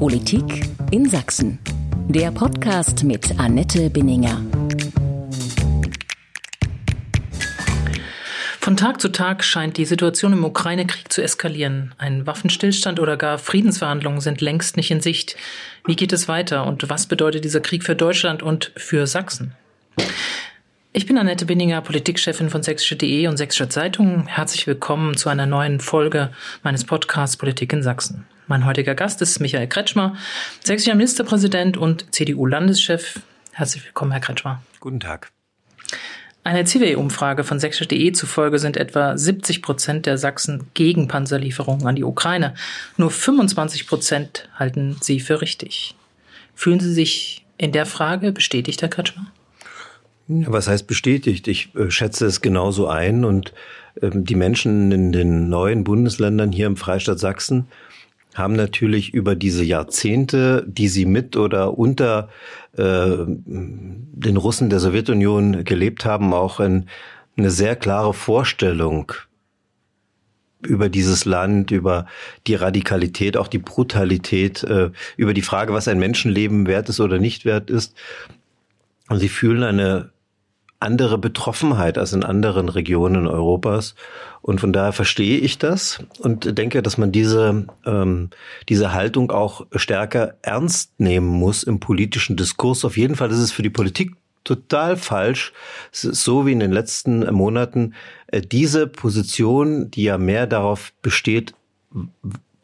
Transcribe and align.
Politik 0.00 0.66
in 0.92 1.10
Sachsen. 1.10 1.58
Der 2.08 2.30
Podcast 2.30 3.04
mit 3.04 3.38
Annette 3.38 3.90
Binninger. 3.90 4.40
Von 8.60 8.78
Tag 8.78 8.98
zu 9.02 9.12
Tag 9.12 9.44
scheint 9.44 9.76
die 9.76 9.84
Situation 9.84 10.32
im 10.32 10.42
Ukraine-Krieg 10.42 11.12
zu 11.12 11.22
eskalieren. 11.22 11.94
Ein 11.98 12.26
Waffenstillstand 12.26 12.98
oder 12.98 13.18
gar 13.18 13.36
Friedensverhandlungen 13.36 14.22
sind 14.22 14.40
längst 14.40 14.78
nicht 14.78 14.90
in 14.90 15.02
Sicht. 15.02 15.36
Wie 15.84 15.96
geht 15.96 16.14
es 16.14 16.28
weiter 16.28 16.66
und 16.66 16.88
was 16.88 17.04
bedeutet 17.04 17.44
dieser 17.44 17.60
Krieg 17.60 17.84
für 17.84 17.94
Deutschland 17.94 18.42
und 18.42 18.72
für 18.76 19.06
Sachsen? 19.06 19.52
Ich 20.94 21.04
bin 21.04 21.18
Annette 21.18 21.44
Binninger, 21.44 21.82
Politikchefin 21.82 22.48
von 22.48 22.62
sächsische.de 22.62 23.26
und 23.26 23.36
Sächsische 23.36 23.68
Zeitung. 23.68 24.26
Herzlich 24.28 24.66
willkommen 24.66 25.18
zu 25.18 25.28
einer 25.28 25.44
neuen 25.44 25.78
Folge 25.78 26.30
meines 26.62 26.86
Podcasts 26.86 27.36
Politik 27.36 27.74
in 27.74 27.82
Sachsen. 27.82 28.24
Mein 28.50 28.66
heutiger 28.66 28.96
Gast 28.96 29.22
ist 29.22 29.38
Michael 29.38 29.68
Kretschmer, 29.68 30.16
sächsischer 30.64 30.96
Ministerpräsident 30.96 31.76
und 31.76 32.12
CDU-Landeschef. 32.12 33.20
Herzlich 33.52 33.84
willkommen, 33.84 34.10
Herr 34.10 34.20
Kretschmer. 34.20 34.60
Guten 34.80 34.98
Tag. 34.98 35.30
Einer 36.42 36.64
CW-Umfrage 36.64 37.44
von 37.44 37.60
sächsische.de 37.60 38.10
zufolge 38.10 38.58
sind 38.58 38.76
etwa 38.76 39.16
70 39.16 39.62
Prozent 39.62 40.06
der 40.06 40.18
Sachsen 40.18 40.66
gegen 40.74 41.06
Panzerlieferungen 41.06 41.86
an 41.86 41.94
die 41.94 42.02
Ukraine. 42.02 42.54
Nur 42.96 43.12
25 43.12 43.86
Prozent 43.86 44.48
halten 44.56 44.96
sie 45.00 45.20
für 45.20 45.40
richtig. 45.40 45.94
Fühlen 46.56 46.80
Sie 46.80 46.92
sich 46.92 47.46
in 47.56 47.70
der 47.70 47.86
Frage 47.86 48.32
bestätigt, 48.32 48.82
Herr 48.82 48.88
Kretschmer? 48.88 49.26
Was 50.26 50.66
heißt 50.66 50.88
bestätigt? 50.88 51.46
Ich 51.46 51.72
äh, 51.76 51.88
schätze 51.92 52.26
es 52.26 52.40
genauso 52.40 52.88
ein 52.88 53.24
und 53.24 53.52
ähm, 54.02 54.24
die 54.24 54.34
Menschen 54.34 54.90
in 54.90 55.12
den 55.12 55.48
neuen 55.48 55.84
Bundesländern 55.84 56.50
hier 56.50 56.66
im 56.66 56.76
Freistaat 56.76 57.20
Sachsen 57.20 57.68
haben 58.34 58.54
natürlich 58.54 59.12
über 59.12 59.34
diese 59.34 59.64
Jahrzehnte, 59.64 60.64
die 60.66 60.88
sie 60.88 61.04
mit 61.04 61.36
oder 61.36 61.76
unter 61.76 62.28
äh, 62.76 63.16
den 63.26 64.36
Russen 64.36 64.70
der 64.70 64.80
Sowjetunion 64.80 65.64
gelebt 65.64 66.04
haben, 66.04 66.32
auch 66.32 66.60
ein, 66.60 66.88
eine 67.36 67.50
sehr 67.50 67.76
klare 67.76 68.14
Vorstellung 68.14 69.12
über 70.62 70.88
dieses 70.88 71.24
Land, 71.24 71.70
über 71.70 72.06
die 72.46 72.54
Radikalität, 72.54 73.36
auch 73.36 73.48
die 73.48 73.58
Brutalität, 73.58 74.62
äh, 74.62 74.90
über 75.16 75.34
die 75.34 75.42
Frage, 75.42 75.72
was 75.72 75.88
ein 75.88 75.98
Menschenleben 75.98 76.66
wert 76.66 76.88
ist 76.88 77.00
oder 77.00 77.18
nicht 77.18 77.44
wert 77.44 77.70
ist. 77.70 77.96
Und 79.08 79.18
sie 79.18 79.28
fühlen 79.28 79.62
eine 79.62 80.10
andere 80.80 81.18
Betroffenheit 81.18 81.98
als 81.98 82.12
in 82.12 82.24
anderen 82.24 82.68
Regionen 82.68 83.26
Europas. 83.26 83.94
Und 84.42 84.60
von 84.60 84.72
daher 84.72 84.92
verstehe 84.92 85.38
ich 85.38 85.58
das 85.58 86.02
und 86.18 86.58
denke, 86.58 86.82
dass 86.82 86.98
man 86.98 87.12
diese, 87.12 87.66
ähm, 87.84 88.30
diese 88.68 88.92
Haltung 88.92 89.30
auch 89.30 89.66
stärker 89.76 90.34
ernst 90.42 90.98
nehmen 90.98 91.28
muss 91.28 91.62
im 91.62 91.78
politischen 91.78 92.36
Diskurs. 92.36 92.84
Auf 92.84 92.96
jeden 92.96 93.16
Fall 93.16 93.30
ist 93.30 93.38
es 93.38 93.52
für 93.52 93.62
die 93.62 93.70
Politik 93.70 94.16
total 94.42 94.96
falsch, 94.96 95.52
so 95.92 96.46
wie 96.46 96.52
in 96.52 96.60
den 96.60 96.72
letzten 96.72 97.30
Monaten, 97.32 97.94
äh, 98.28 98.40
diese 98.40 98.86
Position, 98.86 99.90
die 99.90 100.04
ja 100.04 100.16
mehr 100.16 100.46
darauf 100.46 100.94
besteht, 101.02 101.54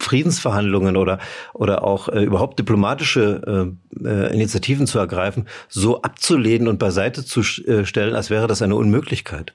Friedensverhandlungen 0.07 0.97
oder 0.97 1.19
oder 1.53 1.85
auch 1.85 2.09
äh, 2.09 2.23
überhaupt 2.23 2.59
diplomatische 2.59 3.75
äh, 4.03 4.09
äh, 4.09 4.33
Initiativen 4.33 4.87
zu 4.87 4.99
ergreifen, 4.99 5.47
so 5.69 6.03
abzulehnen 6.03 6.69
und 6.69 6.79
beiseite 6.79 7.25
zu 7.25 7.41
äh, 7.41 7.85
stellen, 7.85 8.15
als 8.15 8.31
wäre 8.31 8.47
das 8.47 8.63
eine 8.63 8.77
Unmöglichkeit. 8.77 9.53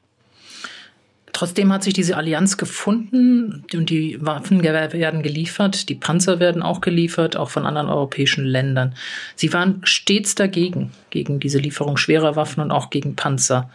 Trotzdem 1.34 1.72
hat 1.72 1.84
sich 1.84 1.94
diese 1.94 2.18
Allianz 2.18 2.58
gefunden 2.58 3.64
und 3.74 3.90
die 3.90 4.18
Waffen 4.22 4.64
werden 4.64 5.24
geliefert, 5.24 5.88
die 5.88 5.96
Panzer 5.96 6.40
werden 6.40 6.62
auch 6.62 6.82
geliefert, 6.82 7.38
auch 7.38 7.50
von 7.50 7.66
anderen 7.66 7.88
europäischen 7.88 8.46
Ländern. 8.46 8.96
Sie 9.36 9.54
waren 9.54 9.82
stets 9.84 10.36
dagegen, 10.36 10.92
gegen 11.10 11.40
diese 11.40 11.60
Lieferung 11.60 11.98
schwerer 11.98 12.36
Waffen 12.36 12.62
und 12.62 12.72
auch 12.72 12.90
gegen 12.90 13.16
Panzer. 13.16 13.70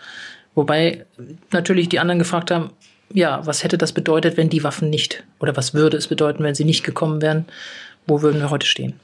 Wobei 0.54 1.06
natürlich 1.50 1.88
die 1.88 1.98
anderen 1.98 2.18
gefragt 2.18 2.50
haben, 2.50 2.70
ja, 3.12 3.44
was 3.46 3.64
hätte 3.64 3.78
das 3.78 3.92
bedeutet, 3.92 4.36
wenn 4.36 4.48
die 4.48 4.64
Waffen 4.64 4.90
nicht, 4.90 5.24
oder 5.38 5.56
was 5.56 5.74
würde 5.74 5.96
es 5.96 6.08
bedeuten, 6.08 6.42
wenn 6.42 6.54
sie 6.54 6.64
nicht 6.64 6.84
gekommen 6.84 7.22
wären? 7.22 7.46
Wo 8.06 8.22
würden 8.22 8.40
wir 8.40 8.50
heute 8.50 8.66
stehen? 8.66 8.94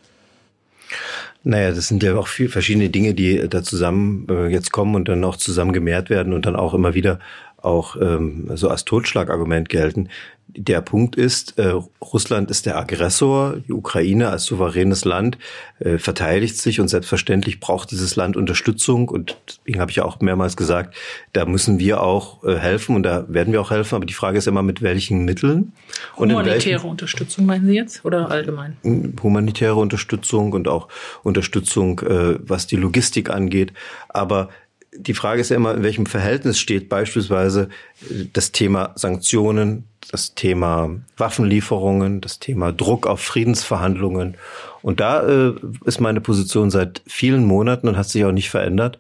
Naja, 1.45 1.73
das 1.73 1.89
sind 1.89 2.03
ja 2.03 2.15
auch 2.15 2.29
viele 2.29 2.51
verschiedene 2.51 2.89
Dinge, 2.89 3.15
die 3.15 3.49
da 3.49 3.63
zusammen 3.63 4.27
äh, 4.31 4.47
jetzt 4.47 4.71
kommen 4.71 4.95
und 4.95 5.09
dann 5.09 5.25
auch 5.25 5.37
zusammen 5.37 5.73
gemehrt 5.73 6.09
werden 6.09 6.33
und 6.33 6.47
dann 6.47 6.55
auch 6.55 6.73
immer 6.73 6.95
wieder 6.95 7.19
auch 7.63 7.97
ähm, 8.01 8.51
so 8.55 8.69
als 8.69 8.85
Totschlagargument 8.85 9.69
gelten. 9.69 10.09
Der 10.55 10.83
Punkt 10.83 11.17
ist, 11.17 11.59
äh, 11.59 11.73
Russland 12.03 12.51
ist 12.51 12.67
der 12.67 12.77
Aggressor, 12.77 13.57
die 13.67 13.73
Ukraine 13.73 14.29
als 14.29 14.45
souveränes 14.45 15.07
Land 15.07 15.39
äh, 15.79 15.97
verteidigt 15.97 16.59
sich 16.59 16.79
und 16.79 16.89
selbstverständlich 16.89 17.59
braucht 17.59 17.91
dieses 17.91 18.17
Land 18.17 18.37
Unterstützung 18.37 19.09
und 19.09 19.39
deswegen 19.49 19.81
habe 19.81 19.91
ich 19.91 19.97
ja 19.97 20.05
auch 20.05 20.21
mehrmals 20.21 20.59
gesagt, 20.59 20.95
da 21.33 21.47
müssen 21.47 21.79
wir 21.79 22.03
auch 22.03 22.45
äh, 22.45 22.57
helfen 22.57 22.97
und 22.97 23.03
da 23.05 23.25
werden 23.29 23.55
wir 23.55 23.63
auch 23.63 23.71
helfen, 23.71 23.95
aber 23.95 24.05
die 24.05 24.13
Frage 24.13 24.37
ist 24.37 24.47
immer, 24.47 24.63
mit 24.63 24.83
welchen 24.83 25.25
Mitteln. 25.25 25.73
Und 26.17 26.31
humanitäre 26.31 26.65
welchen, 26.65 26.91
Unterstützung 26.91 27.47
meinen 27.47 27.67
Sie 27.67 27.75
jetzt 27.75 28.05
oder 28.05 28.31
allgemein? 28.31 28.77
Hm, 28.83 29.15
humanitäre 29.23 29.77
Unterstützung 29.77 30.53
und 30.53 30.69
auch 30.69 30.89
Unterstützung, 31.23 32.01
äh, 32.01 32.37
was 32.41 32.67
die 32.67 32.77
Logistik 32.77 33.31
angeht, 33.31 33.73
aber 34.11 34.51
die 34.95 35.15
Frage 35.15 35.41
ist 35.41 35.49
ja 35.49 35.57
immer, 35.57 35.75
in 35.75 35.83
welchem 35.83 36.07
Verhältnis 36.07 36.59
steht 36.59 36.89
beispielsweise 36.89 37.69
äh, 38.11 38.27
das 38.33 38.53
Thema 38.53 38.93
Sanktionen, 38.95 39.85
das 40.11 40.35
Thema 40.35 40.91
Waffenlieferungen, 41.17 42.21
das 42.21 42.39
Thema 42.39 42.73
Druck 42.73 43.07
auf 43.07 43.21
Friedensverhandlungen. 43.21 44.37
Und 44.83 45.01
da 45.01 45.23
äh, 45.27 45.55
ist 45.85 46.01
meine 46.01 46.21
Position 46.21 46.71
seit 46.71 47.03
vielen 47.07 47.45
Monaten 47.45 47.89
und 47.89 47.97
hat 47.97 48.09
sich 48.09 48.25
auch 48.25 48.33
nicht 48.33 48.51
verändert 48.51 48.99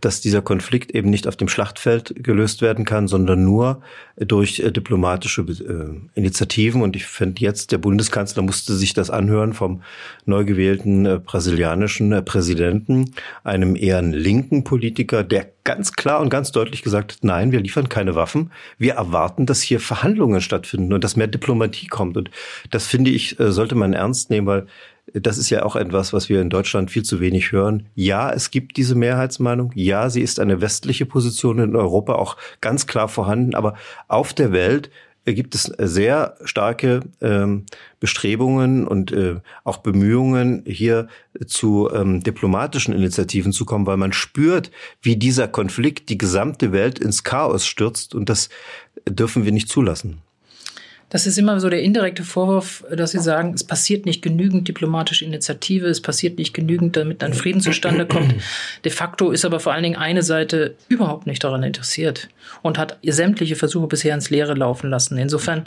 dass 0.00 0.20
dieser 0.20 0.42
Konflikt 0.42 0.90
eben 0.90 1.08
nicht 1.08 1.26
auf 1.26 1.36
dem 1.36 1.48
Schlachtfeld 1.48 2.22
gelöst 2.22 2.60
werden 2.60 2.84
kann, 2.84 3.08
sondern 3.08 3.42
nur 3.42 3.80
durch 4.16 4.60
äh, 4.60 4.70
diplomatische 4.70 5.42
äh, 5.42 6.18
Initiativen. 6.18 6.82
Und 6.82 6.94
ich 6.94 7.06
finde 7.06 7.40
jetzt, 7.40 7.72
der 7.72 7.78
Bundeskanzler 7.78 8.42
musste 8.42 8.74
sich 8.74 8.92
das 8.92 9.08
anhören 9.08 9.54
vom 9.54 9.82
neu 10.26 10.44
gewählten 10.44 11.06
äh, 11.06 11.18
brasilianischen 11.18 12.24
Präsidenten, 12.24 13.14
einem 13.44 13.76
eher 13.76 14.02
linken 14.02 14.62
Politiker, 14.62 15.24
der 15.24 15.52
ganz 15.64 15.92
klar 15.92 16.20
und 16.20 16.28
ganz 16.28 16.52
deutlich 16.52 16.82
gesagt 16.82 17.12
hat, 17.12 17.18
nein, 17.24 17.52
wir 17.52 17.60
liefern 17.60 17.88
keine 17.88 18.14
Waffen. 18.14 18.52
Wir 18.76 18.94
erwarten, 18.94 19.46
dass 19.46 19.62
hier 19.62 19.80
Verhandlungen 19.80 20.40
stattfinden 20.40 20.92
und 20.92 21.02
dass 21.02 21.16
mehr 21.16 21.26
Diplomatie 21.26 21.86
kommt. 21.86 22.16
Und 22.16 22.30
das 22.70 22.86
finde 22.86 23.10
ich, 23.10 23.36
sollte 23.38 23.74
man 23.74 23.92
ernst 23.92 24.30
nehmen, 24.30 24.46
weil 24.46 24.66
das 25.14 25.38
ist 25.38 25.50
ja 25.50 25.64
auch 25.64 25.76
etwas, 25.76 26.12
was 26.12 26.28
wir 26.28 26.40
in 26.40 26.50
Deutschland 26.50 26.90
viel 26.90 27.04
zu 27.04 27.20
wenig 27.20 27.52
hören. 27.52 27.86
Ja, 27.94 28.30
es 28.32 28.50
gibt 28.50 28.76
diese 28.76 28.94
Mehrheitsmeinung. 28.94 29.72
Ja, 29.74 30.10
sie 30.10 30.22
ist 30.22 30.40
eine 30.40 30.60
westliche 30.60 31.06
Position 31.06 31.58
in 31.58 31.76
Europa 31.76 32.14
auch 32.14 32.36
ganz 32.60 32.86
klar 32.86 33.08
vorhanden. 33.08 33.54
Aber 33.54 33.74
auf 34.08 34.32
der 34.32 34.52
Welt 34.52 34.90
gibt 35.24 35.54
es 35.54 35.64
sehr 35.78 36.36
starke 36.44 37.00
ähm, 37.20 37.64
Bestrebungen 38.00 38.86
und 38.86 39.12
äh, 39.12 39.36
auch 39.64 39.78
Bemühungen, 39.78 40.62
hier 40.66 41.08
zu 41.46 41.90
ähm, 41.92 42.22
diplomatischen 42.22 42.94
Initiativen 42.94 43.52
zu 43.52 43.64
kommen, 43.64 43.86
weil 43.86 43.96
man 43.96 44.12
spürt, 44.12 44.70
wie 45.02 45.16
dieser 45.16 45.48
Konflikt 45.48 46.08
die 46.08 46.18
gesamte 46.18 46.72
Welt 46.72 46.98
ins 46.98 47.24
Chaos 47.24 47.66
stürzt. 47.66 48.14
Und 48.14 48.28
das 48.28 48.48
dürfen 49.08 49.44
wir 49.44 49.52
nicht 49.52 49.68
zulassen. 49.68 50.22
Das 51.10 51.26
ist 51.26 51.38
immer 51.38 51.58
so 51.58 51.70
der 51.70 51.82
indirekte 51.82 52.22
Vorwurf, 52.22 52.84
dass 52.94 53.12
Sie 53.12 53.18
sagen, 53.18 53.54
es 53.54 53.64
passiert 53.64 54.04
nicht 54.04 54.20
genügend 54.20 54.68
diplomatische 54.68 55.24
Initiative, 55.24 55.86
es 55.86 56.02
passiert 56.02 56.36
nicht 56.36 56.52
genügend, 56.52 56.96
damit 56.96 57.24
ein 57.24 57.32
Frieden 57.32 57.62
zustande 57.62 58.04
kommt. 58.06 58.34
De 58.84 58.92
facto 58.92 59.30
ist 59.30 59.46
aber 59.46 59.58
vor 59.58 59.72
allen 59.72 59.84
Dingen 59.84 59.96
eine 59.96 60.22
Seite 60.22 60.74
überhaupt 60.88 61.26
nicht 61.26 61.42
daran 61.42 61.62
interessiert 61.62 62.28
und 62.60 62.76
hat 62.76 62.98
sämtliche 63.02 63.56
Versuche 63.56 63.86
bisher 63.86 64.14
ins 64.14 64.28
Leere 64.28 64.52
laufen 64.52 64.90
lassen. 64.90 65.16
Insofern, 65.16 65.64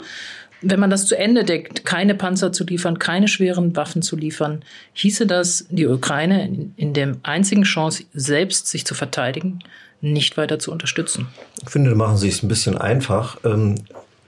wenn 0.60 0.78
man 0.78 0.90
das 0.90 1.06
zu 1.06 1.18
Ende 1.18 1.42
deckt, 1.42 1.84
keine 1.84 2.14
Panzer 2.14 2.52
zu 2.52 2.64
liefern, 2.64 3.00
keine 3.00 3.26
schweren 3.26 3.74
Waffen 3.74 4.02
zu 4.02 4.16
liefern, 4.16 4.62
hieße 4.92 5.26
das, 5.26 5.66
die 5.70 5.88
Ukraine 5.88 6.46
in, 6.46 6.74
in 6.76 6.92
der 6.94 7.16
einzigen 7.24 7.64
Chance, 7.64 8.04
selbst 8.14 8.68
sich 8.68 8.86
zu 8.86 8.94
verteidigen, 8.94 9.58
nicht 10.00 10.36
weiter 10.36 10.60
zu 10.60 10.70
unterstützen. 10.70 11.26
Ich 11.64 11.70
finde, 11.70 11.90
da 11.90 11.96
machen 11.96 12.16
Sie 12.16 12.28
es 12.28 12.44
ein 12.44 12.48
bisschen 12.48 12.78
einfach. 12.78 13.38
Ähm, 13.44 13.76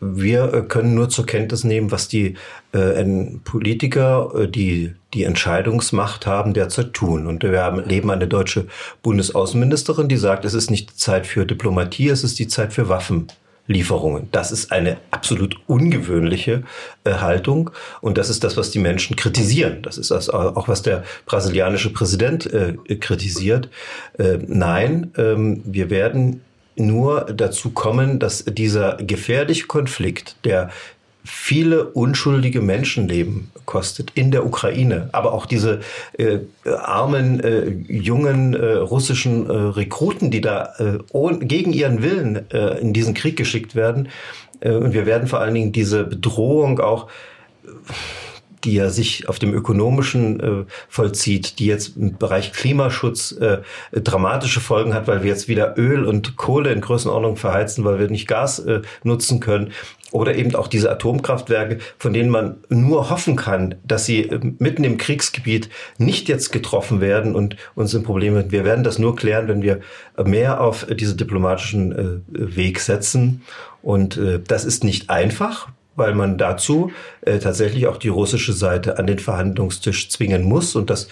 wir 0.01 0.53
äh, 0.53 0.63
können 0.63 0.95
nur 0.95 1.09
zur 1.09 1.27
Kenntnis 1.27 1.65
nehmen, 1.65 1.91
was 1.91 2.09
die 2.09 2.35
äh, 2.73 3.05
Politiker, 3.45 4.33
äh, 4.35 4.49
die 4.49 4.95
die 5.15 5.25
Entscheidungsmacht 5.25 6.27
haben, 6.27 6.55
derzeit 6.55 6.93
tun. 6.93 7.27
Und 7.27 7.43
wir 7.45 7.63
haben, 7.63 7.85
leben 7.89 8.11
eine 8.11 8.27
deutsche 8.27 8.67
Bundesaußenministerin, 9.03 10.09
die 10.09 10.17
sagt, 10.17 10.45
es 10.45 10.55
ist 10.55 10.71
nicht 10.71 10.99
Zeit 10.99 11.27
für 11.27 11.47
Diplomatie, 11.47 12.09
es 12.09 12.25
ist 12.25 12.39
die 12.39 12.49
Zeit 12.49 12.73
für 12.73 12.89
Waffenlieferungen. 12.89 14.29
Das 14.33 14.51
ist 14.51 14.73
eine 14.73 14.97
absolut 15.13 15.57
ungewöhnliche 15.69 16.65
äh, 17.05 17.15
Haltung 17.15 17.71
und 18.01 18.19
das 18.19 18.29
ist 18.29 18.43
das, 18.43 18.57
was 18.57 18.73
die 18.73 18.81
Menschen 18.81 19.15
kritisieren. 19.15 19.83
Das 19.83 19.99
ist 19.99 20.11
das 20.11 20.29
auch, 20.29 20.69
was 20.69 20.83
der 20.83 21.05
brasilianische 21.27 21.93
Präsident 21.93 22.53
äh, 22.53 22.75
kritisiert. 22.97 23.69
Äh, 24.19 24.39
nein, 24.47 25.13
ähm, 25.17 25.63
wir 25.65 25.91
werden 25.91 26.41
nur 26.77 27.23
dazu 27.23 27.71
kommen, 27.71 28.19
dass 28.19 28.45
dieser 28.45 28.97
gefährliche 28.97 29.67
Konflikt, 29.67 30.37
der 30.45 30.71
viele 31.25 31.87
unschuldige 31.87 32.61
Menschenleben 32.61 33.51
kostet 33.65 34.11
in 34.15 34.31
der 34.31 34.45
Ukraine. 34.45 35.09
Aber 35.13 35.33
auch 35.33 35.47
diese 35.47 35.81
äh, 36.19 36.41
armen, 36.67 37.41
äh, 37.41 37.69
jungen 37.89 38.55
äh, 38.55 38.75
russischen 38.75 39.49
äh, 39.49 39.53
Rekruten, 39.53 40.31
die 40.31 40.43
da 40.43 40.75
äh, 40.79 40.99
gegen 41.41 41.73
ihren 41.73 42.03
Willen 42.03 42.51
äh, 42.51 42.79
in 42.79 42.93
diesen 42.93 43.15
Krieg 43.15 43.37
geschickt 43.37 43.75
werden. 43.75 44.09
Und 44.61 44.95
wir 44.95 45.05
werden 45.05 45.29
vor 45.29 45.41
allen 45.41 45.53
Dingen 45.53 45.73
diese 45.73 46.05
Bedrohung 46.05 46.81
auch 46.81 47.09
die 48.65 48.75
ja 48.75 48.91
sich 48.91 49.29
auf 49.29 49.39
dem 49.39 49.53
ökonomischen 49.55 50.41
äh, 50.41 50.65
vollzieht, 50.89 51.59
die 51.59 51.67
jetzt 51.67 51.97
im 51.97 52.17
Bereich 52.17 52.53
Klimaschutz 52.53 53.33
äh, 53.33 53.59
dramatische 53.93 54.61
Folgen 54.61 54.95
hat, 54.95 55.07
weil 55.07 55.23
wir 55.23 55.31
jetzt 55.31 55.49
wieder 55.49 55.77
Öl 55.77 56.05
und 56.05 56.37
Kohle 56.37 56.73
in 56.73 56.81
Größenordnung 56.81 57.37
verheizen, 57.37 57.85
weil 57.85 57.99
wir 57.99 58.09
nicht 58.09 58.27
Gas 58.27 58.59
äh, 58.61 58.83
nutzen 59.03 59.41
können. 59.41 59.73
Oder 60.11 60.37
eben 60.37 60.55
auch 60.55 60.69
diese 60.69 60.93
Atomkraftwerke, 60.93 61.79
von 61.99 62.13
denen 62.13 62.31
man 62.31 62.59
nur 62.69 63.11
hoffen 63.11 63.35
kann, 63.35 63.75
dass 63.85 64.07
sie 64.07 64.23
äh, 64.23 64.41
mitten 64.59 64.85
im 64.85 64.97
Kriegsgebiet 64.97 65.69
nicht 65.99 66.29
jetzt 66.29 66.53
getroffen 66.53 67.01
werden 67.01 67.35
und 67.35 67.57
uns 67.75 67.91
sind 67.91 68.05
Probleme. 68.05 68.51
Wir 68.51 68.65
werden 68.65 68.85
das 68.85 68.99
nur 68.99 69.17
klären, 69.17 69.49
wenn 69.49 69.63
wir 69.63 69.81
mehr 70.25 70.61
auf 70.61 70.87
diese 70.89 71.17
diplomatischen 71.17 71.93
äh, 71.93 72.57
Weg 72.57 72.81
setzen. 72.81 73.43
Und 73.83 74.17
äh, 74.17 74.41
das 74.41 74.65
ist 74.65 74.85
nicht 74.85 75.11
einfach 75.11 75.69
weil 75.97 76.15
man 76.15 76.39
dazu 76.39 76.91
äh, 77.23 77.39
tatsächlich 77.39 77.87
auch 77.87 77.97
die 77.97 78.09
russische 78.09 78.53
Seite 78.53 78.99
an 78.99 79.07
den 79.07 79.19
Verhandlungstisch 79.19 80.11
zwingen 80.11 80.43
muss. 80.43 80.77
Und 80.77 80.91
das 80.91 81.09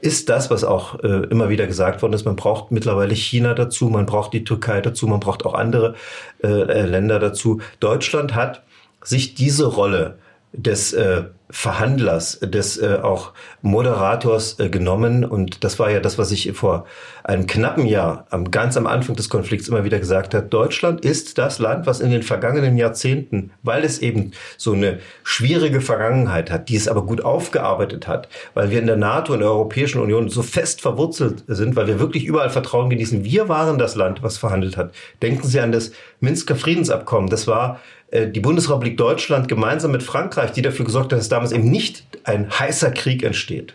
ist 0.00 0.28
das, 0.28 0.50
was 0.50 0.64
auch 0.64 1.02
äh, 1.02 1.26
immer 1.30 1.48
wieder 1.48 1.66
gesagt 1.66 2.02
worden 2.02 2.12
ist. 2.12 2.24
Man 2.24 2.36
braucht 2.36 2.70
mittlerweile 2.70 3.14
China 3.14 3.54
dazu, 3.54 3.88
man 3.88 4.06
braucht 4.06 4.32
die 4.32 4.44
Türkei 4.44 4.80
dazu, 4.80 5.06
man 5.06 5.20
braucht 5.20 5.46
auch 5.46 5.54
andere 5.54 5.94
äh, 6.42 6.48
äh 6.48 6.86
Länder 6.86 7.18
dazu. 7.18 7.60
Deutschland 7.80 8.34
hat 8.34 8.62
sich 9.02 9.34
diese 9.34 9.66
Rolle 9.66 10.18
des 10.56 10.92
äh, 10.92 11.24
Verhandlers, 11.48 12.40
des 12.40 12.76
äh, 12.76 12.98
auch 13.00 13.32
Moderators 13.62 14.58
äh, 14.58 14.68
genommen. 14.68 15.24
Und 15.24 15.62
das 15.62 15.78
war 15.78 15.90
ja 15.90 16.00
das, 16.00 16.18
was 16.18 16.32
ich 16.32 16.52
vor 16.54 16.86
einem 17.22 17.46
knappen 17.46 17.86
Jahr, 17.86 18.26
am, 18.30 18.50
ganz 18.50 18.76
am 18.76 18.88
Anfang 18.88 19.14
des 19.14 19.28
Konflikts 19.28 19.68
immer 19.68 19.84
wieder 19.84 20.00
gesagt 20.00 20.34
habe. 20.34 20.46
Deutschland 20.46 21.04
ist 21.04 21.38
das 21.38 21.60
Land, 21.60 21.86
was 21.86 22.00
in 22.00 22.10
den 22.10 22.24
vergangenen 22.24 22.76
Jahrzehnten, 22.76 23.52
weil 23.62 23.84
es 23.84 24.00
eben 24.00 24.32
so 24.56 24.72
eine 24.72 24.98
schwierige 25.22 25.80
Vergangenheit 25.80 26.50
hat, 26.50 26.68
die 26.68 26.76
es 26.76 26.88
aber 26.88 27.06
gut 27.06 27.24
aufgearbeitet 27.24 28.08
hat, 28.08 28.28
weil 28.54 28.70
wir 28.70 28.80
in 28.80 28.86
der 28.86 28.96
NATO 28.96 29.34
und 29.34 29.38
der 29.38 29.48
Europäischen 29.48 30.00
Union 30.00 30.28
so 30.28 30.42
fest 30.42 30.80
verwurzelt 30.80 31.44
sind, 31.46 31.76
weil 31.76 31.86
wir 31.86 32.00
wirklich 32.00 32.24
überall 32.24 32.50
Vertrauen 32.50 32.90
genießen. 32.90 33.22
Wir 33.22 33.48
waren 33.48 33.78
das 33.78 33.94
Land, 33.94 34.22
was 34.24 34.36
verhandelt 34.36 34.76
hat. 34.76 34.92
Denken 35.22 35.46
Sie 35.46 35.60
an 35.60 35.70
das 35.70 35.92
Minsker 36.18 36.56
Friedensabkommen. 36.56 37.30
Das 37.30 37.46
war 37.46 37.78
die 38.24 38.40
Bundesrepublik 38.40 38.96
Deutschland 38.96 39.48
gemeinsam 39.48 39.92
mit 39.92 40.02
Frankreich, 40.02 40.52
die 40.52 40.62
dafür 40.62 40.84
gesorgt 40.84 41.12
hat, 41.12 41.18
dass 41.18 41.28
damals 41.28 41.52
eben 41.52 41.70
nicht 41.70 42.04
ein 42.24 42.48
heißer 42.50 42.90
Krieg 42.92 43.22
entsteht. 43.22 43.74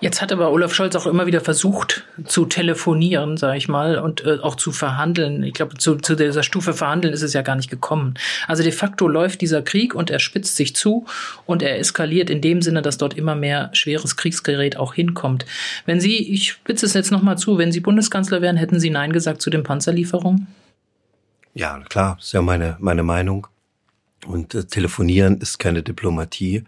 Jetzt 0.00 0.22
hat 0.22 0.32
aber 0.32 0.50
Olaf 0.50 0.74
Scholz 0.74 0.96
auch 0.96 1.06
immer 1.06 1.26
wieder 1.26 1.42
versucht 1.42 2.04
zu 2.24 2.46
telefonieren, 2.46 3.36
sage 3.36 3.58
ich 3.58 3.68
mal, 3.68 3.98
und 3.98 4.24
äh, 4.24 4.38
auch 4.40 4.54
zu 4.54 4.72
verhandeln. 4.72 5.42
Ich 5.42 5.52
glaube, 5.52 5.76
zu, 5.76 5.96
zu 5.96 6.16
dieser 6.16 6.42
Stufe 6.42 6.72
verhandeln 6.72 7.12
ist 7.12 7.20
es 7.20 7.34
ja 7.34 7.42
gar 7.42 7.54
nicht 7.54 7.68
gekommen. 7.68 8.14
Also 8.48 8.62
de 8.62 8.72
facto 8.72 9.06
läuft 9.08 9.42
dieser 9.42 9.60
Krieg 9.60 9.94
und 9.94 10.08
er 10.08 10.18
spitzt 10.18 10.56
sich 10.56 10.74
zu 10.74 11.04
und 11.44 11.62
er 11.62 11.78
eskaliert 11.78 12.30
in 12.30 12.40
dem 12.40 12.62
Sinne, 12.62 12.80
dass 12.80 12.96
dort 12.96 13.12
immer 13.12 13.34
mehr 13.34 13.68
schweres 13.74 14.16
Kriegsgerät 14.16 14.78
auch 14.78 14.94
hinkommt. 14.94 15.44
Wenn 15.84 16.00
Sie, 16.00 16.32
ich 16.32 16.52
spitze 16.52 16.86
es 16.86 16.94
jetzt 16.94 17.10
nochmal 17.10 17.36
zu, 17.36 17.58
wenn 17.58 17.70
Sie 17.70 17.80
Bundeskanzler 17.80 18.40
wären, 18.40 18.56
hätten 18.56 18.80
Sie 18.80 18.88
Nein 18.88 19.12
gesagt 19.12 19.42
zu 19.42 19.50
den 19.50 19.64
Panzerlieferungen? 19.64 20.46
Ja, 21.54 21.80
klar, 21.88 22.16
ist 22.20 22.32
ja 22.32 22.42
meine, 22.42 22.76
meine 22.80 23.02
Meinung. 23.02 23.46
Und 24.26 24.54
äh, 24.54 24.64
telefonieren 24.64 25.38
ist 25.38 25.58
keine 25.58 25.82
Diplomatie. 25.82 26.64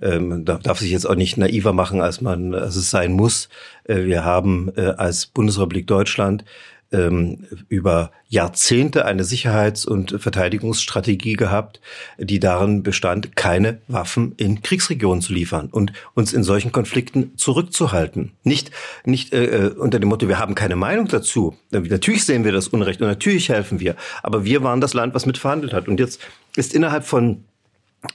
Ähm, 0.00 0.44
da 0.44 0.58
darf 0.58 0.78
sich 0.78 0.90
jetzt 0.90 1.06
auch 1.06 1.14
nicht 1.14 1.36
naiver 1.36 1.72
machen, 1.72 2.02
als 2.02 2.20
man, 2.20 2.54
als 2.54 2.76
es 2.76 2.90
sein 2.90 3.12
muss. 3.12 3.48
Äh, 3.84 4.04
wir 4.04 4.24
haben 4.24 4.70
äh, 4.76 4.92
als 4.96 5.26
Bundesrepublik 5.26 5.86
Deutschland 5.86 6.44
ähm, 6.92 7.46
über 7.68 8.10
Jahrzehnte 8.28 9.04
eine 9.04 9.24
Sicherheits- 9.24 9.84
und 9.84 10.20
Verteidigungsstrategie 10.20 11.34
gehabt, 11.34 11.80
die 12.18 12.40
darin 12.40 12.82
bestand, 12.82 13.36
keine 13.36 13.80
Waffen 13.88 14.34
in 14.36 14.62
Kriegsregionen 14.62 15.22
zu 15.22 15.32
liefern 15.32 15.68
und 15.70 15.92
uns 16.14 16.32
in 16.32 16.42
solchen 16.42 16.72
Konflikten 16.72 17.36
zurückzuhalten. 17.36 18.32
Nicht, 18.42 18.70
nicht 19.04 19.32
äh, 19.32 19.66
äh 19.66 19.74
unter 19.74 19.98
dem 19.98 20.08
Motto, 20.08 20.28
wir 20.28 20.38
haben 20.38 20.54
keine 20.54 20.76
Meinung 20.76 21.08
dazu. 21.08 21.56
Natürlich 21.70 22.24
sehen 22.24 22.44
wir 22.44 22.52
das 22.52 22.68
Unrecht 22.68 23.00
und 23.00 23.08
natürlich 23.08 23.48
helfen 23.48 23.80
wir, 23.80 23.96
aber 24.22 24.44
wir 24.44 24.62
waren 24.62 24.80
das 24.80 24.94
Land, 24.94 25.14
was 25.14 25.26
mitverhandelt 25.26 25.72
hat. 25.72 25.88
Und 25.88 26.00
jetzt 26.00 26.20
ist 26.56 26.74
innerhalb 26.74 27.04
von 27.04 27.44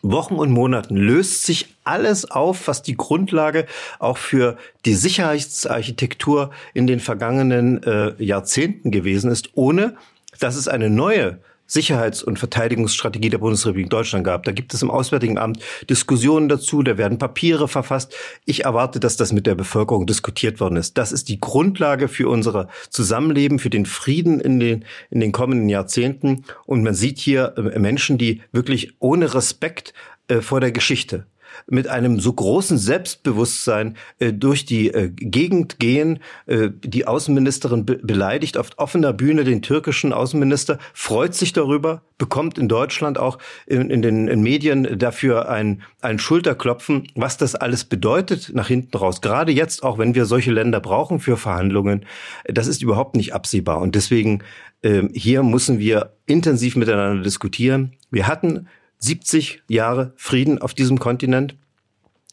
Wochen 0.01 0.35
und 0.35 0.51
Monaten 0.51 0.95
löst 0.95 1.45
sich 1.45 1.75
alles 1.83 2.29
auf, 2.29 2.67
was 2.67 2.83
die 2.83 2.95
Grundlage 2.95 3.65
auch 3.99 4.17
für 4.17 4.57
die 4.85 4.93
Sicherheitsarchitektur 4.93 6.51
in 6.73 6.87
den 6.87 6.99
vergangenen 6.99 7.83
äh, 7.83 8.13
Jahrzehnten 8.23 8.91
gewesen 8.91 9.31
ist, 9.31 9.49
ohne 9.53 9.95
dass 10.39 10.55
es 10.55 10.67
eine 10.67 10.89
neue 10.89 11.39
Sicherheits- 11.71 12.21
und 12.21 12.37
Verteidigungsstrategie 12.37 13.29
der 13.29 13.37
Bundesrepublik 13.37 13.89
Deutschland 13.89 14.25
gab. 14.25 14.43
Da 14.43 14.51
gibt 14.51 14.73
es 14.73 14.81
im 14.81 14.91
Auswärtigen 14.91 15.37
Amt 15.37 15.59
Diskussionen 15.89 16.49
dazu, 16.49 16.83
da 16.83 16.97
werden 16.97 17.17
Papiere 17.17 17.69
verfasst. 17.69 18.13
Ich 18.45 18.65
erwarte, 18.65 18.99
dass 18.99 19.15
das 19.15 19.31
mit 19.31 19.47
der 19.47 19.55
Bevölkerung 19.55 20.05
diskutiert 20.05 20.59
worden 20.59 20.75
ist. 20.75 20.97
Das 20.97 21.13
ist 21.13 21.29
die 21.29 21.39
Grundlage 21.39 22.09
für 22.09 22.27
unser 22.27 22.67
Zusammenleben, 22.89 23.57
für 23.57 23.69
den 23.69 23.85
Frieden 23.85 24.41
in 24.41 24.59
den, 24.59 24.83
in 25.09 25.21
den 25.21 25.31
kommenden 25.31 25.69
Jahrzehnten. 25.69 26.43
Und 26.65 26.83
man 26.83 26.93
sieht 26.93 27.19
hier 27.19 27.53
äh, 27.55 27.79
Menschen, 27.79 28.17
die 28.17 28.41
wirklich 28.51 28.95
ohne 28.99 29.33
Respekt 29.33 29.93
äh, 30.27 30.41
vor 30.41 30.59
der 30.59 30.73
Geschichte 30.73 31.25
mit 31.67 31.87
einem 31.87 32.19
so 32.19 32.33
großen 32.33 32.77
Selbstbewusstsein 32.77 33.97
äh, 34.19 34.33
durch 34.33 34.65
die 34.65 34.89
äh, 34.89 35.09
Gegend 35.09 35.79
gehen. 35.79 36.19
Äh, 36.45 36.69
die 36.83 37.07
Außenministerin 37.07 37.85
be 37.85 38.01
beleidigt 38.01 38.57
auf 38.57 38.69
offener 38.77 39.13
Bühne 39.13 39.43
den 39.43 39.61
türkischen 39.61 40.11
Außenminister, 40.13 40.79
freut 40.93 41.35
sich 41.35 41.53
darüber, 41.53 42.01
bekommt 42.17 42.57
in 42.57 42.67
Deutschland 42.67 43.17
auch 43.17 43.37
in, 43.67 43.89
in 43.89 44.01
den 44.01 44.27
in 44.27 44.41
Medien 44.41 44.97
dafür 44.97 45.49
ein, 45.49 45.81
ein 46.01 46.19
Schulterklopfen, 46.19 47.07
was 47.15 47.37
das 47.37 47.55
alles 47.55 47.83
bedeutet 47.83 48.51
nach 48.53 48.67
hinten 48.67 48.97
raus. 48.97 49.21
Gerade 49.21 49.51
jetzt, 49.51 49.83
auch 49.83 49.97
wenn 49.97 50.15
wir 50.15 50.25
solche 50.25 50.51
Länder 50.51 50.79
brauchen 50.79 51.19
für 51.19 51.37
Verhandlungen, 51.37 52.05
das 52.45 52.67
ist 52.67 52.81
überhaupt 52.81 53.15
nicht 53.15 53.33
absehbar. 53.33 53.79
Und 53.79 53.95
deswegen 53.95 54.43
äh, 54.81 55.03
hier 55.13 55.43
müssen 55.43 55.79
wir 55.79 56.13
intensiv 56.25 56.75
miteinander 56.75 57.23
diskutieren. 57.23 57.93
Wir 58.09 58.27
hatten 58.27 58.67
70 59.01 59.63
Jahre 59.67 60.13
Frieden 60.15 60.59
auf 60.59 60.73
diesem 60.73 60.99
Kontinent. 60.99 61.55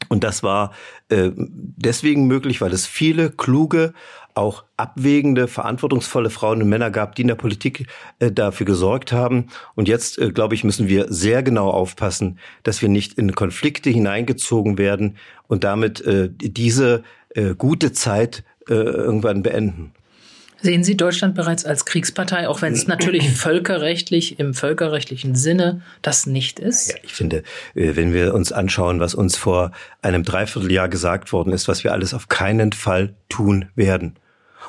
Und 0.09 0.23
das 0.25 0.43
war 0.43 0.73
äh, 1.09 1.31
deswegen 1.35 2.27
möglich, 2.27 2.61
weil 2.61 2.73
es 2.73 2.87
viele 2.87 3.31
kluge, 3.31 3.93
auch 4.35 4.65
abwägende, 4.77 5.49
verantwortungsvolle 5.49 6.31
Frauen 6.31 6.63
und 6.63 6.69
Männer 6.69 6.93
gab, 6.93 7.17
die 7.17 7.23
in 7.23 7.29
der 7.29 7.35
Politik 7.35 7.89
äh, 8.21 8.31
dafür 8.31 8.65
gesorgt 8.67 9.11
haben. 9.13 9.49
Und 9.75 9.89
jetzt, 9.89 10.19
äh, 10.19 10.31
glaube 10.31 10.55
ich, 10.55 10.63
müssen 10.63 10.87
wir 10.87 11.07
sehr 11.09 11.43
genau 11.43 11.71
aufpassen, 11.71 12.39
dass 12.63 12.81
wir 12.81 12.89
nicht 12.89 13.15
in 13.15 13.35
Konflikte 13.35 13.91
hineingezogen 13.91 14.79
werden 14.79 15.17
und 15.49 15.65
damit 15.65 16.01
äh, 16.03 16.31
diese 16.31 17.03
äh, 17.31 17.57
gute 17.57 17.93
Zeit 17.93 18.45
äh, 18.69 18.75
irgendwann 18.75 19.43
beenden. 19.43 19.93
Sehen 20.61 20.83
Sie 20.83 20.97
Deutschland 20.97 21.35
bereits 21.35 21.65
als 21.65 21.85
Kriegspartei, 21.85 22.49
auch 22.49 22.63
wenn 22.63 22.73
es 22.73 22.87
natürlich 22.89 23.31
völkerrechtlich, 23.31 24.39
im 24.39 24.55
völkerrechtlichen 24.55 25.35
Sinne 25.35 25.83
das 26.03 26.27
nicht 26.27 26.59
ist? 26.59 26.91
Ja, 26.91 26.97
ich 27.03 27.13
finde, 27.13 27.43
äh, 27.75 27.95
wenn 27.95 28.13
wir 28.13 28.35
uns 28.35 28.53
anschauen, 28.53 29.01
was 29.01 29.15
uns 29.15 29.37
vor 29.37 29.71
einem 30.03 30.25
Dreivierteljahr 30.25 30.89
gesagt 30.89 31.33
worden 31.33 31.53
ist, 31.53 31.69
was 31.69 31.85
wir 31.85 31.93
alles 31.93 32.13
auf 32.15 32.29
keinen 32.29 32.73
Fall 32.73 33.15
tun 33.29 33.67
werden 33.77 34.17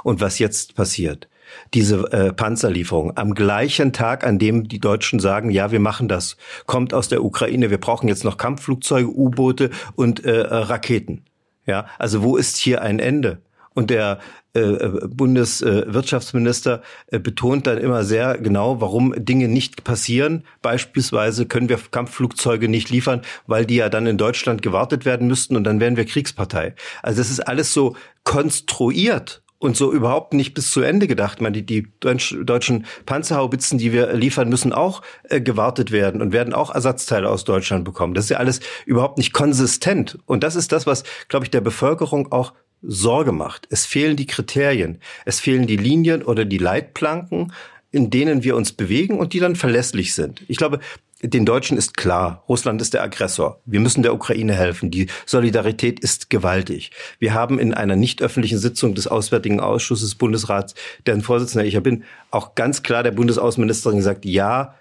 und 0.03 0.21
was 0.21 0.39
jetzt 0.39 0.75
passiert, 0.75 1.27
diese 1.73 2.11
äh, 2.11 2.31
Panzerlieferung 2.33 3.17
am 3.17 3.33
gleichen 3.33 3.91
Tag, 3.91 4.23
an 4.23 4.37
dem 4.37 4.67
die 4.67 4.79
Deutschen 4.79 5.19
sagen, 5.19 5.49
ja, 5.49 5.71
wir 5.71 5.79
machen 5.79 6.07
das, 6.07 6.37
kommt 6.67 6.93
aus 6.93 7.09
der 7.09 7.23
Ukraine, 7.23 7.71
wir 7.71 7.79
brauchen 7.79 8.07
jetzt 8.07 8.23
noch 8.23 8.37
Kampfflugzeuge, 8.37 9.09
U-Boote 9.09 9.71
und 9.95 10.23
äh, 10.23 10.39
Raketen. 10.39 11.23
Ja, 11.65 11.87
also 11.97 12.23
wo 12.23 12.37
ist 12.37 12.57
hier 12.57 12.81
ein 12.81 12.99
Ende? 12.99 13.39
Und 13.75 13.91
der 13.91 14.13
äh, 14.13 14.15
äh, 14.15 14.19
Bundeswirtschaftsminister 14.53 16.81
äh, 17.07 17.19
betont 17.19 17.67
dann 17.67 17.77
immer 17.77 18.03
sehr 18.03 18.37
genau, 18.37 18.81
warum 18.81 19.13
Dinge 19.17 19.47
nicht 19.47 19.83
passieren. 19.83 20.43
Beispielsweise 20.61 21.45
können 21.45 21.69
wir 21.69 21.79
Kampfflugzeuge 21.91 22.67
nicht 22.67 22.89
liefern, 22.89 23.21
weil 23.47 23.65
die 23.65 23.75
ja 23.75 23.89
dann 23.89 24.07
in 24.07 24.17
Deutschland 24.17 24.61
gewartet 24.61 25.05
werden 25.05 25.27
müssten 25.27 25.55
und 25.55 25.63
dann 25.63 25.79
wären 25.79 25.97
wir 25.97 26.05
Kriegspartei. 26.05 26.73
Also 27.03 27.19
das 27.19 27.29
ist 27.29 27.41
alles 27.41 27.73
so 27.73 27.95
konstruiert 28.23 29.43
und 29.59 29.75
so 29.75 29.93
überhaupt 29.93 30.33
nicht 30.33 30.53
bis 30.53 30.71
zu 30.71 30.81
Ende 30.81 31.07
gedacht. 31.07 31.41
Meine, 31.41 31.61
die, 31.61 31.65
die 31.65 31.91
deutschen 31.99 32.85
Panzerhaubitzen, 33.05 33.77
die 33.77 33.91
wir 33.91 34.13
liefern, 34.13 34.49
müssen 34.49 34.73
auch 34.73 35.01
äh, 35.23 35.41
gewartet 35.41 35.91
werden 35.91 36.21
und 36.21 36.31
werden 36.31 36.53
auch 36.53 36.73
Ersatzteile 36.73 37.29
aus 37.29 37.43
Deutschland 37.43 37.85
bekommen. 37.85 38.13
Das 38.13 38.25
ist 38.25 38.29
ja 38.29 38.37
alles 38.37 38.61
überhaupt 38.85 39.17
nicht 39.17 39.33
konsistent. 39.33 40.17
Und 40.25 40.43
das 40.43 40.55
ist 40.55 40.71
das, 40.71 40.87
was, 40.87 41.03
glaube 41.27 41.45
ich, 41.45 41.51
der 41.51 41.61
Bevölkerung 41.61 42.31
auch 42.31 42.53
Sorge 42.81 43.31
macht. 43.31 43.67
Es 43.69 43.85
fehlen 43.85 44.15
die 44.15 44.27
Kriterien, 44.27 44.99
es 45.25 45.39
fehlen 45.39 45.67
die 45.67 45.77
Linien 45.77 46.23
oder 46.23 46.45
die 46.45 46.57
Leitplanken, 46.57 47.51
in 47.91 48.09
denen 48.09 48.43
wir 48.43 48.55
uns 48.55 48.71
bewegen 48.71 49.17
und 49.17 49.33
die 49.33 49.39
dann 49.39 49.55
verlässlich 49.55 50.13
sind. 50.13 50.43
Ich 50.47 50.57
glaube, 50.57 50.79
den 51.21 51.45
Deutschen 51.45 51.77
ist 51.77 51.97
klar, 51.97 52.45
Russland 52.47 52.81
ist 52.81 52.93
der 52.93 53.03
Aggressor. 53.03 53.59
Wir 53.65 53.81
müssen 53.81 54.03
der 54.03 54.13
Ukraine 54.13 54.53
helfen. 54.53 54.89
Die 54.89 55.07
Solidarität 55.25 55.99
ist 55.99 56.29
gewaltig. 56.29 56.91
Wir 57.19 57.33
haben 57.33 57.59
in 57.59 57.73
einer 57.73 57.97
nicht 57.97 58.21
öffentlichen 58.21 58.57
Sitzung 58.57 58.95
des 58.95 59.07
Auswärtigen 59.07 59.59
Ausschusses 59.59 60.15
Bundesrats, 60.15 60.75
deren 61.05 61.21
Vorsitzender 61.21 61.65
ich 61.65 61.77
bin, 61.83 62.05
auch 62.31 62.55
ganz 62.55 62.83
klar 62.83 63.03
der 63.03 63.11
Bundesaußenministerin 63.11 63.97
gesagt, 63.97 64.23
ja, 64.23 64.75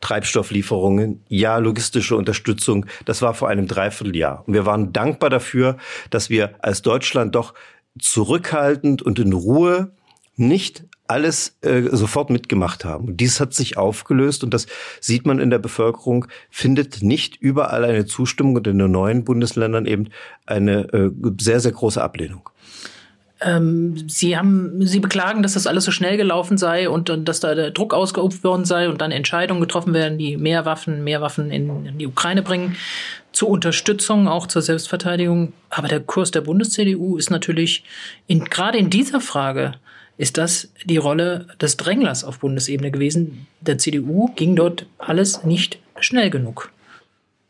Treibstofflieferungen, 0.00 1.22
ja, 1.28 1.58
logistische 1.58 2.16
Unterstützung. 2.16 2.86
Das 3.04 3.22
war 3.22 3.34
vor 3.34 3.48
einem 3.48 3.66
Dreivierteljahr. 3.66 4.44
Und 4.46 4.54
wir 4.54 4.66
waren 4.66 4.92
dankbar 4.92 5.30
dafür, 5.30 5.76
dass 6.10 6.30
wir 6.30 6.54
als 6.60 6.82
Deutschland 6.82 7.34
doch 7.34 7.54
zurückhaltend 7.98 9.02
und 9.02 9.18
in 9.18 9.32
Ruhe 9.32 9.92
nicht 10.36 10.84
alles 11.10 11.56
äh, 11.62 11.82
sofort 11.90 12.30
mitgemacht 12.30 12.84
haben. 12.84 13.16
dies 13.16 13.40
hat 13.40 13.52
sich 13.52 13.76
aufgelöst 13.76 14.44
und 14.44 14.54
das 14.54 14.66
sieht 15.00 15.26
man 15.26 15.40
in 15.40 15.50
der 15.50 15.58
Bevölkerung, 15.58 16.26
findet 16.50 17.02
nicht 17.02 17.36
überall 17.36 17.84
eine 17.84 18.06
Zustimmung 18.06 18.54
und 18.54 18.66
in 18.68 18.78
den 18.78 18.92
neuen 18.92 19.24
Bundesländern 19.24 19.86
eben 19.86 20.08
eine 20.46 20.82
äh, 20.92 21.10
sehr, 21.40 21.58
sehr 21.58 21.72
große 21.72 22.00
Ablehnung. 22.00 22.48
Ähm, 23.42 24.08
Sie 24.08 24.36
haben, 24.36 24.86
Sie 24.86 25.00
beklagen, 25.00 25.42
dass 25.42 25.54
das 25.54 25.66
alles 25.66 25.84
so 25.84 25.90
schnell 25.90 26.16
gelaufen 26.16 26.58
sei 26.58 26.88
und, 26.88 27.10
dass 27.26 27.40
da 27.40 27.54
der 27.54 27.70
Druck 27.70 27.94
ausgeübt 27.94 28.44
worden 28.44 28.64
sei 28.64 28.88
und 28.88 29.00
dann 29.00 29.12
Entscheidungen 29.12 29.60
getroffen 29.60 29.94
werden, 29.94 30.18
die 30.18 30.36
mehr 30.36 30.64
Waffen, 30.66 31.04
mehr 31.04 31.20
Waffen 31.20 31.50
in, 31.50 31.86
in 31.86 31.98
die 31.98 32.06
Ukraine 32.06 32.42
bringen 32.42 32.76
zur 33.32 33.48
Unterstützung, 33.48 34.28
auch 34.28 34.46
zur 34.46 34.62
Selbstverteidigung. 34.62 35.52
Aber 35.70 35.88
der 35.88 36.00
Kurs 36.00 36.30
der 36.30 36.42
Bundes-CDU 36.42 37.16
ist 37.16 37.30
natürlich 37.30 37.84
in, 38.26 38.44
gerade 38.44 38.78
in 38.78 38.90
dieser 38.90 39.20
Frage 39.20 39.74
ist 40.18 40.36
das 40.36 40.70
die 40.84 40.98
Rolle 40.98 41.46
des 41.62 41.78
Dränglers 41.78 42.24
auf 42.24 42.40
Bundesebene 42.40 42.90
gewesen. 42.90 43.46
Der 43.62 43.78
CDU 43.78 44.28
ging 44.36 44.54
dort 44.54 44.84
alles 44.98 45.44
nicht 45.44 45.78
schnell 45.98 46.28
genug. 46.28 46.70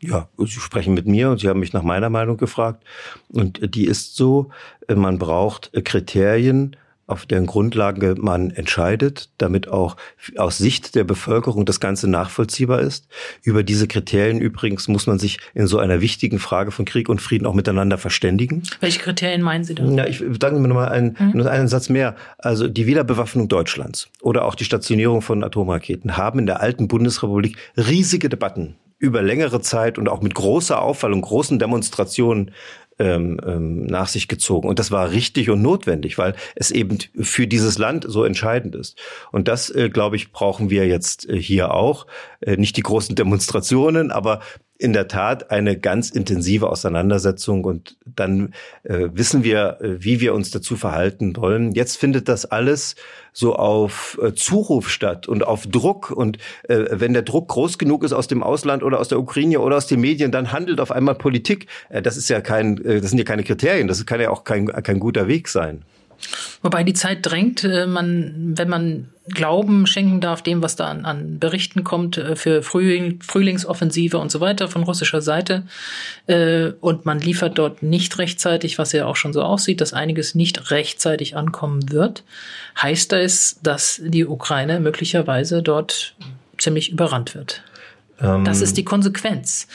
Ja, 0.02 0.28
Sie 0.38 0.60
sprechen 0.60 0.94
mit 0.94 1.06
mir 1.06 1.30
und 1.30 1.40
Sie 1.40 1.48
haben 1.48 1.60
mich 1.60 1.72
nach 1.72 1.82
meiner 1.82 2.10
Meinung 2.10 2.36
gefragt. 2.36 2.84
Und 3.28 3.74
die 3.74 3.84
ist 3.84 4.16
so, 4.16 4.50
man 4.88 5.18
braucht 5.18 5.72
Kriterien, 5.84 6.76
auf 7.10 7.26
deren 7.26 7.46
Grundlage 7.46 8.14
man 8.18 8.50
entscheidet, 8.50 9.30
damit 9.38 9.68
auch 9.68 9.96
aus 10.36 10.58
Sicht 10.58 10.94
der 10.94 11.04
Bevölkerung 11.04 11.66
das 11.66 11.80
Ganze 11.80 12.08
nachvollziehbar 12.08 12.80
ist. 12.80 13.08
Über 13.42 13.64
diese 13.64 13.88
Kriterien 13.88 14.40
übrigens 14.40 14.86
muss 14.86 15.06
man 15.06 15.18
sich 15.18 15.38
in 15.52 15.66
so 15.66 15.78
einer 15.78 16.00
wichtigen 16.00 16.38
Frage 16.38 16.70
von 16.70 16.84
Krieg 16.84 17.08
und 17.08 17.20
Frieden 17.20 17.46
auch 17.46 17.54
miteinander 17.54 17.98
verständigen. 17.98 18.62
Welche 18.78 19.00
Kriterien 19.00 19.42
meinen 19.42 19.64
Sie 19.64 19.74
da? 19.74 19.84
Ja, 19.84 20.06
ich 20.06 20.22
sagen 20.40 20.62
mir 20.62 20.68
noch 20.68 20.76
mal 20.76 20.88
einen, 20.88 21.16
mhm. 21.18 21.46
einen 21.46 21.68
Satz 21.68 21.88
mehr. 21.88 22.14
Also 22.38 22.68
die 22.68 22.86
Wiederbewaffnung 22.86 23.48
Deutschlands 23.48 24.08
oder 24.22 24.44
auch 24.44 24.54
die 24.54 24.64
Stationierung 24.64 25.20
von 25.20 25.42
Atomraketen 25.42 26.16
haben 26.16 26.38
in 26.38 26.46
der 26.46 26.60
alten 26.60 26.86
Bundesrepublik 26.86 27.56
riesige 27.76 28.28
Debatten 28.28 28.76
über 29.00 29.22
längere 29.22 29.60
Zeit 29.60 29.98
und 29.98 30.08
auch 30.08 30.20
mit 30.20 30.34
großer 30.34 30.80
Auffallung, 30.80 31.22
großen 31.22 31.58
Demonstrationen 31.58 32.52
ähm, 33.00 33.40
ähm, 33.46 33.86
nach 33.86 34.08
sich 34.08 34.28
gezogen. 34.28 34.68
Und 34.68 34.78
das 34.78 34.90
war 34.90 35.10
richtig 35.10 35.48
und 35.48 35.62
notwendig, 35.62 36.18
weil 36.18 36.34
es 36.54 36.70
eben 36.70 36.98
für 37.18 37.46
dieses 37.46 37.78
Land 37.78 38.04
so 38.06 38.24
entscheidend 38.24 38.74
ist. 38.74 39.00
Und 39.32 39.48
das, 39.48 39.70
äh, 39.70 39.88
glaube 39.88 40.16
ich, 40.16 40.32
brauchen 40.32 40.68
wir 40.68 40.86
jetzt 40.86 41.26
äh, 41.28 41.40
hier 41.40 41.72
auch. 41.72 42.06
Äh, 42.40 42.58
nicht 42.58 42.76
die 42.76 42.82
großen 42.82 43.16
Demonstrationen, 43.16 44.10
aber 44.10 44.40
in 44.80 44.94
der 44.94 45.08
Tat 45.08 45.50
eine 45.50 45.78
ganz 45.78 46.08
intensive 46.08 46.70
Auseinandersetzung 46.70 47.64
und 47.64 47.98
dann 48.06 48.54
äh, 48.82 49.08
wissen 49.12 49.44
wir, 49.44 49.78
äh, 49.82 50.02
wie 50.02 50.20
wir 50.20 50.32
uns 50.32 50.50
dazu 50.50 50.74
verhalten 50.74 51.36
wollen. 51.36 51.72
Jetzt 51.72 51.98
findet 51.98 52.28
das 52.28 52.46
alles 52.46 52.96
so 53.34 53.54
auf 53.54 54.18
äh, 54.22 54.32
Zuruf 54.32 54.88
statt 54.88 55.28
und 55.28 55.46
auf 55.46 55.66
Druck 55.66 56.10
und 56.10 56.38
äh, 56.62 56.86
wenn 56.92 57.12
der 57.12 57.22
Druck 57.22 57.48
groß 57.48 57.76
genug 57.76 58.04
ist 58.04 58.14
aus 58.14 58.26
dem 58.26 58.42
Ausland 58.42 58.82
oder 58.82 59.00
aus 59.00 59.08
der 59.08 59.20
Ukraine 59.20 59.60
oder 59.60 59.76
aus 59.76 59.86
den 59.86 60.00
Medien, 60.00 60.32
dann 60.32 60.50
handelt 60.50 60.80
auf 60.80 60.90
einmal 60.90 61.14
Politik. 61.14 61.66
Äh, 61.90 62.00
das 62.00 62.16
ist 62.16 62.30
ja 62.30 62.40
kein, 62.40 62.82
äh, 62.82 63.02
das 63.02 63.10
sind 63.10 63.18
ja 63.18 63.24
keine 63.24 63.44
Kriterien, 63.44 63.86
das 63.86 64.04
kann 64.06 64.20
ja 64.20 64.30
auch 64.30 64.44
kein, 64.44 64.66
kein 64.66 64.98
guter 64.98 65.28
Weg 65.28 65.48
sein. 65.48 65.84
Wobei 66.62 66.84
die 66.84 66.92
Zeit 66.92 67.18
drängt, 67.22 67.64
äh, 67.64 67.86
man, 67.86 68.52
wenn 68.56 68.68
man 68.68 69.08
Glauben 69.28 69.86
schenken 69.86 70.20
darf 70.20 70.42
dem, 70.42 70.62
was 70.62 70.76
da 70.76 70.88
an, 70.88 71.04
an 71.04 71.38
Berichten 71.38 71.84
kommt 71.84 72.18
äh, 72.18 72.36
für 72.36 72.62
Frühling, 72.62 73.20
Frühlingsoffensive 73.22 74.18
und 74.18 74.30
so 74.30 74.40
weiter 74.40 74.68
von 74.68 74.82
russischer 74.82 75.22
Seite. 75.22 75.62
Äh, 76.26 76.72
und 76.80 77.06
man 77.06 77.20
liefert 77.20 77.58
dort 77.58 77.82
nicht 77.82 78.18
rechtzeitig, 78.18 78.78
was 78.78 78.92
ja 78.92 79.06
auch 79.06 79.16
schon 79.16 79.32
so 79.32 79.42
aussieht, 79.42 79.80
dass 79.80 79.94
einiges 79.94 80.34
nicht 80.34 80.70
rechtzeitig 80.70 81.36
ankommen 81.36 81.90
wird, 81.90 82.24
heißt 82.80 83.12
das, 83.12 83.58
dass 83.62 84.00
die 84.04 84.26
Ukraine 84.26 84.80
möglicherweise 84.80 85.62
dort 85.62 86.14
ziemlich 86.58 86.90
überrannt 86.90 87.34
wird. 87.34 87.62
Ähm, 88.20 88.44
das 88.44 88.60
ist 88.60 88.76
die 88.76 88.84
Konsequenz. 88.84 89.66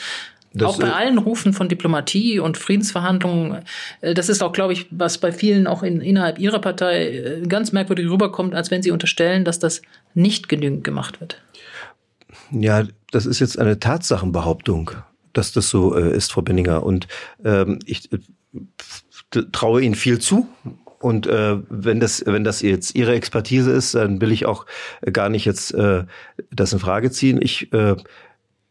Das 0.56 0.68
auch 0.68 0.78
bei 0.78 0.92
allen 0.92 1.18
Rufen 1.18 1.52
von 1.52 1.68
Diplomatie 1.68 2.38
und 2.38 2.56
Friedensverhandlungen, 2.56 3.62
äh, 4.00 4.14
das 4.14 4.28
ist 4.28 4.42
auch, 4.42 4.52
glaube 4.52 4.72
ich, 4.72 4.86
was 4.90 5.18
bei 5.18 5.32
vielen 5.32 5.66
auch 5.66 5.82
in, 5.82 6.00
innerhalb 6.00 6.38
ihrer 6.38 6.60
Partei 6.60 7.08
äh, 7.08 7.42
ganz 7.46 7.72
merkwürdig 7.72 8.08
rüberkommt, 8.08 8.54
als 8.54 8.70
wenn 8.70 8.82
sie 8.82 8.90
unterstellen, 8.90 9.44
dass 9.44 9.58
das 9.58 9.82
nicht 10.14 10.48
genügend 10.48 10.84
gemacht 10.84 11.20
wird. 11.20 11.40
Ja, 12.50 12.84
das 13.10 13.26
ist 13.26 13.40
jetzt 13.40 13.58
eine 13.58 13.78
Tatsachenbehauptung, 13.78 14.92
dass 15.32 15.52
das 15.52 15.68
so 15.68 15.96
äh, 15.96 16.16
ist, 16.16 16.32
Frau 16.32 16.42
Benninger. 16.42 16.82
Und 16.82 17.06
ähm, 17.44 17.78
ich 17.84 18.10
äh, 18.12 18.18
traue 19.52 19.82
Ihnen 19.82 19.94
viel 19.94 20.18
zu. 20.18 20.48
Und 20.98 21.26
äh, 21.26 21.58
wenn 21.68 22.00
das, 22.00 22.24
wenn 22.26 22.44
das 22.44 22.62
jetzt 22.62 22.94
Ihre 22.94 23.14
Expertise 23.14 23.70
ist, 23.70 23.94
dann 23.94 24.20
will 24.20 24.32
ich 24.32 24.46
auch 24.46 24.64
gar 25.12 25.28
nicht 25.28 25.44
jetzt 25.44 25.74
äh, 25.74 26.04
das 26.50 26.72
in 26.72 26.78
Frage 26.78 27.10
ziehen. 27.10 27.40
Ich 27.40 27.72
äh, 27.72 27.96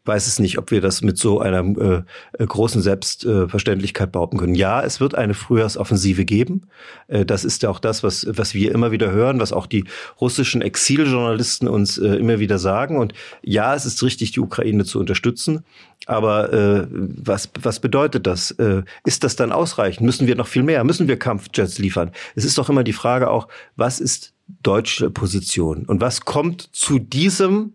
weiß 0.06 0.26
es 0.26 0.38
nicht, 0.38 0.58
ob 0.58 0.70
wir 0.70 0.80
das 0.80 1.02
mit 1.02 1.18
so 1.18 1.40
einer 1.40 2.04
äh, 2.38 2.42
äh, 2.42 2.46
großen 2.46 2.82
Selbstverständlichkeit 2.82 4.12
behaupten 4.12 4.38
können. 4.38 4.54
Ja, 4.54 4.82
es 4.82 5.00
wird 5.00 5.14
eine 5.14 5.34
Frühjahrsoffensive 5.34 6.24
geben. 6.24 6.68
Äh, 7.08 7.24
das 7.24 7.44
ist 7.44 7.62
ja 7.62 7.70
auch 7.70 7.78
das, 7.78 8.02
was, 8.02 8.26
was 8.30 8.54
wir 8.54 8.72
immer 8.72 8.90
wieder 8.90 9.10
hören, 9.10 9.40
was 9.40 9.52
auch 9.52 9.66
die 9.66 9.84
russischen 10.20 10.62
Exiljournalisten 10.62 11.68
uns 11.68 11.98
äh, 11.98 12.16
immer 12.16 12.38
wieder 12.38 12.58
sagen. 12.58 12.98
Und 12.98 13.14
ja, 13.42 13.74
es 13.74 13.86
ist 13.86 14.02
richtig, 14.02 14.32
die 14.32 14.40
Ukraine 14.40 14.84
zu 14.84 14.98
unterstützen. 14.98 15.64
Aber 16.06 16.52
äh, 16.52 16.86
was, 16.90 17.50
was 17.60 17.80
bedeutet 17.80 18.26
das? 18.26 18.52
Äh, 18.52 18.82
ist 19.04 19.24
das 19.24 19.36
dann 19.36 19.52
ausreichend? 19.52 20.04
Müssen 20.04 20.26
wir 20.26 20.36
noch 20.36 20.46
viel 20.46 20.62
mehr? 20.62 20.84
Müssen 20.84 21.08
wir 21.08 21.18
Kampfjets 21.18 21.78
liefern? 21.78 22.10
Es 22.34 22.44
ist 22.44 22.58
doch 22.58 22.68
immer 22.68 22.84
die 22.84 22.92
Frage 22.92 23.30
auch, 23.30 23.48
was 23.76 24.00
ist 24.00 24.34
deutsche 24.62 25.10
Position? 25.10 25.84
Und 25.86 26.00
was 26.00 26.22
kommt 26.22 26.68
zu 26.72 26.98
diesem 26.98 27.72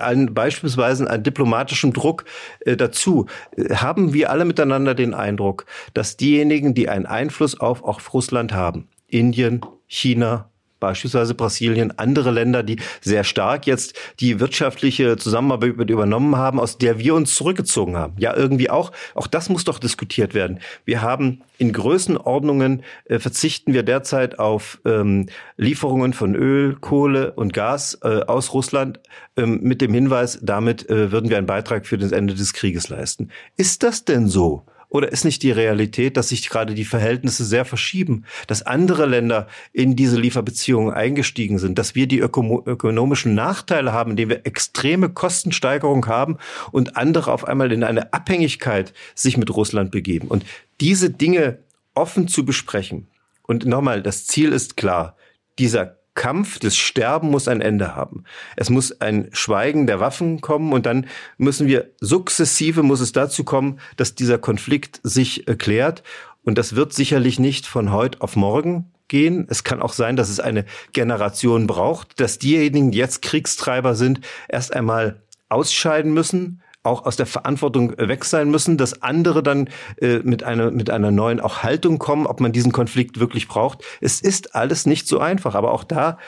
ein, 0.00 0.34
beispielsweise 0.34 1.08
einen 1.08 1.22
diplomatischen 1.22 1.92
Druck 1.92 2.24
äh, 2.60 2.76
dazu. 2.76 3.26
Haben 3.72 4.12
wir 4.12 4.30
alle 4.30 4.44
miteinander 4.44 4.94
den 4.94 5.14
Eindruck, 5.14 5.66
dass 5.94 6.16
diejenigen, 6.16 6.74
die 6.74 6.88
einen 6.88 7.06
Einfluss 7.06 7.58
auf, 7.58 7.82
auf 7.82 8.12
Russland 8.12 8.52
haben, 8.52 8.88
Indien, 9.08 9.60
China, 9.86 10.51
beispielsweise 10.82 11.34
Brasilien, 11.34 11.96
andere 11.96 12.32
Länder, 12.32 12.64
die 12.64 12.76
sehr 13.00 13.22
stark 13.22 13.66
jetzt 13.68 13.96
die 14.18 14.40
wirtschaftliche 14.40 15.16
Zusammenarbeit 15.16 15.88
übernommen 15.88 16.36
haben, 16.36 16.58
aus 16.58 16.76
der 16.76 16.98
wir 16.98 17.14
uns 17.14 17.34
zurückgezogen 17.34 17.96
haben. 17.96 18.14
Ja, 18.18 18.36
irgendwie 18.36 18.68
auch. 18.68 18.90
Auch 19.14 19.28
das 19.28 19.48
muss 19.48 19.64
doch 19.64 19.78
diskutiert 19.78 20.34
werden. 20.34 20.58
Wir 20.84 21.00
haben 21.00 21.42
in 21.58 21.72
Größenordnungen 21.72 22.82
äh, 23.04 23.20
verzichten 23.20 23.72
wir 23.72 23.84
derzeit 23.84 24.40
auf 24.40 24.80
ähm, 24.84 25.28
Lieferungen 25.56 26.12
von 26.12 26.34
Öl, 26.34 26.76
Kohle 26.80 27.32
und 27.32 27.52
Gas 27.52 27.98
äh, 28.02 28.22
aus 28.26 28.52
Russland 28.52 28.98
ähm, 29.36 29.60
mit 29.62 29.80
dem 29.80 29.94
Hinweis, 29.94 30.40
damit 30.42 30.90
äh, 30.90 31.12
würden 31.12 31.30
wir 31.30 31.38
einen 31.38 31.46
Beitrag 31.46 31.86
für 31.86 31.98
das 31.98 32.10
Ende 32.10 32.34
des 32.34 32.52
Krieges 32.52 32.88
leisten. 32.88 33.30
Ist 33.56 33.84
das 33.84 34.04
denn 34.04 34.26
so? 34.26 34.66
Oder 34.92 35.10
ist 35.10 35.24
nicht 35.24 35.42
die 35.42 35.50
Realität, 35.50 36.18
dass 36.18 36.28
sich 36.28 36.46
gerade 36.50 36.74
die 36.74 36.84
Verhältnisse 36.84 37.46
sehr 37.46 37.64
verschieben, 37.64 38.26
dass 38.46 38.60
andere 38.60 39.06
Länder 39.06 39.48
in 39.72 39.96
diese 39.96 40.20
Lieferbeziehungen 40.20 40.92
eingestiegen 40.92 41.58
sind, 41.58 41.78
dass 41.78 41.94
wir 41.94 42.06
die 42.06 42.18
öko 42.18 42.62
ökonomischen 42.66 43.34
Nachteile 43.34 43.94
haben, 43.94 44.10
indem 44.10 44.28
wir 44.28 44.46
extreme 44.46 45.08
Kostensteigerung 45.08 46.06
haben 46.08 46.36
und 46.72 46.98
andere 46.98 47.32
auf 47.32 47.48
einmal 47.48 47.72
in 47.72 47.84
eine 47.84 48.12
Abhängigkeit 48.12 48.92
sich 49.14 49.38
mit 49.38 49.48
Russland 49.56 49.90
begeben. 49.92 50.28
Und 50.28 50.44
diese 50.78 51.08
Dinge 51.08 51.60
offen 51.94 52.28
zu 52.28 52.44
besprechen. 52.44 53.06
Und 53.44 53.64
nochmal, 53.64 54.02
das 54.02 54.26
Ziel 54.26 54.52
ist 54.52 54.76
klar. 54.76 55.16
Dieser 55.58 56.01
Kampf, 56.14 56.58
das 56.58 56.76
Sterben 56.76 57.30
muss 57.30 57.48
ein 57.48 57.60
Ende 57.60 57.94
haben. 57.94 58.24
Es 58.56 58.68
muss 58.70 59.00
ein 59.00 59.28
Schweigen 59.32 59.86
der 59.86 60.00
Waffen 60.00 60.40
kommen 60.40 60.72
und 60.72 60.84
dann 60.84 61.06
müssen 61.38 61.66
wir 61.66 61.90
sukzessive 62.00 62.82
muss 62.82 63.00
es 63.00 63.12
dazu 63.12 63.44
kommen, 63.44 63.80
dass 63.96 64.14
dieser 64.14 64.38
Konflikt 64.38 65.00
sich 65.02 65.48
erklärt. 65.48 66.02
Und 66.44 66.58
das 66.58 66.74
wird 66.74 66.92
sicherlich 66.92 67.38
nicht 67.38 67.66
von 67.66 67.92
heute 67.92 68.20
auf 68.20 68.36
morgen 68.36 68.92
gehen. 69.08 69.46
Es 69.48 69.64
kann 69.64 69.80
auch 69.80 69.92
sein, 69.92 70.16
dass 70.16 70.28
es 70.28 70.40
eine 70.40 70.64
Generation 70.92 71.66
braucht, 71.66 72.20
dass 72.20 72.38
diejenigen, 72.38 72.90
die 72.90 72.98
jetzt 72.98 73.22
Kriegstreiber 73.22 73.94
sind, 73.94 74.20
erst 74.48 74.74
einmal 74.74 75.22
ausscheiden 75.48 76.12
müssen, 76.12 76.62
auch 76.82 77.04
aus 77.06 77.16
der 77.16 77.26
Verantwortung 77.26 77.96
äh, 77.98 78.08
weg 78.08 78.24
sein 78.24 78.50
müssen, 78.50 78.76
dass 78.76 79.02
andere 79.02 79.42
dann 79.42 79.68
äh, 80.00 80.18
mit 80.18 80.42
einer 80.42 80.70
mit 80.70 80.90
einer 80.90 81.10
neuen 81.10 81.40
auch 81.40 81.62
Haltung 81.62 81.98
kommen, 81.98 82.26
ob 82.26 82.40
man 82.40 82.52
diesen 82.52 82.72
Konflikt 82.72 83.20
wirklich 83.20 83.48
braucht. 83.48 83.84
Es 84.00 84.20
ist 84.20 84.54
alles 84.54 84.86
nicht 84.86 85.06
so 85.06 85.18
einfach, 85.18 85.54
aber 85.54 85.72
auch 85.72 85.84
da 85.84 86.18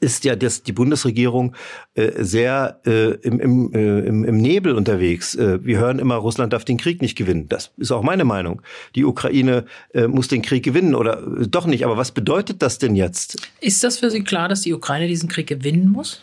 ist 0.00 0.24
ja 0.24 0.36
dass 0.36 0.62
die 0.62 0.72
Bundesregierung 0.72 1.54
äh, 1.94 2.22
sehr 2.22 2.80
äh, 2.86 3.14
im, 3.16 3.40
im, 3.40 3.72
äh, 3.74 4.00
im, 4.00 4.24
im 4.24 4.36
Nebel 4.36 4.74
unterwegs. 4.74 5.34
Äh, 5.34 5.64
wir 5.64 5.78
hören 5.78 5.98
immer, 5.98 6.14
Russland 6.16 6.52
darf 6.52 6.64
den 6.64 6.78
Krieg 6.78 7.02
nicht 7.02 7.16
gewinnen. 7.16 7.48
Das 7.48 7.72
ist 7.76 7.90
auch 7.90 8.02
meine 8.02 8.24
Meinung. 8.24 8.62
Die 8.94 9.04
Ukraine 9.04 9.64
äh, 9.92 10.06
muss 10.06 10.28
den 10.28 10.42
Krieg 10.42 10.64
gewinnen 10.64 10.94
oder 10.94 11.18
äh, 11.18 11.48
doch 11.48 11.66
nicht. 11.66 11.84
Aber 11.84 11.96
was 11.96 12.12
bedeutet 12.12 12.62
das 12.62 12.78
denn 12.78 12.94
jetzt? 12.94 13.50
Ist 13.60 13.82
das 13.82 13.98
für 13.98 14.10
Sie 14.10 14.22
klar, 14.22 14.48
dass 14.48 14.62
die 14.62 14.72
Ukraine 14.72 15.08
diesen 15.08 15.28
Krieg 15.28 15.48
gewinnen 15.48 15.90
muss? 15.90 16.22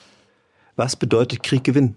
Was 0.75 0.95
bedeutet 0.95 1.43
Krieg 1.43 1.63
gewinnen? 1.65 1.95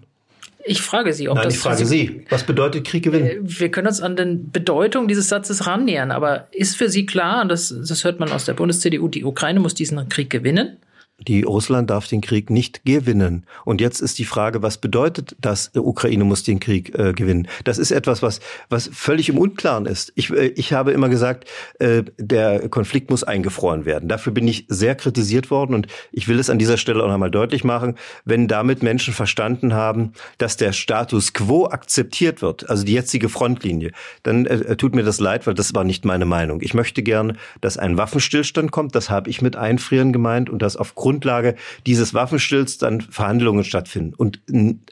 Ich 0.65 0.81
frage 0.81 1.13
Sie, 1.13 1.29
ob 1.29 1.35
Nein, 1.35 1.45
das. 1.45 1.55
Ich 1.55 1.59
frage 1.59 1.85
Sie. 1.85 2.25
Was 2.29 2.43
bedeutet 2.43 2.85
Krieg 2.85 3.03
gewinnen? 3.03 3.27
Äh, 3.27 3.39
wir 3.41 3.69
können 3.69 3.87
uns 3.87 4.01
an 4.01 4.15
den 4.15 4.51
Bedeutung 4.51 5.07
dieses 5.07 5.29
Satzes 5.29 5.67
rannähern, 5.67 6.11
aber 6.11 6.47
ist 6.51 6.75
für 6.77 6.89
Sie 6.89 7.05
klar, 7.05 7.41
und 7.41 7.49
das, 7.49 7.69
das 7.69 8.03
hört 8.03 8.19
man 8.19 8.31
aus 8.31 8.45
der 8.45 8.53
Bundes-CDU, 8.53 9.07
die 9.07 9.23
Ukraine 9.25 9.59
muss 9.59 9.73
diesen 9.73 10.07
Krieg 10.09 10.29
gewinnen? 10.29 10.77
Die 11.19 11.43
Russland 11.43 11.91
darf 11.91 12.07
den 12.07 12.21
Krieg 12.21 12.49
nicht 12.49 12.85
gewinnen. 12.85 13.45
Und 13.65 13.81
jetzt 13.81 14.01
ist 14.01 14.17
die 14.17 14.25
Frage, 14.25 14.63
was 14.63 14.79
bedeutet 14.79 15.35
das, 15.39 15.71
die 15.71 15.79
Ukraine 15.79 16.23
muss 16.23 16.43
den 16.43 16.59
Krieg 16.59 16.97
äh, 16.97 17.13
gewinnen? 17.13 17.47
Das 17.63 17.77
ist 17.77 17.91
etwas, 17.91 18.23
was, 18.23 18.39
was 18.69 18.89
völlig 18.91 19.29
im 19.29 19.37
Unklaren 19.37 19.85
ist. 19.85 20.11
Ich, 20.15 20.31
äh, 20.31 20.47
ich 20.47 20.73
habe 20.73 20.91
immer 20.91 21.09
gesagt, 21.09 21.47
äh, 21.79 22.03
der 22.17 22.67
Konflikt 22.69 23.11
muss 23.11 23.23
eingefroren 23.23 23.85
werden. 23.85 24.09
Dafür 24.09 24.33
bin 24.33 24.47
ich 24.47 24.65
sehr 24.69 24.95
kritisiert 24.95 25.51
worden 25.51 25.75
und 25.75 25.87
ich 26.11 26.27
will 26.27 26.39
es 26.39 26.49
an 26.49 26.57
dieser 26.57 26.77
Stelle 26.77 27.03
auch 27.03 27.07
nochmal 27.07 27.31
deutlich 27.31 27.63
machen, 27.63 27.95
wenn 28.25 28.47
damit 28.47 28.81
Menschen 28.81 29.13
verstanden 29.13 29.73
haben, 29.73 30.13
dass 30.39 30.57
der 30.57 30.73
Status 30.73 31.33
quo 31.33 31.67
akzeptiert 31.67 32.41
wird, 32.41 32.69
also 32.69 32.83
die 32.83 32.93
jetzige 32.93 33.29
Frontlinie, 33.29 33.91
dann 34.23 34.47
äh, 34.47 34.75
tut 34.77 34.95
mir 34.95 35.03
das 35.03 35.19
leid, 35.19 35.45
weil 35.45 35.53
das 35.53 35.75
war 35.75 35.83
nicht 35.83 36.05
meine 36.05 36.25
Meinung. 36.25 36.61
Ich 36.61 36.73
möchte 36.73 37.03
gerne, 37.03 37.35
dass 37.61 37.77
ein 37.77 37.97
Waffenstillstand 37.97 38.71
kommt, 38.71 38.95
das 38.95 39.11
habe 39.11 39.29
ich 39.29 39.43
mit 39.43 39.55
Einfrieren 39.55 40.11
gemeint 40.11 40.49
und 40.49 40.61
das 40.61 40.75
aufgrund 40.75 41.02
Grundlage 41.03 41.55
dieses 41.85 42.13
Waffenstills 42.13 42.77
dann 42.77 43.01
Verhandlungen 43.01 43.65
stattfinden. 43.65 44.13
Und 44.13 44.39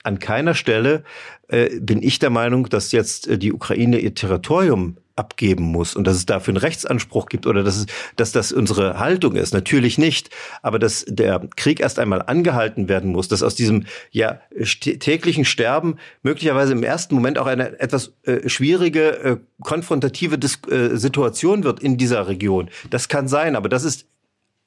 an 0.04 0.20
keiner 0.20 0.56
Stelle 0.56 1.04
äh, 1.48 1.80
bin 1.80 2.04
ich 2.04 2.20
der 2.20 2.30
Meinung, 2.30 2.68
dass 2.68 2.92
jetzt 2.92 3.30
äh, 3.30 3.38
die 3.38 3.54
Ukraine 3.54 3.98
ihr 3.98 4.14
Territorium 4.14 4.98
abgeben 5.16 5.64
muss 5.64 5.96
und 5.96 6.06
dass 6.06 6.18
es 6.18 6.26
dafür 6.26 6.52
einen 6.54 6.58
Rechtsanspruch 6.58 7.28
gibt 7.28 7.48
oder 7.48 7.64
dass, 7.64 7.78
es, 7.78 7.86
dass 8.18 8.34
das 8.34 8.52
unsere 8.52 9.00
Haltung 9.00 9.36
ist. 9.36 9.54
Natürlich 9.54 9.98
nicht. 9.98 10.32
Aber 10.62 10.80
dass 10.80 11.06
der 11.08 11.48
Krieg 11.56 11.80
erst 11.80 11.98
einmal 11.98 12.22
angehalten 12.24 12.90
werden 12.90 13.12
muss, 13.12 13.30
dass 13.30 13.42
aus 13.42 13.56
diesem 13.56 13.86
ja 14.12 14.42
täglichen 14.76 15.46
Sterben 15.46 15.96
möglicherweise 16.24 16.74
im 16.74 16.84
ersten 16.84 17.16
Moment 17.16 17.38
auch 17.38 17.48
eine 17.48 17.80
etwas 17.80 18.14
äh, 18.24 18.50
schwierige, 18.50 19.18
äh, 19.24 19.38
konfrontative 19.62 20.38
Dis 20.38 20.60
äh, 20.70 20.98
Situation 20.98 21.64
wird 21.64 21.80
in 21.80 21.98
dieser 21.98 22.28
Region. 22.28 22.70
Das 22.90 23.08
kann 23.08 23.30
sein, 23.30 23.56
aber 23.56 23.70
das 23.70 23.86
ist 23.86 24.08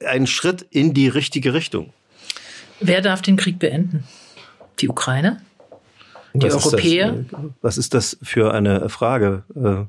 ein 0.05 0.27
Schritt 0.27 0.67
in 0.71 0.95
die 0.95 1.09
richtige 1.09 1.55
Richtung. 1.55 1.93
Wer 2.81 3.01
darf 3.01 3.23
den 3.23 3.37
Krieg 3.37 3.59
beenden? 3.59 4.05
Die 4.81 4.89
Ukraine? 4.89 5.41
Die 6.35 6.47
was 6.47 6.67
Europäer? 6.67 7.15
Ist 7.15 7.27
was 7.63 7.79
ist 7.79 7.95
das 7.95 8.19
für 8.23 8.53
eine 8.53 8.89
Frage? 8.89 9.45
Äh, 9.55 9.85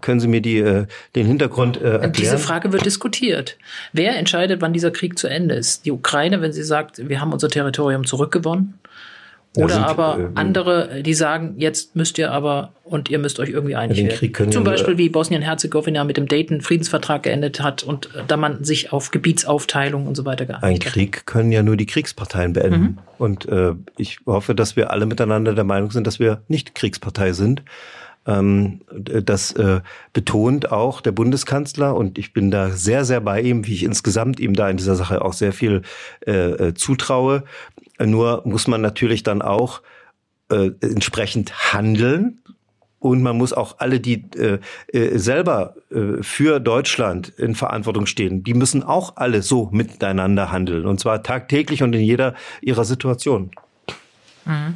können 0.00 0.20
Sie 0.20 0.28
mir 0.28 0.40
die, 0.40 0.58
äh, 0.58 0.86
den 1.16 1.26
Hintergrund 1.26 1.76
äh, 1.76 1.84
erklären? 1.84 2.12
Diese 2.12 2.38
Frage 2.38 2.72
wird 2.72 2.86
diskutiert. 2.86 3.58
Wer 3.92 4.16
entscheidet, 4.16 4.60
wann 4.60 4.72
dieser 4.72 4.92
Krieg 4.92 5.18
zu 5.18 5.26
Ende 5.26 5.56
ist? 5.56 5.84
Die 5.84 5.90
Ukraine, 5.90 6.40
wenn 6.40 6.52
sie 6.52 6.62
sagt, 6.62 7.08
wir 7.08 7.20
haben 7.20 7.32
unser 7.32 7.48
Territorium 7.48 8.06
zurückgewonnen? 8.06 8.78
Oder 9.56 9.74
sind, 9.74 9.84
aber 9.84 10.18
äh, 10.18 10.28
andere, 10.34 11.02
die 11.02 11.14
sagen, 11.14 11.54
jetzt 11.58 11.96
müsst 11.96 12.18
ihr 12.18 12.32
aber 12.32 12.72
und 12.84 13.10
ihr 13.10 13.18
müsst 13.18 13.40
euch 13.40 13.50
irgendwie 13.50 13.74
einig 13.76 13.98
ja, 13.98 14.20
werden. 14.20 14.52
Zum 14.52 14.64
Beispiel 14.64 14.98
wie 14.98 15.08
Bosnien-Herzegowina 15.08 16.04
mit 16.04 16.16
dem 16.16 16.28
Dayton-Friedensvertrag 16.28 17.22
geendet 17.22 17.60
hat 17.60 17.82
und 17.82 18.06
äh, 18.14 18.22
da 18.26 18.36
man 18.36 18.64
sich 18.64 18.92
auf 18.92 19.10
Gebietsaufteilung 19.10 20.06
und 20.06 20.14
so 20.14 20.24
weiter 20.24 20.46
geeinigt 20.46 20.86
Ein 20.86 20.92
Krieg 20.92 21.16
hat. 21.18 21.26
können 21.26 21.52
ja 21.52 21.62
nur 21.62 21.76
die 21.76 21.86
Kriegsparteien 21.86 22.52
beenden. 22.52 22.80
Mhm. 22.80 22.98
Und 23.18 23.48
äh, 23.48 23.72
ich 23.96 24.20
hoffe, 24.26 24.54
dass 24.54 24.76
wir 24.76 24.90
alle 24.90 25.06
miteinander 25.06 25.54
der 25.54 25.64
Meinung 25.64 25.90
sind, 25.90 26.06
dass 26.06 26.18
wir 26.18 26.42
nicht 26.48 26.74
Kriegspartei 26.74 27.32
sind. 27.32 27.62
Ähm, 28.26 28.80
das 28.90 29.52
äh, 29.52 29.80
betont 30.12 30.72
auch 30.72 31.00
der 31.00 31.12
Bundeskanzler 31.12 31.94
und 31.94 32.18
ich 32.18 32.32
bin 32.32 32.50
da 32.50 32.70
sehr, 32.70 33.04
sehr 33.04 33.20
bei 33.20 33.40
ihm, 33.40 33.66
wie 33.66 33.74
ich 33.74 33.84
insgesamt 33.84 34.40
ihm 34.40 34.54
da 34.54 34.68
in 34.68 34.76
dieser 34.76 34.96
Sache 34.96 35.22
auch 35.22 35.32
sehr 35.32 35.52
viel 35.52 35.82
äh, 36.26 36.32
äh 36.32 36.74
zutraue. 36.74 37.44
Nur 37.98 38.42
muss 38.44 38.66
man 38.66 38.80
natürlich 38.80 39.22
dann 39.22 39.42
auch 39.42 39.80
äh, 40.50 40.70
entsprechend 40.80 41.72
handeln. 41.72 42.40
Und 42.98 43.22
man 43.22 43.36
muss 43.36 43.52
auch 43.52 43.76
alle, 43.78 44.00
die 44.00 44.24
äh, 44.36 44.58
äh, 44.88 45.18
selber 45.18 45.76
äh, 45.90 46.22
für 46.22 46.58
Deutschland 46.60 47.28
in 47.28 47.54
Verantwortung 47.54 48.06
stehen, 48.06 48.42
die 48.42 48.54
müssen 48.54 48.82
auch 48.82 49.16
alle 49.16 49.42
so 49.42 49.68
miteinander 49.70 50.50
handeln. 50.50 50.86
Und 50.86 50.98
zwar 50.98 51.22
tagtäglich 51.22 51.82
und 51.82 51.94
in 51.94 52.00
jeder 52.00 52.34
ihrer 52.62 52.84
Situation. 52.84 53.50
Mhm. 54.44 54.74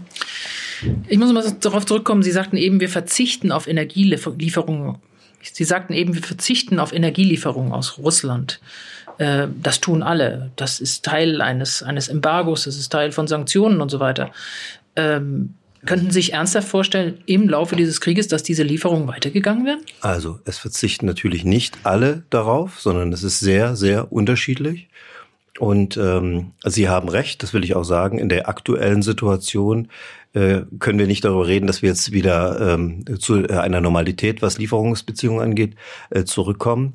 Ich 1.08 1.18
muss 1.18 1.32
mal 1.32 1.44
darauf 1.60 1.86
zurückkommen. 1.86 2.22
Sie 2.22 2.30
sagten 2.30 2.56
eben, 2.56 2.80
wir 2.80 2.88
verzichten 2.88 3.52
auf 3.52 3.66
Energielieferungen. 3.66 4.96
Sie 5.42 5.64
sagten 5.64 5.92
eben, 5.92 6.14
wir 6.14 6.22
verzichten 6.22 6.78
auf 6.78 6.92
Energielieferungen 6.92 7.72
aus 7.72 7.98
Russland. 7.98 8.60
Äh, 9.18 9.48
das 9.62 9.80
tun 9.80 10.02
alle. 10.02 10.50
Das 10.56 10.80
ist 10.80 11.04
Teil 11.04 11.40
eines, 11.40 11.82
eines 11.82 12.08
Embargos, 12.08 12.64
das 12.64 12.76
ist 12.76 12.90
Teil 12.90 13.12
von 13.12 13.26
Sanktionen 13.26 13.80
und 13.80 13.90
so 13.90 14.00
weiter. 14.00 14.30
Ähm, 14.96 15.54
könnten 15.86 16.06
Sie 16.06 16.20
sich 16.20 16.34
ernsthaft 16.34 16.68
vorstellen, 16.68 17.18
im 17.24 17.48
Laufe 17.48 17.74
dieses 17.74 18.00
Krieges, 18.00 18.28
dass 18.28 18.42
diese 18.42 18.62
Lieferungen 18.62 19.08
weitergegangen 19.08 19.64
werden? 19.64 19.80
Also, 20.00 20.38
es 20.44 20.58
verzichten 20.58 21.06
natürlich 21.06 21.44
nicht 21.44 21.78
alle 21.84 22.22
darauf, 22.28 22.80
sondern 22.80 23.12
es 23.12 23.22
ist 23.22 23.40
sehr, 23.40 23.76
sehr 23.76 24.12
unterschiedlich. 24.12 24.88
Und 25.60 25.98
ähm, 25.98 26.52
Sie 26.64 26.88
haben 26.88 27.10
recht, 27.10 27.42
das 27.42 27.52
will 27.52 27.64
ich 27.64 27.76
auch 27.76 27.84
sagen, 27.84 28.18
in 28.18 28.30
der 28.30 28.48
aktuellen 28.48 29.02
Situation 29.02 29.88
äh, 30.32 30.62
können 30.78 30.98
wir 30.98 31.06
nicht 31.06 31.22
darüber 31.22 31.46
reden, 31.46 31.66
dass 31.66 31.82
wir 31.82 31.90
jetzt 31.90 32.12
wieder 32.12 32.72
ähm, 32.72 33.04
zu 33.18 33.46
einer 33.46 33.82
Normalität, 33.82 34.40
was 34.40 34.56
Lieferungsbeziehungen 34.56 35.42
angeht, 35.42 35.74
äh, 36.08 36.24
zurückkommen. 36.24 36.94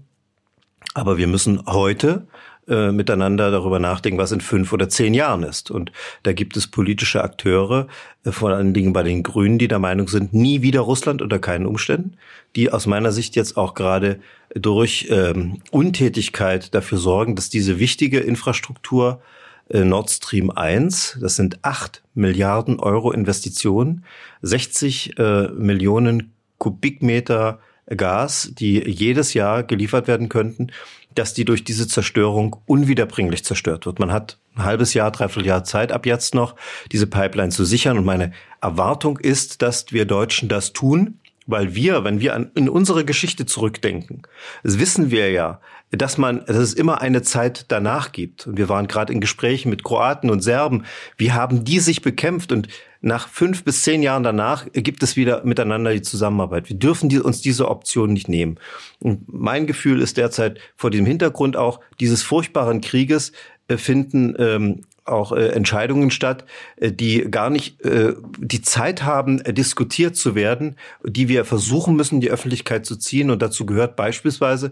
Aber 0.95 1.19
wir 1.19 1.27
müssen 1.27 1.63
heute 1.67 2.25
äh, 2.67 2.91
miteinander 2.91 3.51
darüber 3.51 3.77
nachdenken, 3.77 4.17
was 4.17 4.31
in 4.31 4.41
fünf 4.41 4.73
oder 4.73 4.89
zehn 4.89 5.13
Jahren 5.13 5.43
ist. 5.43 5.69
Und 5.69 5.91
da 6.23 6.33
gibt 6.33 6.57
es 6.57 6.65
politische 6.65 7.23
Akteure, 7.23 7.85
äh, 8.23 8.31
vor 8.31 8.49
allen 8.49 8.73
Dingen 8.73 8.93
bei 8.93 9.03
den 9.03 9.21
Grünen, 9.21 9.59
die 9.59 9.67
der 9.67 9.77
Meinung 9.77 10.07
sind, 10.07 10.33
nie 10.33 10.63
wieder 10.63 10.79
Russland 10.79 11.21
unter 11.21 11.37
keinen 11.37 11.67
Umständen, 11.67 12.17
die 12.55 12.71
aus 12.71 12.87
meiner 12.87 13.11
Sicht 13.11 13.35
jetzt 13.35 13.57
auch 13.57 13.75
gerade 13.75 14.19
durch 14.55 15.07
ähm, 15.09 15.61
Untätigkeit 15.69 16.73
dafür 16.73 16.97
sorgen, 16.97 17.35
dass 17.35 17.49
diese 17.49 17.77
wichtige 17.77 18.19
Infrastruktur 18.19 19.21
äh, 19.69 19.83
Nord 19.83 20.09
Stream 20.09 20.49
1, 20.49 21.19
das 21.21 21.35
sind 21.35 21.59
acht 21.63 22.03
Milliarden 22.13 22.79
Euro 22.79 23.11
Investitionen, 23.11 24.05
60 24.41 25.19
äh, 25.19 25.47
Millionen 25.49 26.33
Kubikmeter 26.57 27.59
Gas, 27.87 28.51
die 28.53 28.79
jedes 28.89 29.33
Jahr 29.33 29.63
geliefert 29.63 30.07
werden 30.07 30.29
könnten, 30.29 30.71
dass 31.13 31.33
die 31.33 31.45
durch 31.45 31.63
diese 31.63 31.87
Zerstörung 31.87 32.55
unwiederbringlich 32.65 33.43
zerstört 33.43 33.85
wird. 33.85 33.99
Man 33.99 34.11
hat 34.11 34.37
ein 34.55 34.63
halbes 34.63 34.93
Jahr, 34.93 35.11
dreiviertel 35.11 35.47
Jahr 35.47 35.63
Zeit 35.63 35.91
ab 35.91 36.05
jetzt 36.05 36.33
noch, 36.33 36.55
diese 36.91 37.07
Pipeline 37.07 37.51
zu 37.51 37.63
sichern. 37.65 37.97
Und 37.97 38.05
meine 38.05 38.31
Erwartung 38.61 39.19
ist, 39.19 39.61
dass 39.61 39.91
wir 39.91 40.05
Deutschen 40.05 40.49
das 40.49 40.73
tun, 40.73 41.19
weil 41.45 41.75
wir, 41.75 42.03
wenn 42.03 42.19
wir 42.19 42.35
an, 42.35 42.51
in 42.55 42.69
unsere 42.69 43.05
Geschichte 43.05 43.45
zurückdenken, 43.45 44.23
wissen 44.63 45.11
wir 45.11 45.31
ja, 45.31 45.59
dass 45.91 46.17
man, 46.17 46.45
dass 46.45 46.57
es 46.57 46.73
immer 46.73 47.01
eine 47.01 47.21
Zeit 47.21 47.65
danach 47.69 48.11
gibt. 48.11 48.47
Und 48.47 48.57
wir 48.57 48.69
waren 48.69 48.87
gerade 48.87 49.13
in 49.13 49.21
Gesprächen 49.21 49.69
mit 49.69 49.83
Kroaten 49.83 50.29
und 50.29 50.41
Serben. 50.41 50.85
Wie 51.17 51.31
haben 51.31 51.63
die 51.63 51.79
sich 51.79 52.01
bekämpft? 52.01 52.51
Und 52.51 52.67
nach 53.01 53.29
fünf 53.29 53.63
bis 53.63 53.83
zehn 53.83 54.01
Jahren 54.01 54.23
danach 54.23 54.65
gibt 54.73 55.03
es 55.03 55.15
wieder 55.15 55.43
miteinander 55.45 55.93
die 55.93 56.01
Zusammenarbeit. 56.01 56.69
Wir 56.69 56.75
dürfen 56.75 57.07
die, 57.07 57.19
uns 57.19 57.41
diese 57.41 57.69
Option 57.69 58.13
nicht 58.13 58.27
nehmen. 58.27 58.57
Und 58.99 59.31
mein 59.31 59.67
Gefühl 59.67 60.01
ist 60.01 60.17
derzeit 60.17 60.59
vor 60.75 60.89
diesem 60.89 61.05
Hintergrund 61.05 61.55
auch 61.55 61.79
dieses 61.99 62.23
furchtbaren 62.23 62.81
Krieges 62.81 63.31
äh, 63.67 63.77
finden 63.77 64.35
ähm, 64.39 64.81
auch 65.05 65.31
äh, 65.31 65.47
Entscheidungen 65.49 66.11
statt, 66.11 66.45
äh, 66.77 66.91
die 66.91 67.29
gar 67.29 67.49
nicht 67.49 67.81
äh, 67.85 68.13
die 68.37 68.61
Zeit 68.61 69.03
haben, 69.03 69.39
äh, 69.41 69.53
diskutiert 69.53 70.15
zu 70.15 70.35
werden, 70.35 70.75
die 71.03 71.27
wir 71.27 71.45
versuchen 71.45 71.95
müssen, 71.95 72.21
die 72.21 72.31
Öffentlichkeit 72.31 72.85
zu 72.85 72.95
ziehen. 72.95 73.29
Und 73.29 73.41
dazu 73.41 73.65
gehört 73.65 73.95
beispielsweise, 73.95 74.71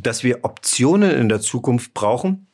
dass 0.00 0.24
wir 0.24 0.44
Optionen 0.44 1.10
in 1.10 1.28
der 1.28 1.40
Zukunft 1.40 1.94
brauchen. 1.94 2.46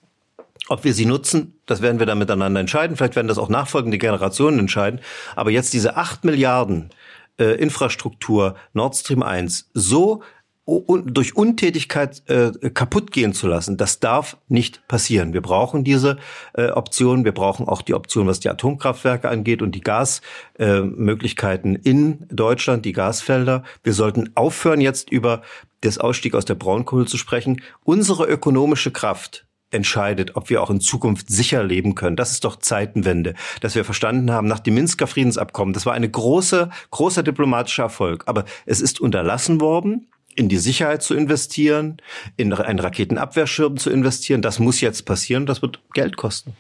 Ob 0.69 0.85
wir 0.85 0.95
sie 0.95 1.05
nutzen, 1.05 1.59
das 1.67 1.83
werden 1.83 1.99
wir 1.99 2.07
dann 2.07 2.19
miteinander 2.19 2.61
entscheiden. 2.61 2.97
Vielleicht 2.97 3.17
werden 3.17 3.29
das 3.29 3.39
auch 3.39 3.51
nachfolgende 3.51 3.99
Generationen 3.99 4.59
entscheiden. 4.61 5.01
Aber 5.37 5.51
jetzt 5.51 5.75
diese 5.75 5.97
acht 5.97 6.25
Milliarden 6.25 6.91
äh, 7.39 7.57
Infrastruktur 7.57 8.57
Nord 8.73 8.97
Stream 8.97 9.23
1 9.23 9.71
so 9.75 10.23
durch 10.67 11.37
Untätigkeit 11.37 12.23
äh, 12.29 12.51
kaputt 12.71 13.13
gehen 13.13 13.35
zu 13.35 13.47
lassen, 13.47 13.77
das 13.77 14.01
darf 14.01 14.39
nicht 14.49 14.87
passieren. 14.89 15.35
Wir 15.35 15.43
brauchen 15.43 15.85
diese 15.85 16.17
äh, 16.55 16.69
Option. 16.69 17.25
Wir 17.25 17.33
brauchen 17.33 17.69
auch 17.69 17.83
die 17.83 17.93
Option, 17.93 18.27
was 18.27 18.41
die 18.41 18.49
Atomkraftwerke 18.49 19.29
angeht 19.29 19.61
und 19.61 19.75
die 19.75 19.83
Gasmöglichkeiten 19.83 21.77
äh, 21.77 21.91
in 21.91 22.27
Deutschland, 22.31 22.87
die 22.87 22.93
Gasfelder. 22.93 23.63
Wir 23.83 23.93
sollten 23.93 24.31
aufhören, 24.35 24.81
jetzt 24.81 25.11
über 25.11 25.43
das 25.83 25.99
Ausstieg 25.99 26.35
aus 26.35 26.47
der 26.47 26.55
Braunkohle 26.55 27.05
zu 27.05 27.19
sprechen. 27.19 27.61
Unsere 27.85 28.25
ökonomische 28.25 28.91
Kraft 28.91 29.47
entscheidet, 29.71 30.37
ob 30.37 30.49
wir 30.49 30.63
auch 30.63 30.71
in 30.71 30.81
Zukunft 30.81 31.29
sicher 31.29 31.63
leben 31.63 31.95
können. 31.95 32.17
Das 32.17 32.31
ist 32.31 32.45
doch 32.45 32.57
Zeitenwende, 32.57 33.35
dass 33.61 33.75
wir 33.75 33.85
verstanden 33.85 34.31
haben 34.31 34.47
nach 34.47 34.61
dem 34.61 34.75
Minsker 34.75 35.07
Friedensabkommen. 35.07 35.75
Das 35.75 35.85
war 35.85 35.93
eine 35.93 36.09
große, 36.09 36.71
großer 36.91 37.23
diplomatischer 37.23 37.83
Erfolg. 37.83 38.25
Aber 38.27 38.45
es 38.65 38.81
ist 38.81 39.01
unterlassen 39.01 39.61
worden, 39.61 40.07
in 40.37 40.49
die 40.49 40.59
Sicherheit 40.59 41.03
zu 41.03 41.15
investieren, 41.15 41.99
in 42.37 42.53
einen 42.53 42.79
Raketenabwehrschirm 42.79 43.77
zu 43.77 43.91
investieren. 43.91 44.43
Das 44.43 44.59
muss 44.59 44.81
jetzt 44.81 45.05
passieren. 45.07 45.47
Das 45.47 45.63
wird 45.63 45.81
Geld 45.95 46.17
kosten. 46.17 46.55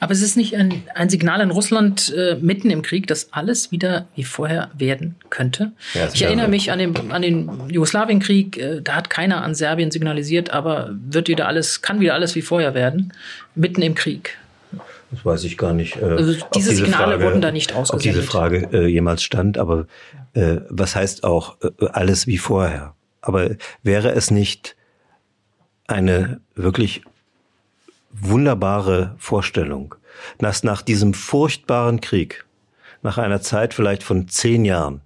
Aber 0.00 0.12
es 0.12 0.22
ist 0.22 0.36
nicht 0.36 0.56
ein, 0.56 0.82
ein 0.94 1.08
Signal 1.08 1.40
in 1.40 1.50
Russland 1.50 2.12
äh, 2.16 2.36
mitten 2.40 2.70
im 2.70 2.82
Krieg, 2.82 3.06
dass 3.06 3.32
alles 3.32 3.70
wieder 3.70 4.06
wie 4.16 4.24
vorher 4.24 4.70
werden 4.76 5.16
könnte. 5.30 5.72
Ja, 5.94 6.08
ich 6.12 6.22
erinnere 6.22 6.48
mich 6.48 6.72
an 6.72 6.78
den, 6.78 7.10
an 7.12 7.22
den 7.22 7.70
Jugoslawienkrieg. 7.70 8.58
Äh, 8.58 8.80
da 8.82 8.96
hat 8.96 9.10
keiner 9.10 9.42
an 9.42 9.54
Serbien 9.54 9.90
signalisiert, 9.90 10.50
aber 10.50 10.90
wird 10.92 11.28
wieder 11.28 11.46
alles, 11.46 11.82
kann 11.82 12.00
wieder 12.00 12.14
alles 12.14 12.34
wie 12.34 12.42
vorher 12.42 12.74
werden, 12.74 13.12
mitten 13.54 13.82
im 13.82 13.94
Krieg. 13.94 14.36
Das 15.14 15.24
weiß 15.24 15.44
ich 15.44 15.56
gar 15.56 15.72
nicht. 15.72 15.96
Äh, 15.96 16.04
also 16.04 16.32
diese, 16.32 16.46
diese 16.54 16.74
Signale 16.74 17.12
Frage, 17.12 17.24
wurden 17.24 17.40
da 17.40 17.52
nicht 17.52 17.72
ausgesendet. 17.72 17.94
Ob 17.94 18.20
diese 18.20 18.22
Frage 18.22 18.68
äh, 18.72 18.86
jemals 18.86 19.22
stand, 19.22 19.58
aber 19.58 19.86
äh, 20.34 20.56
was 20.68 20.96
heißt 20.96 21.24
auch 21.24 21.56
äh, 21.62 21.86
alles 21.92 22.26
wie 22.26 22.38
vorher? 22.38 22.94
Aber 23.20 23.50
wäre 23.82 24.10
es 24.12 24.30
nicht 24.30 24.76
eine 25.86 26.40
wirklich 26.54 27.02
wunderbare 28.10 29.14
Vorstellung, 29.18 29.94
dass 30.38 30.64
nach 30.64 30.82
diesem 30.82 31.14
furchtbaren 31.14 32.00
Krieg, 32.00 32.44
nach 33.02 33.18
einer 33.18 33.40
Zeit 33.40 33.74
vielleicht 33.74 34.02
von 34.02 34.28
zehn 34.28 34.64
Jahren, 34.64 35.00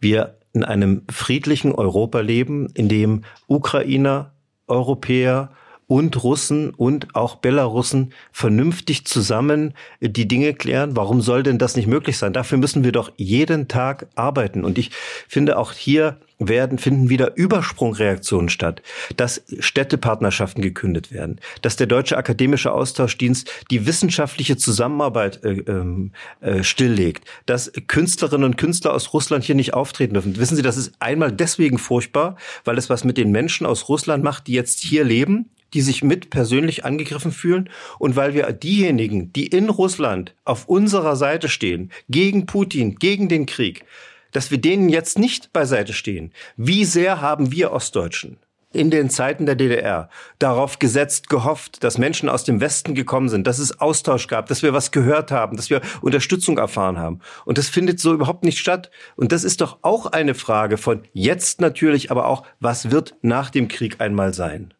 wir 0.00 0.36
in 0.52 0.64
einem 0.64 1.02
friedlichen 1.10 1.72
Europa 1.72 2.20
leben, 2.20 2.68
in 2.74 2.88
dem 2.88 3.24
Ukrainer, 3.46 4.32
Europäer 4.66 5.50
und 5.92 6.24
Russen 6.24 6.70
und 6.70 7.14
auch 7.14 7.36
Belarussen 7.36 8.14
vernünftig 8.32 9.04
zusammen 9.04 9.74
die 10.00 10.26
Dinge 10.26 10.54
klären. 10.54 10.96
Warum 10.96 11.20
soll 11.20 11.42
denn 11.42 11.58
das 11.58 11.76
nicht 11.76 11.86
möglich 11.86 12.16
sein? 12.16 12.32
Dafür 12.32 12.56
müssen 12.56 12.82
wir 12.82 12.92
doch 12.92 13.12
jeden 13.18 13.68
Tag 13.68 14.06
arbeiten. 14.14 14.64
Und 14.64 14.78
ich 14.78 14.90
finde 15.28 15.58
auch 15.58 15.74
hier 15.74 16.16
werden, 16.38 16.78
finden 16.78 17.10
wieder 17.10 17.36
Übersprungreaktionen 17.36 18.48
statt, 18.48 18.80
dass 19.18 19.42
Städtepartnerschaften 19.58 20.62
gekündet 20.62 21.12
werden, 21.12 21.38
dass 21.60 21.76
der 21.76 21.86
Deutsche 21.86 22.16
Akademische 22.16 22.72
Austauschdienst 22.72 23.50
die 23.70 23.84
wissenschaftliche 23.84 24.56
Zusammenarbeit 24.56 25.44
äh, 25.44 25.58
ähm, 25.68 26.12
äh, 26.40 26.62
stilllegt, 26.62 27.28
dass 27.44 27.70
Künstlerinnen 27.86 28.46
und 28.46 28.56
Künstler 28.56 28.94
aus 28.94 29.12
Russland 29.12 29.44
hier 29.44 29.56
nicht 29.56 29.74
auftreten 29.74 30.14
dürfen. 30.14 30.38
Wissen 30.38 30.56
Sie, 30.56 30.62
das 30.62 30.78
ist 30.78 30.94
einmal 31.00 31.32
deswegen 31.32 31.76
furchtbar, 31.76 32.36
weil 32.64 32.78
es 32.78 32.88
was 32.88 33.04
mit 33.04 33.18
den 33.18 33.30
Menschen 33.30 33.66
aus 33.66 33.90
Russland 33.90 34.24
macht, 34.24 34.46
die 34.46 34.54
jetzt 34.54 34.80
hier 34.80 35.04
leben, 35.04 35.50
die 35.74 35.80
sich 35.80 36.02
mit 36.02 36.30
persönlich 36.30 36.84
angegriffen 36.84 37.32
fühlen 37.32 37.70
und 37.98 38.16
weil 38.16 38.34
wir 38.34 38.50
diejenigen, 38.52 39.32
die 39.32 39.46
in 39.46 39.68
Russland 39.68 40.34
auf 40.44 40.68
unserer 40.68 41.16
Seite 41.16 41.48
stehen, 41.48 41.90
gegen 42.08 42.46
Putin, 42.46 42.96
gegen 42.96 43.28
den 43.28 43.46
Krieg, 43.46 43.84
dass 44.32 44.50
wir 44.50 44.58
denen 44.58 44.88
jetzt 44.88 45.18
nicht 45.18 45.52
beiseite 45.52 45.92
stehen. 45.92 46.32
Wie 46.56 46.84
sehr 46.84 47.20
haben 47.20 47.52
wir 47.52 47.72
Ostdeutschen 47.72 48.38
in 48.72 48.90
den 48.90 49.10
Zeiten 49.10 49.46
der 49.46 49.54
DDR 49.54 50.08
darauf 50.38 50.78
gesetzt, 50.78 51.28
gehofft, 51.28 51.84
dass 51.84 51.98
Menschen 51.98 52.28
aus 52.28 52.44
dem 52.44 52.60
Westen 52.60 52.94
gekommen 52.94 53.28
sind, 53.28 53.46
dass 53.46 53.58
es 53.58 53.80
Austausch 53.80 54.26
gab, 54.26 54.46
dass 54.46 54.62
wir 54.62 54.72
was 54.72 54.90
gehört 54.90 55.30
haben, 55.30 55.56
dass 55.56 55.70
wir 55.70 55.80
Unterstützung 56.00 56.58
erfahren 56.58 56.98
haben. 56.98 57.20
Und 57.44 57.58
das 57.58 57.68
findet 57.68 58.00
so 58.00 58.14
überhaupt 58.14 58.44
nicht 58.44 58.58
statt. 58.58 58.90
Und 59.16 59.32
das 59.32 59.44
ist 59.44 59.60
doch 59.60 59.78
auch 59.82 60.06
eine 60.06 60.34
Frage 60.34 60.78
von 60.78 61.02
jetzt 61.12 61.60
natürlich, 61.60 62.10
aber 62.10 62.26
auch, 62.26 62.44
was 62.60 62.90
wird 62.90 63.14
nach 63.22 63.50
dem 63.50 63.68
Krieg 63.68 64.00
einmal 64.00 64.34
sein? 64.34 64.74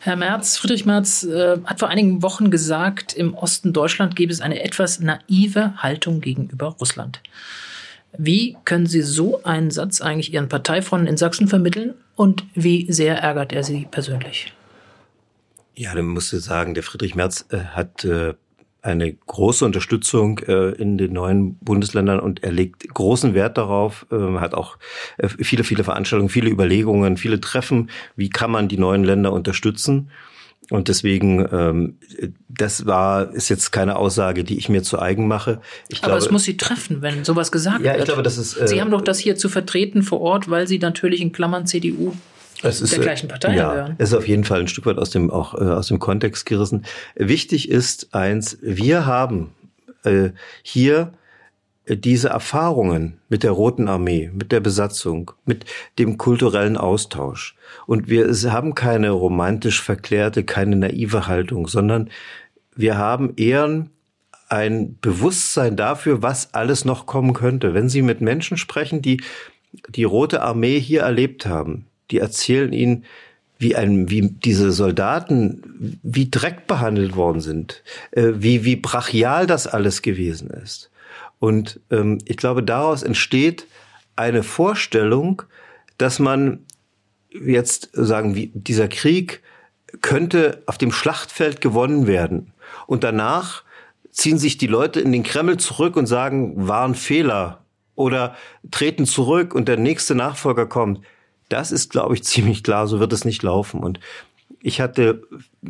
Herr 0.00 0.16
Merz, 0.16 0.58
Friedrich 0.58 0.84
Merz 0.84 1.24
äh, 1.24 1.58
hat 1.64 1.78
vor 1.78 1.88
einigen 1.88 2.22
Wochen 2.22 2.50
gesagt, 2.50 3.14
im 3.14 3.34
Osten 3.34 3.72
Deutschland 3.72 4.16
gäbe 4.16 4.32
es 4.32 4.40
eine 4.40 4.62
etwas 4.62 5.00
naive 5.00 5.74
Haltung 5.78 6.20
gegenüber 6.20 6.76
Russland. 6.80 7.20
Wie 8.16 8.56
können 8.64 8.86
Sie 8.86 9.02
so 9.02 9.42
einen 9.44 9.70
Satz 9.70 10.00
eigentlich 10.00 10.32
Ihren 10.32 10.48
Parteifreunden 10.48 11.08
in 11.08 11.16
Sachsen 11.16 11.48
vermitteln 11.48 11.94
und 12.16 12.44
wie 12.54 12.90
sehr 12.92 13.18
ärgert 13.18 13.52
er 13.52 13.64
Sie 13.64 13.88
persönlich? 13.90 14.52
Ja, 15.74 15.94
dann 15.94 16.06
musst 16.06 16.32
du 16.32 16.38
sagen, 16.38 16.74
der 16.74 16.84
Friedrich 16.84 17.14
Merz 17.16 17.46
äh, 17.50 17.58
hat 17.58 18.04
äh, 18.04 18.34
eine 18.84 19.14
große 19.14 19.64
Unterstützung 19.64 20.40
äh, 20.40 20.72
in 20.72 20.98
den 20.98 21.14
neuen 21.14 21.56
Bundesländern 21.56 22.20
und 22.20 22.42
er 22.44 22.52
legt 22.52 22.86
großen 22.92 23.32
Wert 23.32 23.56
darauf, 23.56 24.06
äh, 24.12 24.38
hat 24.38 24.52
auch 24.54 24.76
äh, 25.16 25.28
viele, 25.28 25.64
viele 25.64 25.84
Veranstaltungen, 25.84 26.28
viele 26.28 26.50
Überlegungen, 26.50 27.16
viele 27.16 27.40
Treffen, 27.40 27.88
wie 28.14 28.28
kann 28.28 28.50
man 28.50 28.68
die 28.68 28.76
neuen 28.76 29.02
Länder 29.02 29.32
unterstützen. 29.32 30.10
Und 30.70 30.88
deswegen, 30.88 31.46
ähm, 31.50 31.98
das 32.48 32.84
war, 32.84 33.32
ist 33.32 33.48
jetzt 33.48 33.70
keine 33.70 33.96
Aussage, 33.96 34.44
die 34.44 34.58
ich 34.58 34.68
mir 34.68 34.82
zu 34.82 34.98
eigen 34.98 35.28
mache. 35.28 35.60
Ich 35.88 35.98
Aber 35.98 36.12
glaube, 36.12 36.24
es 36.24 36.30
muss 36.30 36.44
Sie 36.44 36.56
treffen, 36.56 37.00
wenn 37.00 37.24
sowas 37.24 37.52
gesagt 37.52 37.80
ja, 37.80 37.92
wird. 37.92 38.00
Ich 38.00 38.04
glaube, 38.04 38.22
das 38.22 38.36
ist, 38.36 38.56
äh, 38.56 38.68
Sie 38.68 38.80
haben 38.80 38.90
doch 38.90 39.02
das 39.02 39.18
hier 39.18 39.36
zu 39.36 39.48
vertreten 39.48 40.02
vor 40.02 40.20
Ort, 40.20 40.50
weil 40.50 40.66
Sie 40.66 40.78
natürlich 40.78 41.20
in 41.20 41.32
Klammern 41.32 41.66
CDU 41.66 42.14
es 42.68 42.80
ist, 42.80 42.92
der 42.92 43.00
gleichen 43.00 43.28
Partei 43.28 43.54
ja, 43.54 43.72
hören. 43.72 43.94
Es 43.98 44.10
ist 44.10 44.14
auf 44.14 44.28
jeden 44.28 44.44
Fall 44.44 44.60
ein 44.60 44.68
Stück 44.68 44.86
weit 44.86 44.98
aus 44.98 45.10
dem, 45.10 45.30
auch 45.30 45.54
äh, 45.54 45.64
aus 45.64 45.88
dem 45.88 45.98
Kontext 45.98 46.46
gerissen. 46.46 46.84
Wichtig 47.14 47.68
ist 47.68 48.14
eins, 48.14 48.58
wir 48.62 49.06
haben 49.06 49.52
äh, 50.04 50.30
hier 50.62 51.12
diese 51.86 52.30
Erfahrungen 52.30 53.20
mit 53.28 53.42
der 53.42 53.50
Roten 53.50 53.88
Armee, 53.88 54.30
mit 54.32 54.52
der 54.52 54.60
Besatzung, 54.60 55.32
mit 55.44 55.66
dem 55.98 56.16
kulturellen 56.16 56.78
Austausch. 56.78 57.56
Und 57.86 58.08
wir 58.08 58.32
haben 58.50 58.74
keine 58.74 59.10
romantisch 59.10 59.82
verklärte, 59.82 60.44
keine 60.44 60.76
naive 60.76 61.26
Haltung, 61.26 61.68
sondern 61.68 62.08
wir 62.74 62.96
haben 62.96 63.34
eher 63.36 63.86
ein 64.48 64.98
Bewusstsein 65.00 65.76
dafür, 65.76 66.22
was 66.22 66.54
alles 66.54 66.84
noch 66.84 67.06
kommen 67.06 67.34
könnte. 67.34 67.74
Wenn 67.74 67.88
Sie 67.88 68.02
mit 68.02 68.20
Menschen 68.20 68.56
sprechen, 68.56 69.02
die 69.02 69.22
die 69.88 70.04
Rote 70.04 70.42
Armee 70.42 70.78
hier 70.78 71.02
erlebt 71.02 71.46
haben, 71.46 71.86
die 72.10 72.18
erzählen 72.18 72.72
Ihnen, 72.72 73.04
wie 73.58 73.76
ein, 73.76 74.10
wie 74.10 74.22
diese 74.22 74.72
Soldaten 74.72 75.98
wie 76.02 76.30
Dreck 76.30 76.66
behandelt 76.66 77.16
worden 77.16 77.40
sind, 77.40 77.82
äh, 78.10 78.32
wie, 78.34 78.64
wie 78.64 78.76
brachial 78.76 79.46
das 79.46 79.66
alles 79.66 80.02
gewesen 80.02 80.50
ist. 80.50 80.90
Und 81.38 81.80
ähm, 81.90 82.18
ich 82.26 82.36
glaube, 82.36 82.62
daraus 82.62 83.02
entsteht 83.02 83.66
eine 84.16 84.42
Vorstellung, 84.42 85.42
dass 85.98 86.18
man 86.18 86.60
jetzt 87.30 87.90
sagen, 87.92 88.34
wie 88.34 88.50
dieser 88.54 88.88
Krieg 88.88 89.42
könnte 90.00 90.62
auf 90.66 90.78
dem 90.78 90.92
Schlachtfeld 90.92 91.60
gewonnen 91.60 92.06
werden. 92.06 92.52
Und 92.86 93.04
danach 93.04 93.62
ziehen 94.10 94.38
sich 94.38 94.58
die 94.58 94.66
Leute 94.66 95.00
in 95.00 95.12
den 95.12 95.22
Kreml 95.22 95.56
zurück 95.56 95.96
und 95.96 96.06
sagen, 96.06 96.68
war 96.68 96.86
ein 96.86 96.94
Fehler 96.94 97.64
oder 97.94 98.36
treten 98.70 99.06
zurück 99.06 99.54
und 99.54 99.68
der 99.68 99.76
nächste 99.76 100.14
Nachfolger 100.14 100.66
kommt. 100.66 101.00
Das 101.48 101.72
ist, 101.72 101.90
glaube 101.90 102.14
ich, 102.14 102.24
ziemlich 102.24 102.62
klar, 102.62 102.86
so 102.86 103.00
wird 103.00 103.12
es 103.12 103.24
nicht 103.24 103.42
laufen. 103.42 103.80
Und 103.80 104.00
ich 104.66 104.80
hatte 104.80 105.22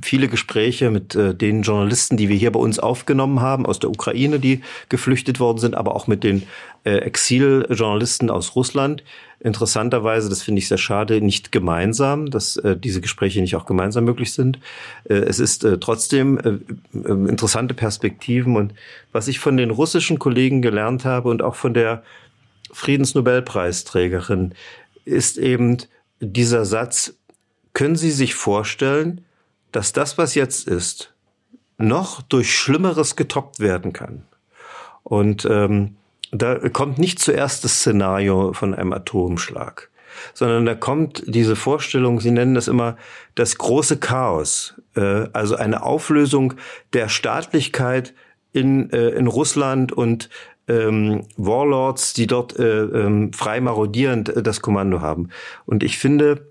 viele 0.02 0.28
Gespräche 0.28 0.88
mit 0.90 1.16
äh, 1.16 1.34
den 1.34 1.62
Journalisten, 1.62 2.16
die 2.16 2.28
wir 2.28 2.36
hier 2.36 2.52
bei 2.52 2.60
uns 2.60 2.78
aufgenommen 2.78 3.40
haben, 3.40 3.66
aus 3.66 3.80
der 3.80 3.90
Ukraine, 3.90 4.38
die 4.38 4.62
geflüchtet 4.88 5.40
worden 5.40 5.58
sind, 5.58 5.74
aber 5.74 5.96
auch 5.96 6.06
mit 6.06 6.22
den 6.22 6.44
äh, 6.84 6.98
Exiljournalisten 6.98 8.30
aus 8.30 8.54
Russland. 8.54 9.02
Interessanterweise, 9.40 10.28
das 10.28 10.42
finde 10.42 10.60
ich 10.60 10.68
sehr 10.68 10.78
schade, 10.78 11.20
nicht 11.20 11.50
gemeinsam, 11.50 12.30
dass 12.30 12.56
äh, 12.56 12.76
diese 12.76 13.00
Gespräche 13.00 13.40
nicht 13.40 13.56
auch 13.56 13.66
gemeinsam 13.66 14.04
möglich 14.04 14.32
sind. 14.32 14.60
Äh, 15.08 15.14
es 15.14 15.40
ist 15.40 15.64
äh, 15.64 15.78
trotzdem 15.78 16.38
äh, 16.38 16.58
interessante 16.92 17.74
Perspektiven. 17.74 18.56
Und 18.56 18.74
was 19.10 19.26
ich 19.26 19.40
von 19.40 19.56
den 19.56 19.70
russischen 19.70 20.20
Kollegen 20.20 20.62
gelernt 20.62 21.04
habe 21.04 21.30
und 21.30 21.42
auch 21.42 21.56
von 21.56 21.74
der 21.74 22.04
Friedensnobelpreisträgerin, 22.72 24.54
ist 25.04 25.38
eben 25.38 25.78
dieser 26.20 26.64
Satz, 26.64 27.14
können 27.72 27.96
Sie 27.96 28.10
sich 28.10 28.34
vorstellen, 28.34 29.24
dass 29.72 29.92
das, 29.92 30.16
was 30.18 30.34
jetzt 30.34 30.68
ist, 30.68 31.12
noch 31.76 32.22
durch 32.22 32.56
Schlimmeres 32.56 33.16
getoppt 33.16 33.60
werden 33.60 33.92
kann? 33.92 34.24
Und 35.02 35.46
ähm, 35.50 35.96
da 36.30 36.68
kommt 36.70 36.98
nicht 36.98 37.18
zuerst 37.18 37.64
das 37.64 37.76
Szenario 37.80 38.52
von 38.52 38.74
einem 38.74 38.92
Atomschlag, 38.92 39.90
sondern 40.32 40.64
da 40.64 40.74
kommt 40.74 41.22
diese 41.26 41.56
Vorstellung, 41.56 42.20
Sie 42.20 42.30
nennen 42.30 42.54
das 42.54 42.68
immer 42.68 42.96
das 43.34 43.58
große 43.58 43.98
Chaos, 43.98 44.74
äh, 44.96 45.28
also 45.32 45.56
eine 45.56 45.82
Auflösung 45.82 46.54
der 46.92 47.08
Staatlichkeit 47.08 48.14
in, 48.52 48.90
äh, 48.90 49.10
in 49.10 49.26
Russland 49.26 49.92
und 49.92 50.30
ähm, 50.68 51.22
Warlords, 51.36 52.14
die 52.14 52.26
dort 52.26 52.58
äh, 52.58 52.82
ähm, 52.82 53.32
frei 53.32 53.60
marodierend 53.60 54.28
äh, 54.30 54.42
das 54.42 54.60
Kommando 54.60 55.00
haben. 55.00 55.28
Und 55.66 55.82
ich 55.82 55.98
finde, 55.98 56.46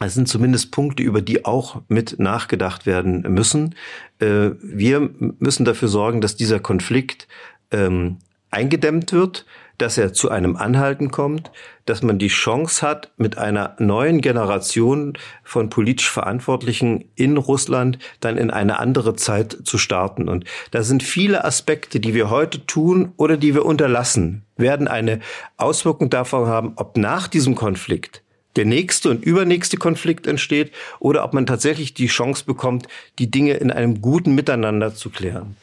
es 0.00 0.14
sind 0.14 0.28
zumindest 0.28 0.72
Punkte, 0.72 1.02
über 1.02 1.22
die 1.22 1.44
auch 1.44 1.82
mit 1.88 2.18
nachgedacht 2.18 2.86
werden 2.86 3.22
müssen. 3.22 3.74
Äh, 4.18 4.50
wir 4.60 5.10
müssen 5.18 5.64
dafür 5.64 5.88
sorgen, 5.88 6.20
dass 6.20 6.36
dieser 6.36 6.60
Konflikt 6.60 7.28
ähm, 7.70 8.18
eingedämmt 8.50 9.12
wird, 9.12 9.46
dass 9.78 9.98
er 9.98 10.12
zu 10.12 10.30
einem 10.30 10.56
Anhalten 10.56 11.10
kommt, 11.10 11.50
dass 11.86 12.02
man 12.02 12.18
die 12.18 12.28
Chance 12.28 12.86
hat, 12.86 13.12
mit 13.16 13.38
einer 13.38 13.76
neuen 13.78 14.20
Generation 14.20 15.14
von 15.42 15.70
politisch 15.70 16.10
Verantwortlichen 16.10 17.04
in 17.14 17.36
Russland 17.36 17.98
dann 18.20 18.38
in 18.38 18.50
eine 18.50 18.78
andere 18.78 19.16
Zeit 19.16 19.58
zu 19.64 19.78
starten. 19.78 20.28
Und 20.28 20.44
da 20.70 20.82
sind 20.82 21.02
viele 21.02 21.44
Aspekte, 21.44 22.00
die 22.00 22.14
wir 22.14 22.30
heute 22.30 22.66
tun 22.66 23.12
oder 23.16 23.36
die 23.36 23.54
wir 23.54 23.64
unterlassen, 23.64 24.44
werden 24.56 24.88
eine 24.88 25.20
Auswirkung 25.56 26.10
davon 26.10 26.46
haben, 26.46 26.72
ob 26.76 26.96
nach 26.96 27.28
diesem 27.28 27.54
Konflikt 27.54 28.22
der 28.56 28.64
nächste 28.64 29.10
und 29.10 29.24
übernächste 29.24 29.76
Konflikt 29.76 30.26
entsteht 30.26 30.72
oder 31.00 31.24
ob 31.24 31.32
man 31.34 31.46
tatsächlich 31.46 31.94
die 31.94 32.06
Chance 32.06 32.44
bekommt, 32.44 32.86
die 33.18 33.30
Dinge 33.30 33.54
in 33.54 33.70
einem 33.70 34.00
guten 34.00 34.34
Miteinander 34.34 34.94
zu 34.94 35.10
klären. 35.10 35.56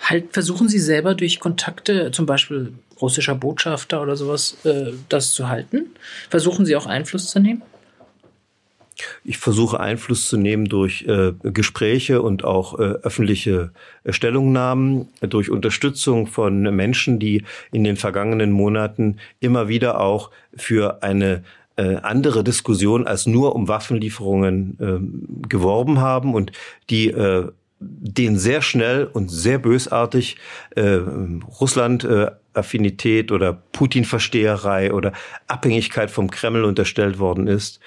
Halt, 0.00 0.32
versuchen 0.32 0.68
Sie 0.68 0.78
selber 0.78 1.14
durch 1.14 1.40
Kontakte, 1.40 2.10
zum 2.12 2.26
Beispiel 2.26 2.72
russischer 3.00 3.34
Botschafter 3.34 4.02
oder 4.02 4.16
sowas, 4.16 4.56
äh, 4.64 4.92
das 5.08 5.32
zu 5.32 5.48
halten? 5.48 5.86
Versuchen 6.30 6.66
Sie 6.66 6.76
auch 6.76 6.86
Einfluss 6.86 7.30
zu 7.30 7.40
nehmen? 7.40 7.62
Ich 9.22 9.38
versuche 9.38 9.78
Einfluss 9.78 10.28
zu 10.28 10.36
nehmen 10.36 10.64
durch 10.64 11.04
äh, 11.06 11.32
Gespräche 11.42 12.20
und 12.20 12.44
auch 12.44 12.78
äh, 12.78 12.82
öffentliche 12.82 13.70
Stellungnahmen, 14.08 15.08
durch 15.20 15.50
Unterstützung 15.50 16.26
von 16.26 16.62
Menschen, 16.74 17.18
die 17.20 17.44
in 17.70 17.84
den 17.84 17.96
vergangenen 17.96 18.50
Monaten 18.50 19.18
immer 19.38 19.68
wieder 19.68 20.00
auch 20.00 20.30
für 20.56 21.02
eine 21.02 21.44
äh, 21.76 21.96
andere 21.96 22.42
Diskussion 22.42 23.06
als 23.06 23.26
nur 23.26 23.54
um 23.54 23.68
Waffenlieferungen 23.68 24.78
äh, 24.80 25.48
geworben 25.48 26.00
haben 26.00 26.34
und 26.34 26.50
die 26.90 27.08
äh, 27.08 27.48
den 27.80 28.38
sehr 28.38 28.62
schnell 28.62 29.04
und 29.04 29.30
sehr 29.30 29.58
bösartig 29.58 30.36
äh, 30.74 31.00
Russland 31.60 32.04
äh, 32.04 32.30
Affinität 32.54 33.30
oder 33.30 33.52
Putin-Versteherei 33.72 34.92
oder 34.92 35.12
Abhängigkeit 35.46 36.10
vom 36.10 36.30
Kreml 36.30 36.64
unterstellt 36.64 37.18
worden 37.18 37.46
ist. 37.46 37.80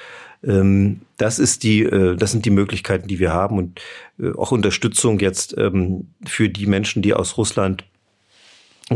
Ähm, 0.43 1.01
das 1.17 1.39
ist 1.39 1.63
die, 1.63 1.83
äh, 1.83 2.15
das 2.15 2.31
sind 2.31 2.45
die 2.45 2.51
Möglichkeiten, 2.51 3.07
die 3.07 3.19
wir 3.19 3.33
haben 3.33 3.57
und 3.57 3.81
äh, 4.19 4.31
auch 4.31 4.51
Unterstützung 4.51 5.19
jetzt 5.19 5.57
ähm, 5.57 6.07
für 6.25 6.49
die 6.49 6.65
Menschen, 6.65 7.01
die 7.01 7.13
aus 7.13 7.37
Russland 7.37 7.83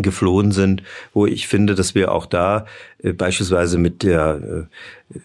geflohen 0.02 0.52
sind, 0.52 0.84
wo 1.14 1.26
ich 1.26 1.48
finde, 1.48 1.76
dass 1.76 1.96
wir 1.96 2.12
auch 2.12 2.26
da 2.26 2.66
äh, 3.02 3.14
beispielsweise 3.14 3.78
mit 3.78 4.04
der 4.04 4.68
äh, 5.14 5.20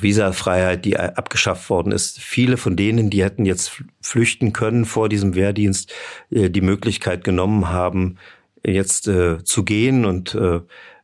Visafreiheit, 0.00 0.84
die 0.84 0.98
abgeschafft 0.98 1.70
worden 1.70 1.92
ist, 1.92 2.20
viele 2.20 2.56
von 2.56 2.76
denen, 2.76 3.10
die 3.10 3.24
hätten 3.24 3.44
jetzt 3.44 3.82
flüchten 4.00 4.52
können 4.52 4.84
vor 4.84 5.08
diesem 5.08 5.34
Wehrdienst, 5.34 5.92
äh, 6.30 6.50
die 6.50 6.60
Möglichkeit 6.60 7.24
genommen 7.24 7.68
haben, 7.68 8.16
jetzt 8.64 9.08
äh, 9.08 9.42
zu 9.44 9.64
gehen 9.64 10.04
und 10.04 10.34
äh, 10.34 10.60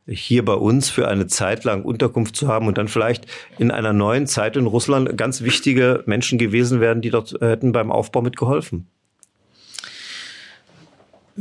hier 0.06 0.44
bei 0.44 0.54
uns 0.54 0.90
für 0.90 1.08
eine 1.08 1.26
Zeit 1.26 1.64
lang 1.64 1.84
Unterkunft 1.84 2.34
zu 2.34 2.48
haben 2.48 2.66
und 2.66 2.78
dann 2.78 2.88
vielleicht 2.88 3.26
in 3.58 3.70
einer 3.70 3.92
neuen 3.92 4.26
Zeit 4.26 4.56
in 4.56 4.66
Russland 4.66 5.16
ganz 5.16 5.42
wichtige 5.42 6.02
Menschen 6.06 6.38
gewesen 6.38 6.80
wären, 6.80 7.00
die 7.00 7.10
dort 7.10 7.32
hätten 7.40 7.72
beim 7.72 7.92
Aufbau 7.92 8.22
mitgeholfen. 8.22 8.88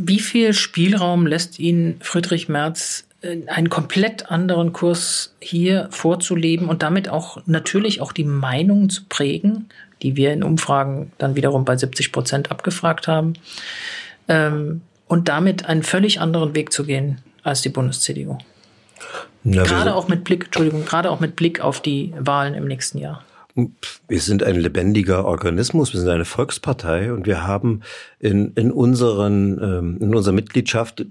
Wie 0.02 0.20
viel 0.20 0.54
Spielraum 0.54 1.28
lässt 1.28 1.60
Ihnen 1.60 1.98
Friedrich 2.02 2.48
Merz 2.48 3.06
einen 3.48 3.70
komplett 3.70 4.32
anderen 4.32 4.72
Kurs 4.72 5.36
hier 5.42 5.90
vorzuleben 5.92 6.70
und 6.70 6.84
damit 6.84 7.10
auch 7.10 7.42
natürlich 7.46 8.00
auch 8.00 8.14
die 8.14 8.24
Meinungen 8.24 8.90
zu 8.90 9.04
prägen, 9.10 9.70
die 10.02 10.16
wir 10.16 10.32
in 10.32 10.44
Umfragen 10.44 11.12
dann 11.18 11.36
wiederum 11.36 11.66
bei 11.66 11.76
70 11.76 12.14
Prozent 12.14 12.52
abgefragt 12.52 13.08
haben, 13.08 13.34
ähm, 14.30 14.82
und 15.08 15.28
damit 15.28 15.66
einen 15.66 15.84
völlig 15.84 16.22
anderen 16.22 16.56
Weg 16.56 16.72
zu 16.72 16.86
gehen 16.86 17.20
als 17.44 17.62
die 17.62 17.70
Bundes-CDU. 17.70 18.38
Gerade 19.44 19.96
auch 19.96 20.08
mit 20.08 20.24
Blick, 20.24 20.46
Entschuldigung, 20.46 20.86
gerade 20.86 21.10
auch 21.10 21.20
mit 21.20 21.36
Blick 21.36 21.62
auf 21.62 21.82
die 21.82 22.14
Wahlen 22.18 22.54
im 22.54 22.68
nächsten 22.68 23.00
Jahr. 23.00 23.24
Wir 24.08 24.20
sind 24.20 24.44
ein 24.44 24.56
lebendiger 24.56 25.26
Organismus, 25.26 25.94
wir 25.94 26.00
sind 26.00 26.10
eine 26.10 26.26
Volkspartei 26.26 27.14
und 27.14 27.26
wir 27.26 27.46
haben 27.46 27.82
in, 28.20 28.54
in, 28.54 28.72
unseren, 28.72 29.60
ähm, 29.62 29.98
in 30.00 30.16
unserer 30.16 30.34
Mitgliedschaft, 30.34 31.06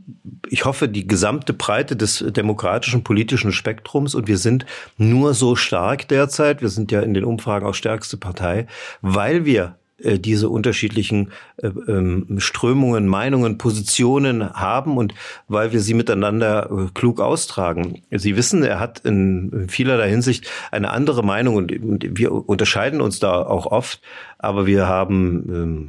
ich 0.48 0.64
hoffe, 0.64 0.88
die 0.88 1.06
gesamte 1.06 1.52
Breite 1.52 1.96
des 1.96 2.24
demokratischen 2.28 3.04
politischen 3.04 3.52
Spektrums 3.52 4.14
und 4.14 4.28
wir 4.28 4.38
sind 4.38 4.66
nur 4.96 5.34
so 5.34 5.56
stark 5.56 6.08
derzeit, 6.08 6.62
wir 6.62 6.68
sind 6.68 6.92
ja 6.92 7.00
in 7.00 7.14
den 7.14 7.24
Umfragen 7.24 7.66
auch 7.66 7.74
stärkste 7.74 8.16
Partei, 8.16 8.66
weil 9.02 9.44
wir 9.44 9.76
äh, 10.02 10.18
diese 10.18 10.48
unterschiedlichen 10.48 11.32
äh, 11.56 11.66
ähm, 11.66 12.38
Strömungen, 12.38 13.08
Meinungen, 13.08 13.58
Positionen 13.58 14.52
haben 14.52 14.96
und 14.96 15.14
weil 15.48 15.72
wir 15.72 15.80
sie 15.80 15.94
miteinander 15.94 16.70
äh, 16.70 16.90
klug 16.94 17.20
austragen. 17.20 18.02
Sie 18.10 18.36
wissen, 18.36 18.62
er 18.62 18.78
hat 18.78 19.00
in 19.00 19.66
vielerlei 19.68 20.08
Hinsicht 20.10 20.48
eine 20.70 20.90
andere 20.90 21.24
Meinung 21.24 21.56
und, 21.56 21.72
wir 22.18 22.32
unterscheiden 22.32 23.00
uns 23.00 23.18
da 23.18 23.42
auch 23.42 23.66
oft, 23.66 24.00
aber 24.38 24.66
wir 24.66 24.86
haben 24.86 25.44
ähm, 25.48 25.88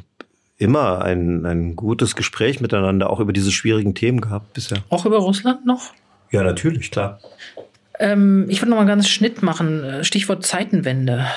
immer 0.58 1.02
ein, 1.04 1.46
ein 1.46 1.76
gutes 1.76 2.16
Gespräch 2.16 2.62
miteinander, 2.62 3.10
auch 3.10 3.20
über 3.20 3.34
diese 3.34 3.52
schwierigen 3.52 3.96
Themen 3.96 4.22
gehabt 4.22 4.54
bisher. 4.54 4.80
Auch 4.90 5.06
über 5.06 5.18
Russland 5.18 5.66
noch? 5.66 5.94
Ja, 6.32 6.44
natürlich, 6.44 6.92
klar. 6.92 7.20
Ähm, 8.00 8.46
ich 8.50 8.62
würde 8.62 8.72
noch 8.72 8.78
mal 8.78 8.86
ganz 8.86 9.08
Schnitt 9.10 9.44
machen. 9.44 10.04
Stichwort 10.04 10.46
Zeitenwende. 10.46 11.28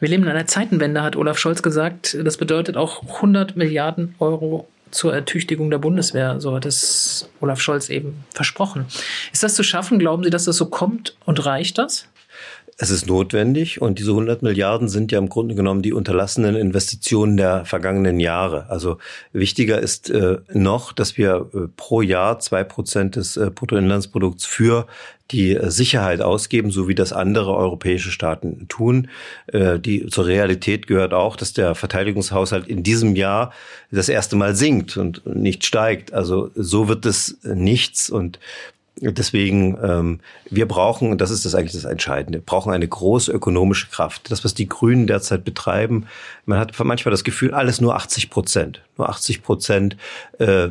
Wir 0.00 0.08
leben 0.08 0.24
in 0.24 0.28
einer 0.28 0.46
Zeitenwende, 0.46 1.02
hat 1.02 1.16
Olaf 1.16 1.38
Scholz 1.38 1.62
gesagt. 1.62 2.16
Das 2.24 2.36
bedeutet 2.36 2.76
auch 2.76 3.02
100 3.16 3.56
Milliarden 3.56 4.14
Euro 4.18 4.68
zur 4.90 5.14
Ertüchtigung 5.14 5.70
der 5.70 5.78
Bundeswehr. 5.78 6.40
So 6.40 6.54
hat 6.54 6.66
es 6.66 7.28
Olaf 7.40 7.60
Scholz 7.60 7.88
eben 7.88 8.24
versprochen. 8.32 8.86
Ist 9.32 9.42
das 9.42 9.54
zu 9.54 9.62
schaffen? 9.62 9.98
Glauben 9.98 10.22
Sie, 10.22 10.30
dass 10.30 10.44
das 10.44 10.56
so 10.56 10.66
kommt 10.66 11.16
und 11.24 11.44
reicht 11.44 11.78
das? 11.78 12.08
Es 12.78 12.90
ist 12.90 13.06
notwendig 13.06 13.82
und 13.82 13.98
diese 13.98 14.10
100 14.10 14.42
Milliarden 14.42 14.88
sind 14.88 15.12
ja 15.12 15.18
im 15.18 15.28
Grunde 15.28 15.54
genommen 15.54 15.82
die 15.82 15.92
unterlassenen 15.92 16.56
Investitionen 16.56 17.36
der 17.36 17.64
vergangenen 17.64 18.18
Jahre. 18.18 18.70
Also 18.70 18.98
wichtiger 19.32 19.78
ist 19.78 20.10
äh, 20.10 20.38
noch, 20.52 20.92
dass 20.92 21.18
wir 21.18 21.48
äh, 21.54 21.68
pro 21.76 22.00
Jahr 22.00 22.40
zwei 22.40 22.64
Prozent 22.64 23.16
des 23.16 23.36
äh, 23.36 23.50
Bruttoinlandsprodukts 23.54 24.46
für 24.46 24.86
die 25.32 25.54
äh, 25.54 25.70
Sicherheit 25.70 26.22
ausgeben, 26.22 26.70
so 26.70 26.88
wie 26.88 26.94
das 26.94 27.12
andere 27.12 27.54
europäische 27.54 28.10
Staaten 28.10 28.66
tun. 28.68 29.08
Äh, 29.48 29.78
die 29.78 30.06
zur 30.06 30.26
Realität 30.26 30.86
gehört 30.86 31.12
auch, 31.12 31.36
dass 31.36 31.52
der 31.52 31.74
Verteidigungshaushalt 31.74 32.66
in 32.68 32.82
diesem 32.82 33.16
Jahr 33.16 33.52
das 33.90 34.08
erste 34.08 34.36
Mal 34.36 34.54
sinkt 34.54 34.96
und 34.96 35.26
nicht 35.26 35.64
steigt. 35.64 36.12
Also 36.12 36.50
so 36.54 36.88
wird 36.88 37.06
es 37.06 37.38
nichts 37.44 38.08
und 38.08 38.38
Deswegen, 38.96 39.78
ähm, 39.82 40.20
wir 40.50 40.68
brauchen, 40.68 41.10
und 41.10 41.20
das 41.22 41.30
ist 41.30 41.46
das 41.46 41.54
eigentlich 41.54 41.72
das 41.72 41.84
Entscheidende, 41.84 42.40
brauchen 42.40 42.72
eine 42.72 42.86
große 42.86 43.32
ökonomische 43.32 43.88
Kraft. 43.88 44.30
Das, 44.30 44.44
was 44.44 44.52
die 44.52 44.68
Grünen 44.68 45.06
derzeit 45.06 45.44
betreiben, 45.44 46.06
man 46.44 46.58
hat 46.58 46.78
manchmal 46.78 47.10
das 47.10 47.24
Gefühl, 47.24 47.54
alles 47.54 47.80
nur 47.80 47.96
80 47.96 48.28
Prozent. 48.28 48.82
Nur 48.98 49.08
80 49.08 49.42
Prozent 49.42 49.96
äh, 50.38 50.68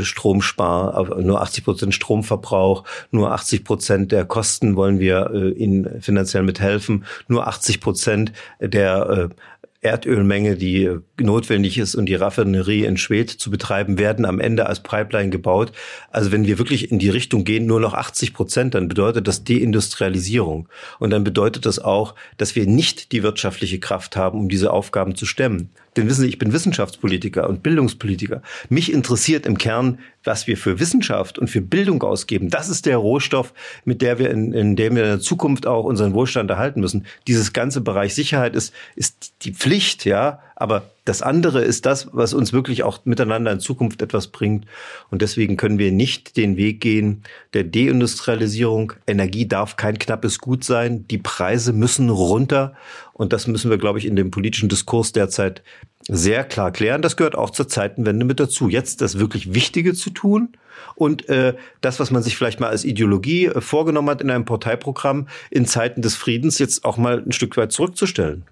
Stromspar, 0.00 1.20
nur 1.20 1.42
80 1.42 1.64
Prozent 1.64 1.94
Stromverbrauch, 1.94 2.84
nur 3.10 3.30
80 3.32 3.64
Prozent 3.64 4.12
der 4.12 4.24
Kosten 4.24 4.74
wollen 4.74 4.98
wir 4.98 5.30
äh, 5.32 5.50
ihnen 5.50 6.00
finanziell 6.00 6.42
mithelfen, 6.42 7.04
nur 7.28 7.46
80 7.46 7.82
Prozent 7.82 8.32
der 8.60 9.28
äh, 9.30 9.34
Erdölmenge, 9.82 10.56
die 10.56 10.90
notwendig 11.18 11.78
ist, 11.78 11.94
um 11.94 12.04
die 12.04 12.14
Raffinerie 12.14 12.84
in 12.84 12.98
Schwedt 12.98 13.30
zu 13.30 13.50
betreiben, 13.50 13.98
werden 13.98 14.26
am 14.26 14.38
Ende 14.38 14.66
als 14.66 14.82
Pipeline 14.82 15.30
gebaut. 15.30 15.72
Also 16.10 16.32
wenn 16.32 16.46
wir 16.46 16.58
wirklich 16.58 16.90
in 16.90 16.98
die 16.98 17.08
Richtung 17.08 17.44
gehen, 17.44 17.64
nur 17.64 17.80
noch 17.80 17.94
80 17.94 18.34
Prozent, 18.34 18.74
dann 18.74 18.88
bedeutet 18.88 19.26
das 19.26 19.44
Deindustrialisierung. 19.44 20.68
Und 20.98 21.10
dann 21.10 21.24
bedeutet 21.24 21.64
das 21.64 21.78
auch, 21.78 22.14
dass 22.36 22.56
wir 22.56 22.66
nicht 22.66 23.12
die 23.12 23.22
wirtschaftliche 23.22 23.80
Kraft 23.80 24.16
haben, 24.16 24.38
um 24.38 24.48
diese 24.50 24.70
Aufgaben 24.70 25.14
zu 25.14 25.24
stemmen. 25.24 25.70
Denn 25.96 26.08
wissen 26.08 26.22
Sie, 26.22 26.28
ich 26.28 26.38
bin 26.38 26.52
Wissenschaftspolitiker 26.52 27.48
und 27.48 27.62
Bildungspolitiker. 27.62 28.42
Mich 28.68 28.92
interessiert 28.92 29.46
im 29.46 29.58
Kern, 29.58 29.98
was 30.22 30.46
wir 30.46 30.56
für 30.56 30.78
Wissenschaft 30.78 31.38
und 31.38 31.48
für 31.48 31.60
Bildung 31.60 32.02
ausgeben. 32.02 32.48
Das 32.48 32.68
ist 32.68 32.86
der 32.86 32.96
Rohstoff, 32.96 33.52
mit 33.84 34.02
der 34.02 34.18
wir 34.18 34.30
in, 34.30 34.52
in 34.52 34.76
dem 34.76 34.94
wir 34.94 35.02
in 35.02 35.08
der 35.10 35.20
Zukunft 35.20 35.66
auch 35.66 35.84
unseren 35.84 36.14
Wohlstand 36.14 36.50
erhalten 36.50 36.80
müssen. 36.80 37.06
Dieses 37.26 37.52
ganze 37.52 37.80
Bereich 37.80 38.14
Sicherheit 38.14 38.54
ist, 38.54 38.72
ist 38.94 39.32
die 39.42 39.52
Pflicht, 39.52 40.04
ja. 40.04 40.40
Aber 40.60 40.90
das 41.06 41.22
andere 41.22 41.62
ist 41.62 41.86
das, 41.86 42.08
was 42.12 42.34
uns 42.34 42.52
wirklich 42.52 42.82
auch 42.82 43.06
miteinander 43.06 43.50
in 43.50 43.60
Zukunft 43.60 44.02
etwas 44.02 44.28
bringt. 44.28 44.66
Und 45.10 45.22
deswegen 45.22 45.56
können 45.56 45.78
wir 45.78 45.90
nicht 45.90 46.36
den 46.36 46.58
Weg 46.58 46.82
gehen 46.82 47.22
der 47.54 47.64
Deindustrialisierung. 47.64 48.92
Energie 49.06 49.48
darf 49.48 49.76
kein 49.76 49.98
knappes 49.98 50.38
Gut 50.38 50.62
sein. 50.62 51.08
Die 51.08 51.16
Preise 51.16 51.72
müssen 51.72 52.10
runter. 52.10 52.74
Und 53.14 53.32
das 53.32 53.46
müssen 53.46 53.70
wir, 53.70 53.78
glaube 53.78 54.00
ich, 54.00 54.04
in 54.04 54.16
dem 54.16 54.30
politischen 54.30 54.68
Diskurs 54.68 55.12
derzeit 55.12 55.62
sehr 56.06 56.44
klar 56.44 56.72
klären. 56.72 57.00
Das 57.00 57.16
gehört 57.16 57.36
auch 57.36 57.48
zur 57.48 57.66
Zeitenwende 57.66 58.26
mit 58.26 58.38
dazu. 58.38 58.68
Jetzt 58.68 59.00
das 59.00 59.18
wirklich 59.18 59.54
Wichtige 59.54 59.94
zu 59.94 60.10
tun 60.10 60.50
und 60.94 61.26
äh, 61.30 61.54
das, 61.80 62.00
was 62.00 62.10
man 62.10 62.22
sich 62.22 62.36
vielleicht 62.36 62.60
mal 62.60 62.68
als 62.68 62.84
Ideologie 62.84 63.46
äh, 63.46 63.62
vorgenommen 63.62 64.10
hat 64.10 64.20
in 64.20 64.30
einem 64.30 64.44
Parteiprogramm, 64.44 65.26
in 65.50 65.64
Zeiten 65.64 66.02
des 66.02 66.16
Friedens 66.16 66.58
jetzt 66.58 66.84
auch 66.84 66.98
mal 66.98 67.22
ein 67.24 67.32
Stück 67.32 67.56
weit 67.56 67.72
zurückzustellen. 67.72 68.44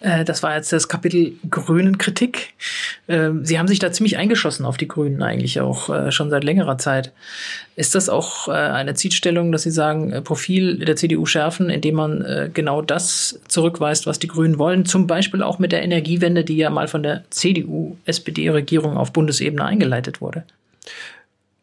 Äh, 0.00 0.24
das 0.24 0.42
war 0.42 0.54
jetzt 0.56 0.72
das 0.72 0.88
Kapitel 0.88 1.32
Grünen 1.50 1.98
Kritik. 1.98 2.54
Ähm, 3.08 3.44
Sie 3.44 3.58
haben 3.58 3.68
sich 3.68 3.78
da 3.78 3.92
ziemlich 3.92 4.16
eingeschossen 4.16 4.66
auf 4.66 4.76
die 4.76 4.88
Grünen 4.88 5.22
eigentlich 5.22 5.60
auch 5.60 5.88
äh, 5.88 6.12
schon 6.12 6.30
seit 6.30 6.44
längerer 6.44 6.78
Zeit. 6.78 7.12
Ist 7.76 7.94
das 7.94 8.08
auch 8.08 8.48
äh, 8.48 8.52
eine 8.52 8.94
Zielstellung, 8.94 9.52
dass 9.52 9.62
Sie 9.62 9.70
sagen, 9.70 10.22
Profil 10.24 10.78
der 10.78 10.96
CDU 10.96 11.26
schärfen, 11.26 11.70
indem 11.70 11.96
man 11.96 12.50
genau 12.52 12.82
das 12.82 13.40
zurückweist, 13.48 14.06
was 14.06 14.18
die 14.18 14.28
Grünen 14.28 14.58
wollen? 14.58 14.84
Zum 14.84 15.06
Beispiel 15.06 15.42
auch 15.42 15.58
mit 15.58 15.72
der 15.72 15.82
Energiewende, 15.82 16.44
die 16.44 16.56
ja 16.56 16.70
mal 16.70 16.88
von 16.88 17.02
der 17.02 17.24
CDU-SPD-Regierung 17.30 18.96
auf 18.96 19.12
Bundesebene 19.12 19.64
eingeleitet 19.64 20.20
wurde. 20.20 20.44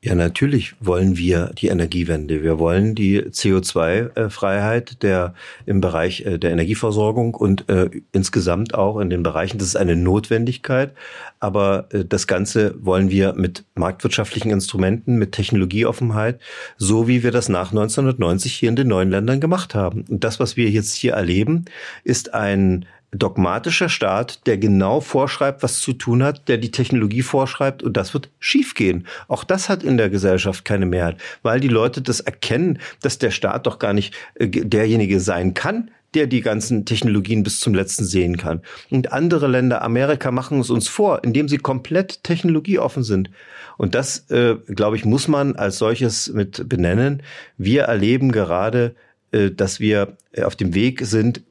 Ja, 0.05 0.15
natürlich 0.15 0.75
wollen 0.81 1.15
wir 1.15 1.51
die 1.57 1.67
Energiewende. 1.67 2.43
Wir 2.43 2.59
wollen 2.59 2.93
die 2.93 3.21
CO2-Freiheit 3.21 5.01
der 5.01 5.33
im 5.65 5.79
Bereich 5.79 6.25
äh, 6.25 6.37
der 6.37 6.51
Energieversorgung 6.51 7.33
und 7.33 7.69
äh, 7.69 7.89
insgesamt 8.11 8.73
auch 8.73 8.99
in 8.99 9.09
den 9.09 9.23
Bereichen. 9.23 9.59
Das 9.59 9.67
ist 9.69 9.77
eine 9.77 9.95
Notwendigkeit. 9.95 10.93
Aber 11.39 11.87
äh, 11.93 12.03
das 12.03 12.27
Ganze 12.27 12.75
wollen 12.83 13.11
wir 13.11 13.31
mit 13.31 13.63
marktwirtschaftlichen 13.75 14.51
Instrumenten, 14.51 15.15
mit 15.15 15.31
Technologieoffenheit, 15.31 16.41
so 16.75 17.07
wie 17.07 17.23
wir 17.23 17.31
das 17.31 17.47
nach 17.47 17.71
1990 17.71 18.51
hier 18.51 18.67
in 18.67 18.75
den 18.75 18.89
neuen 18.89 19.09
Ländern 19.09 19.39
gemacht 19.39 19.73
haben. 19.73 20.03
Und 20.09 20.25
das, 20.25 20.37
was 20.37 20.57
wir 20.57 20.69
jetzt 20.69 20.95
hier 20.95 21.13
erleben, 21.13 21.63
ist 22.03 22.33
ein 22.33 22.85
dogmatischer 23.13 23.89
Staat, 23.89 24.45
der 24.47 24.58
genau 24.58 25.02
vorschreibt, 25.02 25.63
was 25.63 25.80
zu 25.80 25.93
tun 25.93 26.23
hat, 26.23 26.47
der 26.47 26.58
die 26.58 26.71
Technologie 26.71 27.21
vorschreibt 27.21 27.84
und 27.84 27.95
das 27.95 28.13
wird 28.13 28.30
schiefgehen. 28.39 29.08
Auch 29.28 29.43
das 29.43 29.69
hat 29.69 29.84
in 29.84 29.97
der 29.97 30.10
Gesellschaft 30.10 30.65
keine 30.65 30.86
Mehrheit, 30.86 31.17
weil 31.41 31.60
die 31.60 31.67
Leute 31.67 32.02
das 32.02 32.19
erkennen, 32.19 32.80
dass 33.02 33.17
der 33.17 33.32
Staat 33.32 33.67
doch 33.67 33.80
gar 33.80 33.93
nicht 33.93 34.13
äh, 34.36 34.47
derjenige 34.47 35.19
sein 35.19 35.54
kann, 35.54 35.91
der 36.13 36.28
die 36.28 36.41
ganzen 36.41 36.86
Technologien 36.86 37.43
bis 37.43 37.60
zum 37.60 37.73
letzten 37.73 38.06
sehen 38.06 38.38
kann. 38.38 38.62
Und 38.91 39.12
andere 39.12 39.47
Länder, 39.47 39.82
Amerika, 39.82 40.32
machen 40.32 40.60
es 40.60 40.69
uns 40.69 40.88
vor, 40.88 41.23
indem 41.23 41.47
sie 41.47 41.58
komplett 41.58 42.23
technologieoffen 42.23 43.04
sind. 43.04 43.32
Und 43.78 43.95
das, 43.95 44.30
äh, 44.30 44.56
glaube 44.67 44.95
ich, 44.95 45.06
muss 45.06 45.28
man 45.28 45.56
als 45.56 45.78
solches 45.78 46.32
mit 46.32 46.69
benennen. 46.69 47.23
Wir 47.58 47.84
erleben 47.84 48.32
gerade, 48.32 48.95
äh, 49.32 49.49
dass 49.49 49.80
wir 49.80 50.17
auf 50.43 50.56
dem 50.56 50.73
Weg 50.76 51.06
sind, 51.06 51.41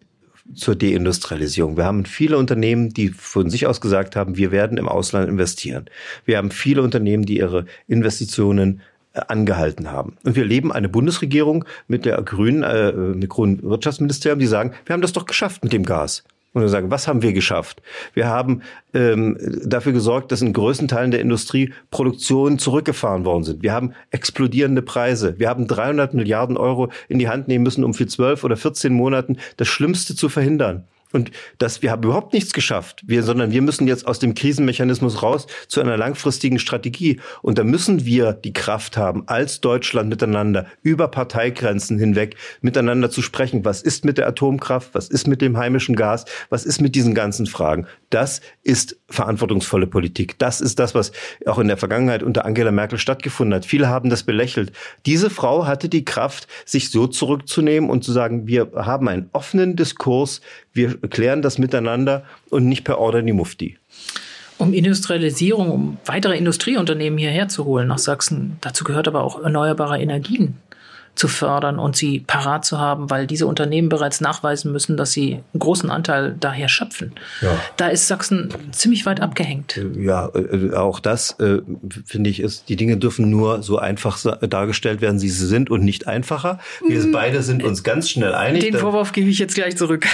zur 0.54 0.76
Deindustrialisierung. 0.76 1.76
Wir 1.76 1.84
haben 1.84 2.04
viele 2.04 2.38
Unternehmen, 2.38 2.90
die 2.90 3.08
von 3.08 3.50
sich 3.50 3.66
aus 3.66 3.80
gesagt 3.80 4.16
haben, 4.16 4.36
wir 4.36 4.50
werden 4.50 4.78
im 4.78 4.88
Ausland 4.88 5.28
investieren. 5.28 5.86
Wir 6.24 6.38
haben 6.38 6.50
viele 6.50 6.82
Unternehmen, 6.82 7.24
die 7.24 7.38
ihre 7.38 7.66
Investitionen 7.86 8.80
äh, 9.14 9.20
angehalten 9.28 9.90
haben. 9.90 10.16
Und 10.24 10.36
wir 10.36 10.44
leben 10.44 10.72
eine 10.72 10.88
Bundesregierung 10.88 11.64
mit 11.86 12.04
der 12.04 12.20
grünen, 12.22 12.62
äh, 12.62 12.92
mit 12.92 13.28
grünen 13.28 13.62
Wirtschaftsministerium, 13.62 14.38
die 14.38 14.46
sagen, 14.46 14.72
wir 14.84 14.94
haben 14.94 15.02
das 15.02 15.12
doch 15.12 15.26
geschafft 15.26 15.62
mit 15.62 15.72
dem 15.72 15.84
Gas. 15.84 16.24
Und 16.54 16.68
sagen, 16.68 16.90
was 16.90 17.08
haben 17.08 17.22
wir 17.22 17.32
geschafft? 17.32 17.80
Wir 18.12 18.26
haben 18.26 18.60
ähm, 18.92 19.38
dafür 19.64 19.92
gesorgt, 19.92 20.32
dass 20.32 20.42
in 20.42 20.52
größten 20.52 20.86
Teilen 20.86 21.10
der 21.10 21.20
Industrie 21.20 21.72
Produktionen 21.90 22.58
zurückgefahren 22.58 23.24
worden 23.24 23.44
sind. 23.44 23.62
Wir 23.62 23.72
haben 23.72 23.94
explodierende 24.10 24.82
Preise. 24.82 25.38
Wir 25.38 25.48
haben 25.48 25.66
300 25.66 26.12
Milliarden 26.12 26.58
Euro 26.58 26.90
in 27.08 27.18
die 27.18 27.28
Hand 27.28 27.48
nehmen 27.48 27.64
müssen, 27.64 27.84
um 27.84 27.94
für 27.94 28.06
zwölf 28.06 28.44
oder 28.44 28.58
14 28.58 28.92
Monaten 28.92 29.38
das 29.56 29.68
Schlimmste 29.68 30.14
zu 30.14 30.28
verhindern. 30.28 30.84
Und 31.12 31.30
dass 31.58 31.82
wir 31.82 31.90
haben 31.90 32.02
überhaupt 32.02 32.32
nichts 32.32 32.52
geschafft, 32.52 33.02
wir, 33.06 33.22
sondern 33.22 33.52
wir 33.52 33.62
müssen 33.62 33.86
jetzt 33.86 34.06
aus 34.06 34.18
dem 34.18 34.34
Krisenmechanismus 34.34 35.22
raus 35.22 35.46
zu 35.68 35.80
einer 35.80 35.96
langfristigen 35.96 36.58
Strategie. 36.58 37.20
Und 37.42 37.58
da 37.58 37.64
müssen 37.64 38.04
wir 38.04 38.32
die 38.32 38.52
Kraft 38.52 38.96
haben, 38.96 39.24
als 39.28 39.60
Deutschland 39.60 40.08
miteinander 40.08 40.66
über 40.82 41.08
Parteigrenzen 41.08 41.98
hinweg 41.98 42.36
miteinander 42.60 43.10
zu 43.10 43.22
sprechen. 43.22 43.64
Was 43.64 43.82
ist 43.82 44.04
mit 44.04 44.18
der 44.18 44.26
Atomkraft? 44.26 44.94
Was 44.94 45.08
ist 45.08 45.26
mit 45.26 45.42
dem 45.42 45.56
heimischen 45.56 45.96
Gas? 45.96 46.24
Was 46.48 46.64
ist 46.64 46.80
mit 46.80 46.94
diesen 46.94 47.14
ganzen 47.14 47.46
Fragen? 47.46 47.86
Das 48.10 48.40
ist 48.62 48.96
verantwortungsvolle 49.08 49.86
Politik. 49.86 50.38
Das 50.38 50.60
ist 50.60 50.78
das, 50.78 50.94
was 50.94 51.12
auch 51.46 51.58
in 51.58 51.68
der 51.68 51.76
Vergangenheit 51.76 52.22
unter 52.22 52.44
Angela 52.44 52.70
Merkel 52.70 52.98
stattgefunden 52.98 53.54
hat. 53.54 53.66
Viele 53.66 53.88
haben 53.88 54.10
das 54.10 54.22
belächelt. 54.22 54.72
Diese 55.06 55.30
Frau 55.30 55.66
hatte 55.66 55.88
die 55.88 56.04
Kraft, 56.04 56.46
sich 56.64 56.90
so 56.90 57.06
zurückzunehmen 57.06 57.90
und 57.90 58.04
zu 58.04 58.12
sagen, 58.12 58.46
wir 58.46 58.70
haben 58.74 59.08
einen 59.08 59.28
offenen 59.32 59.76
Diskurs, 59.76 60.40
wir 60.72 61.01
klären 61.08 61.42
das 61.42 61.58
miteinander 61.58 62.24
und 62.50 62.66
nicht 62.66 62.84
per 62.84 62.98
Order 62.98 63.22
die 63.22 63.32
Mufti. 63.32 63.78
Um 64.58 64.74
Industrialisierung, 64.74 65.70
um 65.70 65.98
weitere 66.04 66.36
Industrieunternehmen 66.36 67.18
hierher 67.18 67.48
zu 67.48 67.64
holen 67.64 67.88
nach 67.88 67.98
Sachsen, 67.98 68.58
dazu 68.60 68.84
gehört 68.84 69.08
aber 69.08 69.24
auch 69.24 69.42
erneuerbare 69.42 70.00
Energien 70.00 70.58
zu 71.14 71.28
fördern 71.28 71.78
und 71.78 71.94
sie 71.94 72.20
parat 72.20 72.64
zu 72.64 72.78
haben, 72.78 73.10
weil 73.10 73.26
diese 73.26 73.46
Unternehmen 73.46 73.88
bereits 73.90 74.20
nachweisen 74.20 74.72
müssen, 74.72 74.96
dass 74.96 75.12
sie 75.12 75.34
einen 75.52 75.60
großen 75.60 75.90
Anteil 75.90 76.34
daher 76.40 76.68
schöpfen. 76.68 77.12
Ja. 77.42 77.50
Da 77.76 77.88
ist 77.88 78.08
Sachsen 78.08 78.48
ziemlich 78.72 79.04
weit 79.04 79.20
abgehängt. 79.20 79.78
Ja, 79.98 80.30
äh, 80.34 80.74
auch 80.74 81.00
das 81.00 81.38
äh, 81.38 81.58
finde 82.06 82.30
ich 82.30 82.40
ist, 82.40 82.68
die 82.70 82.76
Dinge 82.76 82.96
dürfen 82.96 83.28
nur 83.28 83.62
so 83.62 83.78
einfach 83.78 84.18
dargestellt 84.40 85.02
werden, 85.02 85.20
wie 85.20 85.28
sie 85.28 85.46
sind 85.46 85.70
und 85.70 85.84
nicht 85.84 86.06
einfacher. 86.06 86.58
Wir 86.88 87.00
mm. 87.00 87.12
beide 87.12 87.42
sind 87.42 87.62
uns 87.62 87.82
ganz 87.82 88.08
schnell 88.08 88.34
einig. 88.34 88.62
Den 88.62 88.78
Vorwurf 88.78 89.12
gebe 89.12 89.28
ich 89.28 89.38
jetzt 89.38 89.54
gleich 89.54 89.76
zurück. 89.76 90.06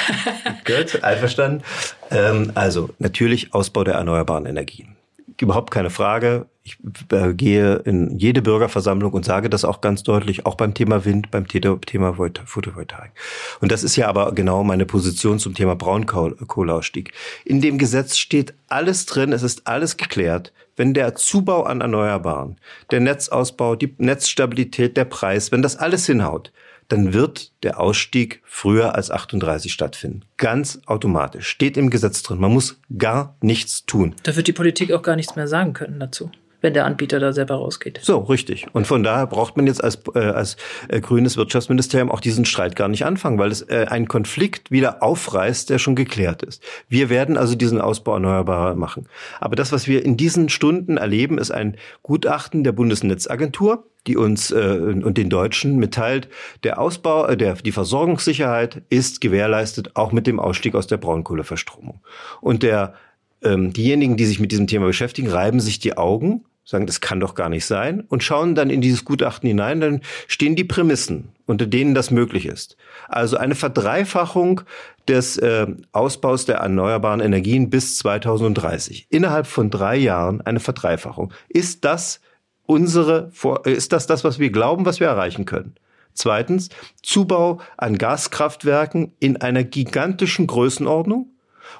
Gut, 0.64 1.04
einverstanden. 1.04 1.62
Ähm, 2.10 2.50
also 2.54 2.90
natürlich 2.98 3.54
Ausbau 3.54 3.84
der 3.84 3.94
erneuerbaren 3.94 4.46
Energien 4.46 4.97
überhaupt 5.42 5.70
keine 5.70 5.90
Frage. 5.90 6.46
Ich 6.64 6.76
äh, 7.12 7.32
gehe 7.32 7.76
in 7.76 8.18
jede 8.18 8.42
Bürgerversammlung 8.42 9.12
und 9.12 9.24
sage 9.24 9.48
das 9.48 9.64
auch 9.64 9.80
ganz 9.80 10.02
deutlich, 10.02 10.44
auch 10.44 10.54
beim 10.54 10.74
Thema 10.74 11.04
Wind, 11.04 11.30
beim 11.30 11.46
Thema 11.46 12.14
Photovoltaik. 12.44 13.12
Und 13.60 13.72
das 13.72 13.82
ist 13.82 13.96
ja 13.96 14.08
aber 14.08 14.32
genau 14.32 14.64
meine 14.64 14.84
Position 14.84 15.38
zum 15.38 15.54
Thema 15.54 15.76
Braunkohleausstieg. 15.76 17.12
In 17.44 17.60
dem 17.60 17.78
Gesetz 17.78 18.18
steht 18.18 18.54
alles 18.68 19.06
drin, 19.06 19.32
es 19.32 19.42
ist 19.42 19.66
alles 19.66 19.96
geklärt. 19.96 20.52
Wenn 20.76 20.94
der 20.94 21.14
Zubau 21.14 21.64
an 21.64 21.80
Erneuerbaren, 21.80 22.56
der 22.90 23.00
Netzausbau, 23.00 23.74
die 23.74 23.94
Netzstabilität, 23.98 24.96
der 24.96 25.06
Preis, 25.06 25.50
wenn 25.50 25.62
das 25.62 25.76
alles 25.76 26.06
hinhaut, 26.06 26.52
dann 26.88 27.12
wird 27.12 27.52
der 27.62 27.80
Ausstieg 27.80 28.42
früher 28.44 28.94
als 28.94 29.10
38 29.10 29.72
stattfinden. 29.72 30.22
Ganz 30.36 30.80
automatisch. 30.86 31.46
Steht 31.46 31.76
im 31.76 31.90
Gesetz 31.90 32.22
drin. 32.22 32.40
Man 32.40 32.52
muss 32.52 32.80
gar 32.96 33.36
nichts 33.40 33.84
tun. 33.86 34.14
Da 34.22 34.34
wird 34.36 34.48
die 34.48 34.52
Politik 34.52 34.92
auch 34.92 35.02
gar 35.02 35.16
nichts 35.16 35.36
mehr 35.36 35.48
sagen 35.48 35.74
können 35.74 36.00
dazu 36.00 36.30
wenn 36.60 36.74
der 36.74 36.84
Anbieter 36.86 37.20
da 37.20 37.32
selber 37.32 37.56
rausgeht. 37.56 38.00
So, 38.02 38.18
richtig. 38.18 38.66
Und 38.72 38.86
von 38.86 39.02
daher 39.02 39.26
braucht 39.26 39.56
man 39.56 39.66
jetzt 39.66 39.82
als, 39.82 39.98
äh, 40.14 40.18
als 40.18 40.56
äh, 40.88 41.00
grünes 41.00 41.36
Wirtschaftsministerium 41.36 42.10
auch 42.10 42.20
diesen 42.20 42.44
Streit 42.44 42.74
gar 42.74 42.88
nicht 42.88 43.04
anfangen, 43.04 43.38
weil 43.38 43.50
es 43.50 43.62
äh, 43.62 43.86
einen 43.88 44.08
Konflikt 44.08 44.70
wieder 44.70 45.02
aufreißt, 45.02 45.70
der 45.70 45.78
schon 45.78 45.94
geklärt 45.94 46.42
ist. 46.42 46.62
Wir 46.88 47.10
werden 47.10 47.36
also 47.36 47.54
diesen 47.54 47.80
Ausbau 47.80 48.14
erneuerbarer 48.14 48.74
machen. 48.74 49.06
Aber 49.40 49.56
das, 49.56 49.72
was 49.72 49.86
wir 49.86 50.04
in 50.04 50.16
diesen 50.16 50.48
Stunden 50.48 50.96
erleben, 50.96 51.38
ist 51.38 51.50
ein 51.50 51.76
Gutachten 52.02 52.64
der 52.64 52.72
Bundesnetzagentur, 52.72 53.84
die 54.06 54.16
uns 54.16 54.50
äh, 54.50 54.56
und 54.56 55.18
den 55.18 55.30
Deutschen 55.30 55.76
mitteilt, 55.76 56.28
der 56.64 56.80
Ausbau, 56.80 57.26
äh, 57.26 57.36
der, 57.36 57.54
die 57.54 57.72
Versorgungssicherheit 57.72 58.82
ist 58.88 59.20
gewährleistet, 59.20 59.92
auch 59.94 60.12
mit 60.12 60.26
dem 60.26 60.40
Ausstieg 60.40 60.74
aus 60.74 60.86
der 60.86 60.96
Braunkohleverstromung. 60.96 62.00
Und 62.40 62.62
der, 62.62 62.94
ähm, 63.42 63.72
diejenigen, 63.72 64.16
die 64.16 64.26
sich 64.26 64.40
mit 64.40 64.52
diesem 64.52 64.66
Thema 64.66 64.86
beschäftigen, 64.86 65.28
reiben 65.28 65.60
sich 65.60 65.78
die 65.78 65.96
Augen, 65.96 66.44
sagen, 66.64 66.86
das 66.86 67.00
kann 67.00 67.20
doch 67.20 67.34
gar 67.34 67.48
nicht 67.48 67.64
sein, 67.64 68.04
und 68.08 68.22
schauen 68.22 68.54
dann 68.54 68.70
in 68.70 68.80
dieses 68.80 69.04
Gutachten 69.04 69.48
hinein, 69.48 69.80
dann 69.80 70.02
stehen 70.26 70.54
die 70.54 70.64
Prämissen, 70.64 71.30
unter 71.46 71.66
denen 71.66 71.94
das 71.94 72.10
möglich 72.10 72.46
ist. 72.46 72.76
Also 73.08 73.36
eine 73.36 73.54
Verdreifachung 73.54 74.60
des 75.08 75.38
äh, 75.38 75.66
Ausbaus 75.92 76.44
der 76.44 76.56
erneuerbaren 76.56 77.20
Energien 77.20 77.70
bis 77.70 77.98
2030. 77.98 79.06
Innerhalb 79.08 79.46
von 79.46 79.70
drei 79.70 79.96
Jahren 79.96 80.42
eine 80.42 80.60
Verdreifachung. 80.60 81.32
Ist 81.48 81.84
das 81.84 82.20
unsere, 82.66 83.30
ist 83.64 83.92
das 83.92 84.06
das, 84.06 84.24
was 84.24 84.38
wir 84.38 84.50
glauben, 84.50 84.84
was 84.84 85.00
wir 85.00 85.06
erreichen 85.06 85.46
können? 85.46 85.74
Zweitens, 86.12 86.68
Zubau 87.02 87.60
an 87.76 87.96
Gaskraftwerken 87.96 89.12
in 89.20 89.38
einer 89.38 89.64
gigantischen 89.64 90.46
Größenordnung. 90.46 91.30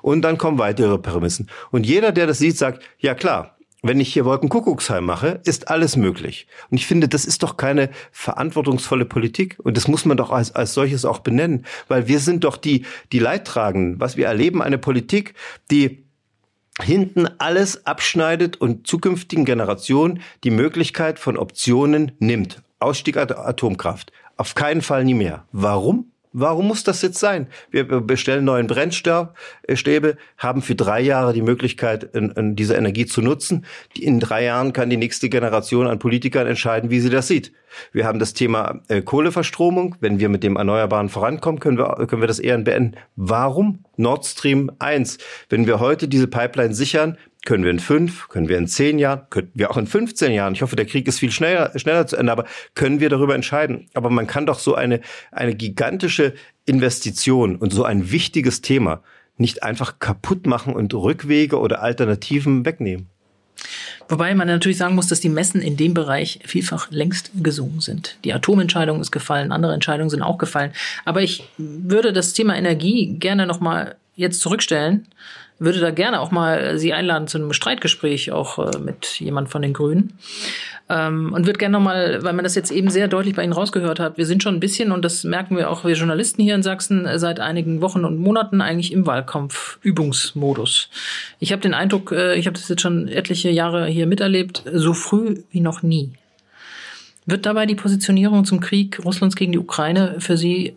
Und 0.03 0.22
dann 0.22 0.38
kommen 0.38 0.59
weitere 0.59 0.98
Prämissen. 0.98 1.48
Und 1.70 1.87
jeder, 1.87 2.12
der 2.12 2.27
das 2.27 2.38
sieht, 2.38 2.57
sagt, 2.57 2.83
ja 2.98 3.14
klar, 3.14 3.59
wenn 3.83 4.01
ich 4.01 4.12
hier 4.12 4.24
Wolkenkuckucksheim 4.24 5.05
mache, 5.05 5.40
ist 5.44 5.68
alles 5.68 5.96
möglich. 5.96 6.48
Und 6.70 6.79
ich 6.79 6.87
finde, 6.87 7.09
das 7.09 7.24
ist 7.24 7.44
doch 7.44 7.57
keine 7.57 7.90
verantwortungsvolle 8.11 9.05
Politik. 9.05 9.57
Und 9.62 9.77
das 9.77 9.87
muss 9.87 10.05
man 10.05 10.16
doch 10.16 10.31
als, 10.31 10.55
als 10.55 10.74
solches 10.74 11.05
auch 11.05 11.20
benennen. 11.20 11.64
Weil 11.87 12.09
wir 12.09 12.18
sind 12.18 12.42
doch 12.42 12.57
die, 12.57 12.85
die 13.12 13.20
Leidtragenden. 13.20 14.01
Was 14.01 14.16
wir 14.16 14.27
erleben, 14.27 14.62
eine 14.62 14.79
Politik, 14.79 15.35
die 15.70 16.05
hinten 16.83 17.29
alles 17.38 17.87
abschneidet 17.87 18.57
und 18.57 18.87
zukünftigen 18.87 19.44
Generationen 19.44 20.22
die 20.45 20.51
Möglichkeit 20.51 21.18
von 21.18 21.36
Optionen 21.36 22.12
nimmt. 22.18 22.62
Ausstieg 22.80 23.16
Atomkraft. 23.16 24.12
Auf 24.36 24.55
keinen 24.55 24.82
Fall 24.82 25.05
nie 25.05 25.14
mehr. 25.14 25.45
Warum? 25.53 26.12
Warum 26.41 26.68
muss 26.68 26.84
das 26.84 27.03
jetzt 27.03 27.18
sein? 27.18 27.49
Wir 27.72 27.84
bestellen 27.84 28.45
neuen 28.45 28.68
Brennstäbe, 28.68 30.16
haben 30.36 30.62
für 30.62 30.76
drei 30.76 31.01
Jahre 31.01 31.32
die 31.32 31.43
Möglichkeit, 31.43 32.11
diese 32.14 32.74
Energie 32.74 33.07
zu 33.07 33.22
nutzen. 33.22 33.66
In 33.99 34.20
drei 34.20 34.45
Jahren 34.45 34.72
kann 34.72 34.89
die 34.89 34.97
nächste 34.97 35.28
Generation 35.28 35.89
an 35.89 35.99
Politikern 35.99 36.47
entscheiden, 36.47 36.91
wie 36.91 37.01
sie 37.01 37.11
das 37.11 37.26
sieht. 37.26 37.53
Wir 37.93 38.07
haben 38.07 38.18
das 38.18 38.34
Thema 38.34 38.80
äh, 38.89 39.03
Kohleverstromung. 39.03 39.97
Wenn 40.01 40.18
wir 40.20 40.28
mit 40.28 40.43
dem 40.43 40.57
Erneuerbaren 40.57 41.09
vorankommen, 41.09 41.61
können 41.61 41.78
wir, 41.78 42.07
können 42.07 42.22
wir 42.22 42.28
das 42.28 42.39
eher 42.39 42.59
beenden. 42.59 42.97
Warum 43.16 43.84
Nord 43.97 44.24
Stream 44.24 44.70
1? 44.78 45.18
Wenn 45.49 45.66
wir 45.66 45.80
heute 45.80 46.09
diese 46.09 46.28
Pipeline 46.28 46.74
sichern, 46.74 47.18
können 47.45 47.64
wir 47.64 47.70
in 47.70 47.78
fünf, 47.78 48.28
können 48.28 48.49
wir 48.49 48.59
in 48.59 48.66
zehn 48.66 48.99
Jahren, 48.99 49.22
könnten 49.30 49.59
wir 49.59 49.70
auch 49.70 49.76
in 49.76 49.86
15 49.86 50.32
Jahren. 50.32 50.55
Ich 50.55 50.62
hoffe, 50.62 50.76
der 50.76 50.86
Krieg 50.86 51.07
ist 51.09 51.18
viel 51.18 51.30
schneller, 51.30 51.72
schneller 51.78 52.07
zu 52.07 52.16
Ende, 52.16 52.32
aber 52.32 52.45
können 52.74 53.01
wir 53.01 53.09
darüber 53.09 53.34
entscheiden. 53.34 53.86
Aber 53.95 54.11
man 54.11 54.26
kann 54.26 54.47
doch 54.47 54.59
so 54.59 54.74
eine, 54.74 55.01
eine 55.30 55.55
gigantische 55.55 56.34
Investition 56.66 57.57
und 57.57 57.72
so 57.72 57.84
ein 57.84 58.11
wichtiges 58.11 58.61
Thema 58.61 59.03
nicht 59.39 59.62
einfach 59.62 59.99
kaputt 60.01 60.47
machen 60.47 60.74
und 60.74 60.93
Rückwege 60.93 61.59
oder 61.59 61.80
Alternativen 61.80 62.64
wegnehmen. 62.64 63.09
Wobei 64.09 64.34
man 64.34 64.47
natürlich 64.47 64.78
sagen 64.78 64.95
muss, 64.95 65.09
dass 65.09 65.20
die 65.20 65.28
Messen 65.28 65.61
in 65.61 65.76
dem 65.76 65.95
Bereich 65.95 66.41
vielfach 66.45 66.91
längst 66.91 67.30
gesungen 67.43 67.80
sind. 67.80 68.16
Die 68.24 68.32
Atomentscheidung 68.32 69.01
ist 69.01 69.11
gefallen, 69.11 69.53
andere 69.53 69.74
Entscheidungen 69.74 70.11
sind 70.11 70.22
auch 70.22 70.39
gefallen. 70.39 70.72
Aber 71.05 71.22
ich 71.22 71.45
würde 71.57 72.12
das 72.12 72.32
Thema 72.32 72.57
Energie 72.57 73.16
gerne 73.18 73.47
nochmal 73.47 73.97
jetzt 74.14 74.41
zurückstellen, 74.41 75.07
würde 75.59 75.81
da 75.81 75.91
gerne 75.91 76.21
auch 76.21 76.31
mal 76.31 76.79
Sie 76.79 76.93
einladen 76.93 77.27
zu 77.27 77.39
einem 77.39 77.53
Streitgespräch, 77.53 78.33
auch 78.33 78.59
äh, 78.59 78.79
mit 78.79 79.21
jemand 79.21 79.49
von 79.49 79.63
den 79.63 79.73
Grünen. 79.73 80.19
Ähm, 80.89 81.33
und 81.33 81.47
würde 81.47 81.59
gerne 81.59 81.73
nochmal, 81.73 82.23
weil 82.23 82.33
man 82.33 82.45
das 82.45 82.55
jetzt 82.55 82.71
eben 82.71 82.89
sehr 82.89 83.09
deutlich 83.09 83.35
bei 83.35 83.45
Ihnen 83.45 83.53
rausgehört 83.53 84.01
hat, 84.01 84.17
wir 84.17 84.25
sind 84.25 84.43
schon 84.43 84.55
ein 84.55 84.61
bisschen, 84.61 84.93
und 84.93 85.05
das 85.05 85.25
merken 85.25 85.57
wir 85.57 85.71
auch 85.71 85.85
wir 85.85 85.95
Journalisten 85.95 86.43
hier 86.43 86.55
in 86.55 86.63
Sachsen, 86.63 87.05
äh, 87.07 87.19
seit 87.19 87.41
einigen 87.41 87.81
Wochen 87.81 88.05
und 88.05 88.19
Monaten 88.19 88.61
eigentlich 88.61 88.93
im 88.93 89.07
Wahlkampf-Übungsmodus. 89.07 90.89
Ich 91.41 91.53
habe 91.53 91.61
den 91.61 91.75
Eindruck, 91.75 92.13
äh, 92.13 92.37
ich 92.37 92.47
habe 92.47 92.57
das 92.57 92.69
jetzt 92.69 92.81
schon 92.81 93.09
etliche 93.09 93.51
Jahre 93.51 93.87
hier 93.87 94.07
miterlebt, 94.07 94.63
so 94.73 94.95
früh 94.95 95.43
wie 95.51 95.61
noch 95.61 95.83
nie. 95.83 96.13
Wird 97.27 97.45
dabei 97.45 97.67
die 97.67 97.75
Positionierung 97.75 98.47
zum 98.47 98.61
Krieg 98.61 99.05
Russlands 99.05 99.37
gegen 99.37 99.53
die 99.53 99.59
Ukraine 99.59 100.17
für 100.19 100.39
Sie 100.39 100.77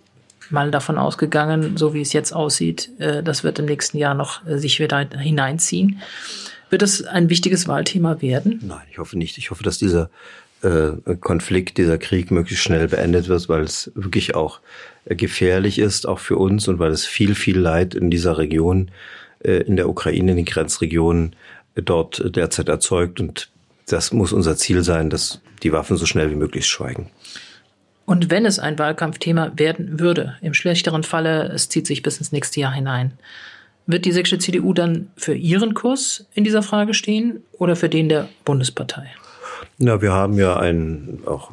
mal 0.52 0.72
davon 0.72 0.98
ausgegangen, 0.98 1.78
so 1.78 1.94
wie 1.94 2.02
es 2.02 2.14
jetzt 2.14 2.34
aussieht, 2.34 2.90
äh, 3.00 3.24
das 3.24 3.44
wird 3.44 3.60
im 3.60 3.66
nächsten 3.66 3.98
Jahr 3.98 4.14
noch 4.14 4.42
sich 4.46 4.80
wieder 4.80 5.00
hineinziehen? 5.00 6.02
Wird 6.70 6.82
das 6.82 7.04
ein 7.04 7.30
wichtiges 7.30 7.68
Wahlthema 7.68 8.22
werden? 8.22 8.62
Nein, 8.64 8.82
ich 8.90 8.98
hoffe 8.98 9.18
nicht. 9.18 9.38
Ich 9.38 9.52
hoffe, 9.52 9.64
dass 9.64 9.78
dieser 9.78 10.10
äh, 10.62 10.92
Konflikt, 11.20 11.78
dieser 11.78 11.98
Krieg 11.98 12.32
möglichst 12.32 12.64
schnell 12.64 12.88
beendet 12.88 13.28
wird, 13.28 13.50
weil 13.50 13.64
es 13.64 13.92
wirklich 13.96 14.36
auch 14.36 14.62
äh, 15.06 15.16
gefährlich 15.16 15.80
ist, 15.80 16.08
auch 16.08 16.20
für 16.20 16.38
uns 16.38 16.68
und 16.68 16.80
weil 16.80 16.92
es 16.92 17.06
viel, 17.06 17.36
viel 17.36 17.60
Leid 17.60 17.96
in 17.96 18.10
dieser 18.10 18.38
Region, 18.38 18.92
äh, 19.44 19.64
in 19.64 19.76
der 19.76 19.90
Ukraine, 19.90 20.32
in 20.32 20.38
den 20.38 20.46
Grenzregionen 20.46 21.36
äh, 21.76 21.82
dort 21.82 22.36
derzeit 22.36 22.70
erzeugt. 22.70 23.20
Und 23.20 23.50
das 23.88 24.14
muss 24.14 24.32
unser 24.32 24.56
Ziel 24.56 24.84
sein, 24.84 25.10
dass 25.10 25.42
die 25.64 25.74
Waffen 25.74 25.98
so 25.98 26.06
schnell 26.06 26.32
wie 26.32 26.36
möglich 26.36 26.68
schweigen. 26.68 27.10
Und 28.06 28.30
wenn 28.30 28.46
es 28.46 28.60
ein 28.60 28.78
Wahlkampfthema 28.80 29.54
werden 29.56 30.00
würde, 30.00 30.36
im 30.42 30.54
schlechteren 30.54 31.04
Falle, 31.04 31.44
es 31.54 31.70
zieht 31.70 31.88
sich 31.88 32.02
bis 32.02 32.18
ins 32.18 32.32
nächste 32.32 32.60
Jahr 32.60 32.74
hinein, 32.74 33.14
wird 33.88 34.06
die 34.06 34.12
sächsische 34.12 34.40
CDU 34.40 34.74
dann 34.74 35.12
für 35.16 35.34
ihren 35.34 35.74
Kurs 35.74 36.26
in 36.34 36.44
dieser 36.44 36.64
Frage 36.64 36.94
stehen 36.94 37.42
oder 37.54 37.76
für 37.76 37.90
den 37.90 38.10
der 38.10 38.30
Bundespartei? 38.46 39.08
Na, 39.84 40.00
wir 40.00 40.12
haben 40.12 40.38
ja 40.38 40.58
ein, 40.58 41.22
auch 41.26 41.50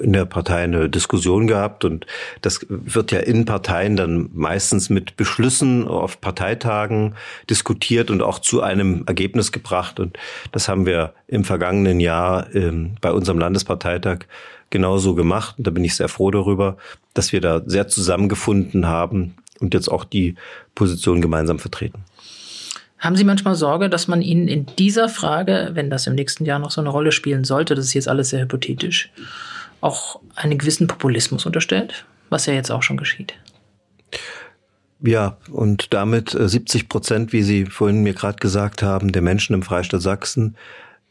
in 0.00 0.14
der 0.14 0.24
Partei 0.24 0.64
eine 0.64 0.88
Diskussion 0.88 1.46
gehabt 1.46 1.84
und 1.84 2.06
das 2.40 2.64
wird 2.68 3.12
ja 3.12 3.18
in 3.18 3.44
Parteien 3.44 3.96
dann 3.96 4.30
meistens 4.32 4.88
mit 4.88 5.16
Beschlüssen 5.16 5.86
auf 5.86 6.22
Parteitagen 6.22 7.14
diskutiert 7.50 8.10
und 8.10 8.22
auch 8.22 8.38
zu 8.38 8.62
einem 8.62 9.04
Ergebnis 9.06 9.52
gebracht. 9.52 10.00
Und 10.00 10.18
das 10.52 10.68
haben 10.68 10.86
wir 10.86 11.12
im 11.26 11.44
vergangenen 11.44 12.00
Jahr 12.00 12.54
ähm, 12.54 12.96
bei 13.02 13.12
unserem 13.12 13.38
Landesparteitag 13.38 14.20
genauso 14.70 15.14
gemacht. 15.14 15.56
Und 15.58 15.66
da 15.66 15.70
bin 15.70 15.84
ich 15.84 15.96
sehr 15.96 16.08
froh 16.08 16.30
darüber, 16.30 16.78
dass 17.12 17.32
wir 17.32 17.42
da 17.42 17.62
sehr 17.66 17.88
zusammengefunden 17.88 18.86
haben 18.86 19.34
und 19.60 19.74
jetzt 19.74 19.88
auch 19.88 20.04
die 20.04 20.34
Position 20.74 21.20
gemeinsam 21.20 21.58
vertreten. 21.58 22.04
Haben 22.98 23.16
Sie 23.16 23.24
manchmal 23.24 23.54
Sorge, 23.54 23.90
dass 23.90 24.08
man 24.08 24.22
Ihnen 24.22 24.48
in 24.48 24.66
dieser 24.78 25.08
Frage, 25.08 25.70
wenn 25.74 25.90
das 25.90 26.06
im 26.06 26.14
nächsten 26.14 26.44
Jahr 26.44 26.58
noch 26.58 26.70
so 26.70 26.80
eine 26.80 26.90
Rolle 26.90 27.12
spielen 27.12 27.44
sollte, 27.44 27.74
das 27.74 27.86
ist 27.86 27.94
jetzt 27.94 28.08
alles 28.08 28.30
sehr 28.30 28.40
hypothetisch, 28.40 29.10
auch 29.80 30.20
einen 30.34 30.58
gewissen 30.58 30.86
Populismus 30.86 31.44
unterstellt, 31.46 32.06
was 32.30 32.46
ja 32.46 32.54
jetzt 32.54 32.70
auch 32.70 32.82
schon 32.82 32.96
geschieht? 32.96 33.34
Ja, 35.00 35.36
und 35.50 35.92
damit 35.92 36.36
70 36.38 36.82
äh, 36.82 36.86
Prozent, 36.86 37.32
wie 37.32 37.42
Sie 37.42 37.66
vorhin 37.66 38.02
mir 38.02 38.14
gerade 38.14 38.38
gesagt 38.38 38.82
haben, 38.82 39.12
der 39.12 39.22
Menschen 39.22 39.54
im 39.54 39.62
Freistaat 39.62 40.00
Sachsen 40.00 40.56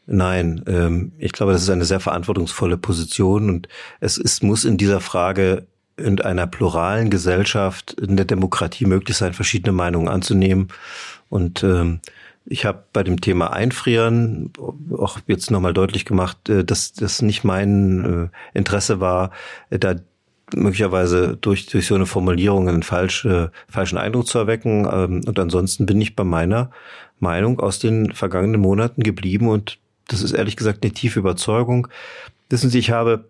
Nein, 0.06 0.62
ähm, 0.68 1.12
ich 1.18 1.32
glaube, 1.32 1.52
das 1.52 1.62
ist 1.62 1.70
eine 1.70 1.84
sehr 1.84 2.00
verantwortungsvolle 2.00 2.78
Position 2.78 3.50
und 3.50 3.68
es 4.00 4.18
ist, 4.18 4.42
muss 4.42 4.64
in 4.64 4.76
dieser 4.76 5.00
Frage 5.00 5.66
in 5.96 6.20
einer 6.20 6.46
pluralen 6.46 7.10
Gesellschaft, 7.10 7.92
in 7.94 8.16
der 8.16 8.26
Demokratie 8.26 8.84
möglich 8.84 9.16
sein, 9.16 9.32
verschiedene 9.32 9.72
Meinungen 9.72 10.08
anzunehmen. 10.08 10.68
Und 11.28 11.62
ähm, 11.62 12.00
ich 12.44 12.64
habe 12.64 12.84
bei 12.92 13.02
dem 13.02 13.20
Thema 13.20 13.52
Einfrieren 13.52 14.52
auch 14.96 15.18
jetzt 15.26 15.50
nochmal 15.50 15.74
deutlich 15.74 16.04
gemacht, 16.04 16.48
äh, 16.48 16.64
dass 16.64 16.92
das 16.92 17.22
nicht 17.22 17.44
mein 17.44 18.30
äh, 18.54 18.58
Interesse 18.58 19.00
war, 19.00 19.30
äh, 19.70 19.78
da 19.78 19.96
möglicherweise 20.54 21.36
durch, 21.36 21.66
durch 21.66 21.86
so 21.86 21.96
eine 21.96 22.06
Formulierung 22.06 22.68
einen 22.68 22.84
falsche, 22.84 23.50
falschen 23.68 23.98
Eindruck 23.98 24.28
zu 24.28 24.38
erwecken. 24.38 24.86
Ähm, 24.90 25.22
und 25.26 25.38
ansonsten 25.38 25.86
bin 25.86 26.00
ich 26.00 26.14
bei 26.14 26.24
meiner 26.24 26.70
Meinung 27.18 27.60
aus 27.60 27.78
den 27.78 28.12
vergangenen 28.12 28.60
Monaten 28.60 29.02
geblieben 29.02 29.48
und 29.48 29.78
das 30.08 30.22
ist 30.22 30.32
ehrlich 30.32 30.56
gesagt 30.56 30.84
eine 30.84 30.92
tiefe 30.92 31.18
Überzeugung. 31.18 31.88
Wissen 32.48 32.70
Sie, 32.70 32.78
ich 32.78 32.90
habe 32.90 33.28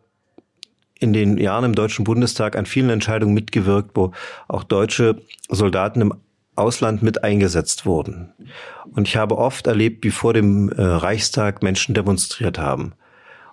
in 0.99 1.12
den 1.12 1.38
Jahren 1.38 1.64
im 1.64 1.74
Deutschen 1.74 2.05
Bundestag 2.05 2.57
an 2.57 2.66
vielen 2.66 2.90
Entscheidungen 2.90 3.34
mitgewirkt, 3.34 3.92
wo 3.94 4.12
auch 4.49 4.64
deutsche 4.64 5.22
Soldaten 5.49 6.03
im 6.03 6.14
Ausland 6.57 7.02
mit 7.02 7.22
eingesetzt 7.22 7.86
wurden. 7.86 8.32
Und 8.94 9.09
ich 9.09 9.16
habe 9.16 9.38
oft 9.38 9.66
erlebt, 9.66 10.04
wie 10.04 10.11
vor 10.11 10.32
dem 10.32 10.70
äh, 10.70 10.82
Reichstag 10.82 11.62
Menschen 11.62 11.94
demonstriert 11.94 12.59
haben. 12.59 12.94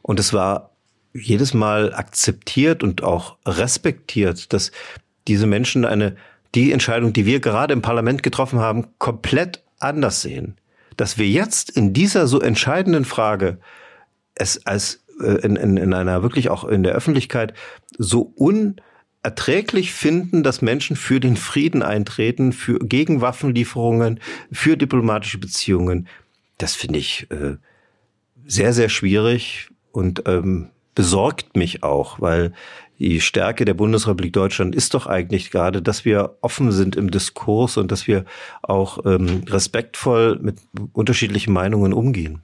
Und 0.02 0.20
es 0.20 0.34
war 0.34 0.72
jedes 1.14 1.54
Mal 1.54 1.94
akzeptiert 1.94 2.84
und 2.84 3.04
auch 3.04 3.38
respektiert, 3.46 4.52
dass 4.54 4.72
diese 5.28 5.48
Menschen 5.48 5.86
eine, 5.86 6.16
die 6.56 6.72
Entscheidung, 6.72 7.14
die 7.14 7.26
wir 7.26 7.40
gerade 7.40 7.74
im 7.74 7.82
Parlament 7.82 8.24
getroffen 8.24 8.60
haben, 8.60 8.88
komplett 8.98 9.64
anders 9.80 10.22
sehen. 10.22 10.58
Dass 10.98 11.18
wir 11.18 11.28
jetzt 11.28 11.70
in 11.70 11.94
dieser 11.94 12.28
so 12.28 12.40
entscheidenden 12.40 13.06
Frage 13.06 13.60
es 14.36 14.66
als 14.66 15.04
äh, 15.22 15.46
in, 15.46 15.56
in, 15.56 15.78
in 15.78 15.94
einer 15.94 16.24
wirklich 16.24 16.50
auch 16.50 16.64
in 16.64 16.84
der 16.84 16.94
Öffentlichkeit 16.94 17.54
so 17.98 18.22
unerträglich 19.24 19.94
finden, 19.94 20.44
dass 20.44 20.62
Menschen 20.62 20.96
für 20.96 21.20
den 21.20 21.38
Frieden 21.38 21.82
eintreten, 21.82 22.52
für 22.52 22.80
gegen 22.80 23.22
Waffenlieferungen, 23.22 24.20
für 24.52 24.76
diplomatische 24.76 25.38
Beziehungen. 25.38 26.08
Das 26.58 26.76
finde 26.76 27.00
ich 27.00 27.28
äh, 27.32 27.56
sehr, 28.46 28.74
sehr 28.74 28.90
schwierig 28.90 29.70
und 29.92 30.24
ähm, 30.28 30.70
besorgt 30.94 31.56
mich 31.56 31.84
auch, 31.84 32.20
weil 32.20 32.54
die 33.00 33.22
Stärke 33.22 33.66
der 33.66 33.74
Bundesrepublik 33.74 34.34
Deutschland 34.34 34.76
ist 34.76 34.94
doch 34.94 35.08
eigentlich 35.08 35.52
gerade, 35.52 35.82
dass 35.82 36.06
wir 36.06 36.38
offen 36.42 36.72
sind 36.72 36.96
im 36.96 37.10
Diskurs 37.10 37.78
und 37.78 37.92
dass 37.92 38.08
wir 38.08 38.26
auch 38.62 39.06
ähm, 39.06 39.44
respektvoll 39.48 40.38
mit 40.42 40.58
unterschiedlichen 40.92 41.54
Meinungen 41.54 41.94
umgehen. 41.94 42.44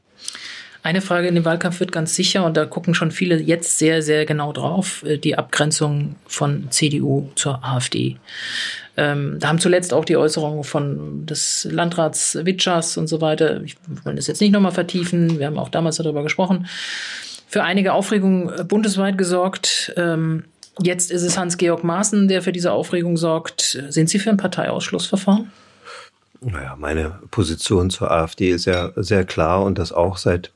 Eine 0.82 1.02
Frage 1.02 1.28
in 1.28 1.36
dem 1.36 1.44
Wahlkampf 1.46 1.80
wird 1.80 1.92
ganz 1.92 2.16
sicher, 2.16 2.46
und 2.46 2.56
da 2.56 2.66
gucken 2.66 2.94
schon 2.94 3.12
viele 3.12 3.40
jetzt 3.42 3.78
sehr, 3.78 4.02
sehr 4.02 4.26
genau 4.26 4.54
drauf, 4.54 5.04
äh, 5.04 5.18
die 5.18 5.38
Abgrenzung 5.38 6.16
von 6.26 6.72
CDU 6.72 7.30
zur 7.36 7.64
AfD. 7.64 8.18
Ähm, 8.96 9.38
da 9.40 9.50
haben 9.50 9.60
zuletzt 9.60 9.94
auch 9.94 10.06
die 10.06 10.18
Äußerungen 10.18 10.64
von 10.64 11.26
des 11.26 11.68
Landrats 11.70 12.38
Witschers 12.44 12.98
und 12.98 13.08
so 13.08 13.22
weiter. 13.22 13.62
Ich 13.64 13.78
will 14.04 14.16
das 14.16 14.28
jetzt 14.28 14.42
nicht 14.42 14.52
nochmal 14.52 14.72
vertiefen. 14.72 15.40
Wir 15.40 15.48
haben 15.48 15.58
auch 15.58 15.70
damals 15.70 15.98
darüber 15.98 16.24
gesprochen. 16.24 16.68
Für 17.48 17.64
einige 17.64 17.94
Aufregung 17.94 18.50
äh, 18.50 18.64
bundesweit 18.64 19.18
gesorgt. 19.18 19.94
Ähm, 19.98 20.46
jetzt 20.82 21.12
ist 21.12 21.24
es 21.24 21.38
Hans-Georg 21.38 21.84
Maaßen, 21.84 22.28
der 22.30 22.42
für 22.42 22.52
diese 22.52 22.72
Aufregung 22.72 23.18
sorgt. 23.18 23.84
Sind 23.90 24.10
Sie 24.10 24.20
für 24.20 24.30
ein 24.30 24.38
Parteiausschlussverfahren? 24.38 25.52
Naja, 26.42 26.76
meine 26.78 27.20
Position 27.32 27.90
zur 27.90 28.12
AfD 28.12 28.52
ist 28.52 28.66
ja 28.66 28.92
sehr 28.96 29.26
klar 29.26 29.64
und 29.64 29.78
das 29.78 29.92
auch 29.92 30.16
seit 30.16 30.52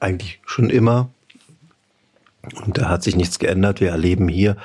eigentlich 0.00 0.40
schon 0.46 0.70
immer. 0.70 1.10
Und 2.64 2.78
da 2.78 2.88
hat 2.88 3.02
sich 3.04 3.14
nichts 3.14 3.38
geändert. 3.38 3.80
Wir 3.80 3.90
erleben 3.90 4.28
hier 4.28 4.56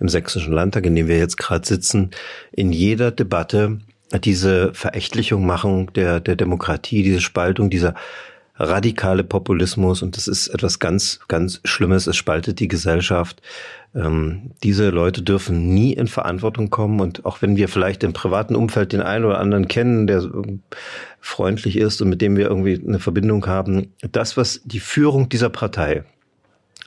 im 0.00 0.08
Sächsischen 0.08 0.52
Landtag, 0.52 0.84
in 0.84 0.96
dem 0.96 1.06
wir 1.06 1.18
jetzt 1.18 1.36
gerade 1.36 1.66
sitzen, 1.66 2.10
in 2.50 2.72
jeder 2.72 3.12
Debatte 3.12 3.78
diese 4.24 4.74
Verächtlichung 4.74 5.46
machen 5.46 5.92
der, 5.94 6.18
der 6.18 6.34
Demokratie, 6.34 7.04
diese 7.04 7.20
Spaltung, 7.20 7.70
dieser 7.70 7.94
radikale 8.60 9.24
Populismus. 9.24 10.02
Und 10.02 10.16
das 10.16 10.28
ist 10.28 10.48
etwas 10.48 10.78
ganz, 10.78 11.20
ganz 11.28 11.60
Schlimmes. 11.64 12.06
Es 12.06 12.16
spaltet 12.16 12.60
die 12.60 12.68
Gesellschaft. 12.68 13.40
Ähm, 13.94 14.52
diese 14.62 14.90
Leute 14.90 15.22
dürfen 15.22 15.74
nie 15.74 15.94
in 15.94 16.06
Verantwortung 16.06 16.70
kommen. 16.70 17.00
Und 17.00 17.24
auch 17.24 17.42
wenn 17.42 17.56
wir 17.56 17.68
vielleicht 17.68 18.04
im 18.04 18.12
privaten 18.12 18.54
Umfeld 18.54 18.92
den 18.92 19.00
einen 19.00 19.24
oder 19.24 19.40
anderen 19.40 19.66
kennen, 19.66 20.06
der 20.06 20.22
freundlich 21.20 21.76
ist 21.76 22.00
und 22.02 22.10
mit 22.10 22.20
dem 22.20 22.36
wir 22.36 22.46
irgendwie 22.46 22.80
eine 22.86 22.98
Verbindung 22.98 23.46
haben, 23.46 23.92
das, 24.12 24.36
was 24.36 24.60
die 24.64 24.80
Führung 24.80 25.28
dieser 25.28 25.48
Partei 25.48 26.04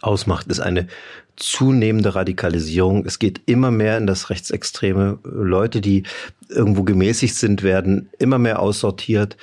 ausmacht, 0.01 0.47
ist 0.47 0.59
eine 0.59 0.88
zunehmende 1.36 2.13
Radikalisierung. 2.13 3.05
Es 3.05 3.17
geht 3.17 3.41
immer 3.47 3.71
mehr 3.71 3.97
in 3.97 4.05
das 4.05 4.30
Rechtsextreme. 4.30 5.17
Leute, 5.24 5.82
die 5.82 6.03
irgendwo 6.49 6.84
gemäßigt 6.84 7.36
sind, 7.36 7.63
werden 7.63 8.09
immer 8.19 8.38
mehr 8.38 8.59
aussortiert. 8.59 9.38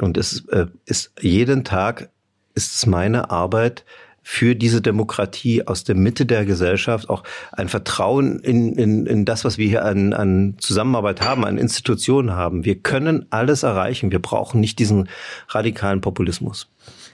Und 0.00 0.16
es 0.16 0.46
äh, 0.48 0.66
ist 0.84 1.12
jeden 1.20 1.64
Tag 1.64 2.10
ist 2.54 2.74
es 2.74 2.86
meine 2.86 3.30
Arbeit, 3.30 3.84
für 4.30 4.54
diese 4.54 4.82
Demokratie 4.82 5.66
aus 5.66 5.84
der 5.84 5.94
Mitte 5.94 6.26
der 6.26 6.44
Gesellschaft 6.44 7.08
auch 7.08 7.22
ein 7.50 7.68
Vertrauen 7.68 8.40
in, 8.40 8.74
in, 8.74 9.06
in 9.06 9.24
das, 9.24 9.46
was 9.46 9.56
wir 9.56 9.66
hier 9.66 9.86
an, 9.86 10.12
an 10.12 10.56
Zusammenarbeit 10.58 11.22
haben, 11.22 11.46
an 11.46 11.56
Institutionen 11.56 12.32
haben. 12.32 12.66
Wir 12.66 12.78
können 12.78 13.24
alles 13.30 13.62
erreichen. 13.62 14.12
Wir 14.12 14.18
brauchen 14.18 14.60
nicht 14.60 14.78
diesen 14.80 15.08
radikalen 15.48 16.02
Populismus. 16.02 16.68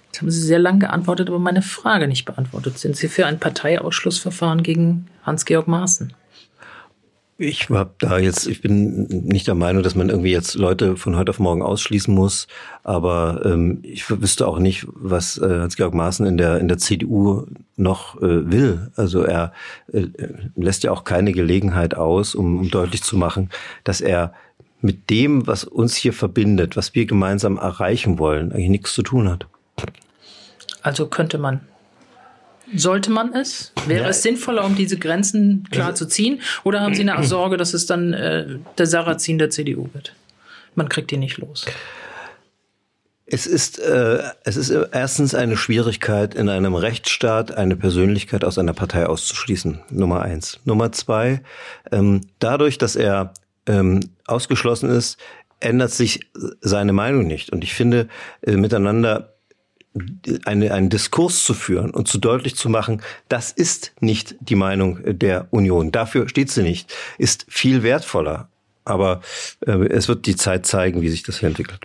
Jetzt 0.07 0.23
haben 0.23 0.31
Sie 0.33 0.41
sehr 0.41 0.59
lang 0.59 0.81
geantwortet, 0.81 1.29
aber 1.29 1.39
meine 1.39 1.63
Frage 1.63 2.09
nicht 2.09 2.25
beantwortet. 2.25 2.79
Sind 2.79 2.97
Sie 2.97 3.07
für 3.07 3.27
ein 3.27 3.39
Parteiausschlussverfahren 3.39 4.65
gegen 4.65 5.07
Hans-Georg 5.23 5.69
Maaßen? 5.69 6.13
Ich 7.37 7.69
hab 7.69 7.99
da 7.99 8.19
jetzt, 8.19 8.47
ich 8.47 8.61
bin 8.61 9.07
nicht 9.09 9.49
der 9.49 9.57
Meinung, 9.57 9.83
dass 9.83 9.97
man 9.97 10.09
irgendwie 10.09 10.31
jetzt 10.31 10.55
Leute 10.55 10.97
von 10.97 11.17
heute 11.17 11.31
auf 11.31 11.41
morgen 11.41 11.63
ausschließen 11.63 12.15
muss, 12.15 12.47
aber 12.85 13.43
ähm, 13.45 13.81
ich 13.83 14.09
wüsste 14.09 14.47
auch 14.47 14.61
nicht, 14.61 14.87
was 14.93 15.39
äh, 15.39 15.49
Hans-Georg 15.61 15.95
Maaßen 15.95 16.27
in 16.27 16.37
der 16.37 16.61
in 16.61 16.69
der 16.69 16.79
CDU 16.79 17.47
noch 17.77 18.23
äh, 18.23 18.53
will. 18.53 18.93
Also 18.95 19.23
er 19.23 19.53
äh, 19.93 20.07
lässt 20.55 20.85
ja 20.85 20.93
auch 20.93 21.03
keine 21.03 21.33
Gelegenheit 21.33 21.97
aus, 21.97 22.37
um, 22.37 22.61
um 22.61 22.71
deutlich 22.71 23.03
zu 23.03 23.17
machen, 23.17 23.51
dass 23.83 24.01
er 24.01 24.33
mit 24.81 25.11
dem, 25.11 25.47
was 25.49 25.65
uns 25.65 25.97
hier 25.97 26.13
verbindet, 26.13 26.77
was 26.77 26.95
wir 26.95 27.05
gemeinsam 27.05 27.57
erreichen 27.57 28.21
wollen, 28.21 28.53
eigentlich 28.53 28.69
nichts 28.69 28.95
zu 28.95 29.03
tun 29.03 29.29
hat. 29.29 29.47
Also 30.83 31.09
könnte 31.09 31.39
man 31.39 31.63
sollte 32.75 33.11
man 33.11 33.33
es? 33.33 33.73
Wäre 33.87 34.05
ja. 34.05 34.09
es 34.11 34.23
sinnvoller, 34.23 34.65
um 34.65 34.75
diese 34.75 34.99
Grenzen 34.99 35.67
klar 35.71 35.89
also, 35.89 36.05
zu 36.05 36.11
ziehen? 36.11 36.41
Oder 36.63 36.81
haben 36.81 36.95
Sie 36.95 37.09
eine 37.09 37.25
Sorge, 37.25 37.57
dass 37.57 37.75
es 37.75 37.87
dann 37.87 38.13
äh, 38.13 38.47
der 38.79 38.87
Sarrazin 38.87 39.39
der 39.39 39.51
CDU 39.51 39.89
wird? 39.93 40.15
Man 40.75 40.89
kriegt 40.89 41.13
ihn 41.13 41.21
nicht 41.21 41.39
los. 41.39 41.67
Es 43.27 43.47
ist, 43.47 43.79
äh, 43.79 44.23
es 44.45 44.57
ist 44.57 44.71
erstens 44.71 45.35
eine 45.35 45.57
Schwierigkeit, 45.57 46.35
in 46.35 46.49
einem 46.49 46.75
Rechtsstaat 46.75 47.57
eine 47.57 47.75
Persönlichkeit 47.75 48.45
aus 48.45 48.59
einer 48.59 48.75
Partei 48.75 49.07
auszuschließen. 49.07 49.81
Nummer 49.91 50.23
eins. 50.23 50.61
Nummer 50.65 50.93
zwei, 50.93 51.41
ähm, 51.91 52.21
dadurch, 52.39 52.77
dass 52.77 52.97
er 52.97 53.33
ähm, 53.67 54.01
ausgeschlossen 54.27 54.91
ist, 54.91 55.19
ändert 55.61 55.93
sich 55.93 56.21
seine 56.61 56.93
Meinung 56.93 57.27
nicht. 57.27 57.51
Und 57.51 57.65
ich 57.65 57.73
finde, 57.73 58.09
äh, 58.43 58.57
miteinander 58.57 59.34
eine, 60.45 60.73
einen 60.73 60.91
Diskurs 60.91 61.45
zu 61.45 61.55
führen 61.55 61.91
und 61.91 62.09
zu 62.09 62.19
deutlich 62.19 62.57
zu 62.57 62.69
machen, 62.69 63.03
das 63.29 63.53
ist 63.53 63.93
nicht 64.01 64.35
die 64.41 64.57
Meinung 64.57 64.99
der 65.05 65.47
Union. 65.51 65.93
Dafür 65.93 66.29
steht 66.29 66.51
sie 66.51 66.63
nicht. 66.63 66.93
Ist 67.19 67.47
viel 67.49 67.83
wertvoller. 67.83 68.49
Aber 68.85 69.23
äh, 69.67 69.87
es 69.89 70.09
wird 70.09 70.27
die 70.27 70.37
Zeit 70.37 70.67
zeigen, 70.67 71.01
wie 71.01 71.09
sich 71.09 71.23
das 71.23 71.39
hier 71.39 71.49
entwickelt. 71.49 71.81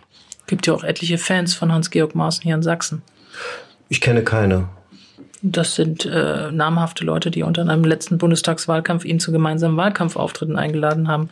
Gibt 0.46 0.66
ja 0.66 0.74
auch 0.74 0.84
etliche 0.84 1.18
Fans 1.18 1.54
von 1.54 1.72
Hans-Georg 1.72 2.14
Maaßen 2.14 2.42
hier 2.42 2.56
in 2.56 2.62
Sachsen. 2.62 3.02
Ich 3.88 4.00
kenne 4.00 4.22
keine. 4.22 4.68
Das 5.42 5.74
sind 5.74 6.04
äh, 6.04 6.50
namhafte 6.52 7.04
Leute, 7.04 7.30
die 7.30 7.42
unter 7.42 7.62
einem 7.62 7.84
letzten 7.84 8.18
Bundestagswahlkampf 8.18 9.04
ihn 9.04 9.20
zu 9.20 9.32
gemeinsamen 9.32 9.76
Wahlkampfauftritten 9.76 10.56
eingeladen 10.56 11.08
haben 11.08 11.30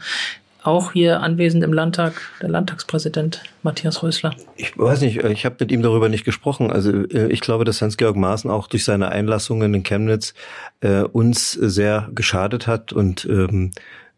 auch 0.62 0.92
hier 0.92 1.20
anwesend 1.20 1.62
im 1.62 1.72
Landtag, 1.72 2.20
der 2.42 2.48
Landtagspräsident 2.48 3.42
Matthias 3.62 4.02
Rösler. 4.02 4.34
Ich 4.56 4.76
weiß 4.76 5.00
nicht, 5.02 5.22
ich 5.22 5.44
habe 5.44 5.56
mit 5.60 5.70
ihm 5.70 5.82
darüber 5.82 6.08
nicht 6.08 6.24
gesprochen. 6.24 6.70
Also 6.70 6.90
äh, 6.90 7.30
ich 7.30 7.40
glaube, 7.40 7.64
dass 7.64 7.80
Hans-Georg 7.80 8.16
Maaßen 8.16 8.50
auch 8.50 8.66
durch 8.66 8.84
seine 8.84 9.10
Einlassungen 9.10 9.72
in 9.72 9.82
Chemnitz 9.82 10.34
äh, 10.80 11.02
uns 11.02 11.52
sehr 11.52 12.08
geschadet 12.14 12.66
hat 12.66 12.92
und 12.92 13.24
ähm, 13.26 13.70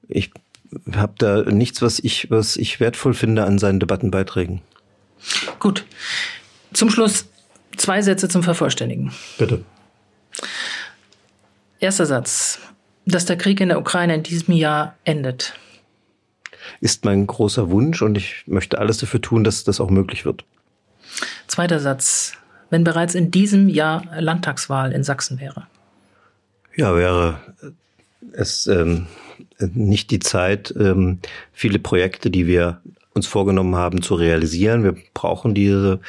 ich 0.09 0.31
habe 0.95 1.15
da 1.19 1.43
nichts, 1.43 1.83
was 1.83 1.99
ich, 1.99 2.31
was 2.31 2.57
ich 2.57 2.81
wertvoll 2.81 3.15
finde 3.15 3.45
an 3.45 3.59
seinen 3.59 3.81
Debattenbeiträgen. 3.81 4.63
Gut. 5.59 5.85
Zum 6.73 6.91
Schluss 6.91 7.27
zwei 7.77 8.03
Sätze 8.03 8.29
zum 8.29 8.43
Vervollständigen. 8.43 9.13
Bitte. 9.39 9.65
Erster 11.81 12.07
Satz. 12.07 12.61
Dass 13.07 13.25
der 13.25 13.37
Krieg 13.37 13.61
in 13.61 13.71
der 13.71 13.79
Ukraine 13.81 14.15
in 14.15 14.23
diesem 14.23 14.55
Jahr 14.55 14.95
endet 15.05 15.55
ist 16.81 17.05
mein 17.05 17.27
großer 17.27 17.71
Wunsch 17.71 18.03
und 18.03 18.17
ich 18.17 18.45
möchte 18.47 18.79
alles 18.79 18.99
dafür 18.99 19.21
tun, 19.21 19.45
dass 19.45 19.65
das 19.65 19.81
auch 19.81 19.91
möglich 19.91 20.25
wird. 20.25 20.45
Zweiter 21.47 21.81
Satz. 21.81 22.35
Wenn 22.71 22.85
bereits 22.85 23.17
in 23.17 23.33
diesem 23.33 23.69
Jahr 23.69 24.05
Landtagswahl 24.17 24.93
in 24.93 25.03
Sachsen 25.03 25.41
wäre. 25.41 25.67
Ja, 26.77 26.95
wäre 26.95 27.41
es 28.33 28.69
ähm, 28.69 29.07
nicht 29.59 30.13
die 30.13 30.21
Zeit, 30.21 30.73
ähm, 30.79 31.19
viele 31.53 31.81
Projekte, 31.81 32.31
die 32.31 32.47
wir 32.47 32.81
uns 33.13 33.27
vorgenommen 33.27 33.75
haben, 33.75 34.03
zu 34.03 34.15
realisieren. 34.15 34.85
Wir 34.85 34.95
brauchen 35.15 35.55
diese 35.55 36.01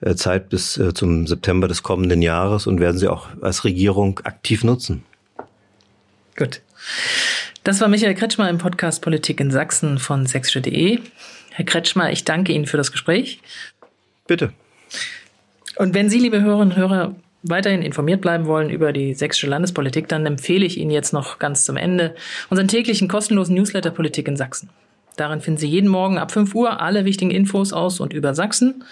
äh, 0.00 0.14
Zeit 0.14 0.50
bis 0.50 0.76
äh, 0.76 0.92
zum 0.92 1.26
September 1.26 1.68
des 1.68 1.82
kommenden 1.82 2.22
Jahres 2.22 2.66
und 2.66 2.80
werden 2.80 2.98
sie 2.98 3.08
auch 3.08 3.28
als 3.40 3.64
Regierung 3.64 4.20
aktiv 4.24 4.62
nutzen. 4.62 5.02
Gut. 6.36 6.60
Das 7.62 7.80
war 7.80 7.88
Michael 7.88 8.14
Kretschmer 8.14 8.48
im 8.48 8.56
Podcast 8.56 9.02
Politik 9.02 9.38
in 9.38 9.50
Sachsen 9.50 9.98
von 9.98 10.24
sächsische.de. 10.24 10.98
Herr 11.50 11.64
Kretschmer, 11.64 12.10
ich 12.10 12.24
danke 12.24 12.52
Ihnen 12.52 12.66
für 12.66 12.78
das 12.78 12.90
Gespräch. 12.90 13.40
Bitte. 14.26 14.52
Und 15.76 15.92
wenn 15.92 16.08
Sie, 16.08 16.18
liebe 16.18 16.40
Hörerinnen 16.40 16.72
und 16.72 16.76
Hörer, 16.78 17.14
weiterhin 17.42 17.82
informiert 17.82 18.22
bleiben 18.22 18.46
wollen 18.46 18.70
über 18.70 18.94
die 18.94 19.12
sächsische 19.12 19.46
Landespolitik, 19.46 20.08
dann 20.08 20.24
empfehle 20.24 20.64
ich 20.64 20.78
Ihnen 20.78 20.90
jetzt 20.90 21.12
noch 21.12 21.38
ganz 21.38 21.66
zum 21.66 21.76
Ende 21.76 22.14
unseren 22.48 22.68
täglichen 22.68 23.08
kostenlosen 23.08 23.54
Newsletter 23.54 23.90
Politik 23.90 24.26
in 24.26 24.36
Sachsen. 24.36 24.70
Darin 25.16 25.42
finden 25.42 25.58
Sie 25.58 25.68
jeden 25.68 25.90
Morgen 25.90 26.16
ab 26.16 26.32
5 26.32 26.54
Uhr 26.54 26.80
alle 26.80 27.04
wichtigen 27.04 27.30
Infos 27.30 27.74
aus 27.74 28.00
und 28.00 28.14
über 28.14 28.34
Sachsen. 28.34 28.84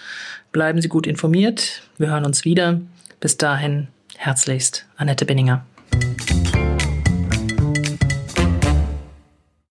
Bleiben 0.51 0.79
Sie 0.79 0.89
gut 0.89 1.07
informiert. 1.07 1.81
Wir 1.97 2.11
hören 2.11 2.25
uns 2.25 2.45
wieder. 2.45 2.81
Bis 3.19 3.37
dahin 3.37 3.87
herzlichst 4.15 4.85
Annette 4.95 5.25
Benninger. 5.25 5.65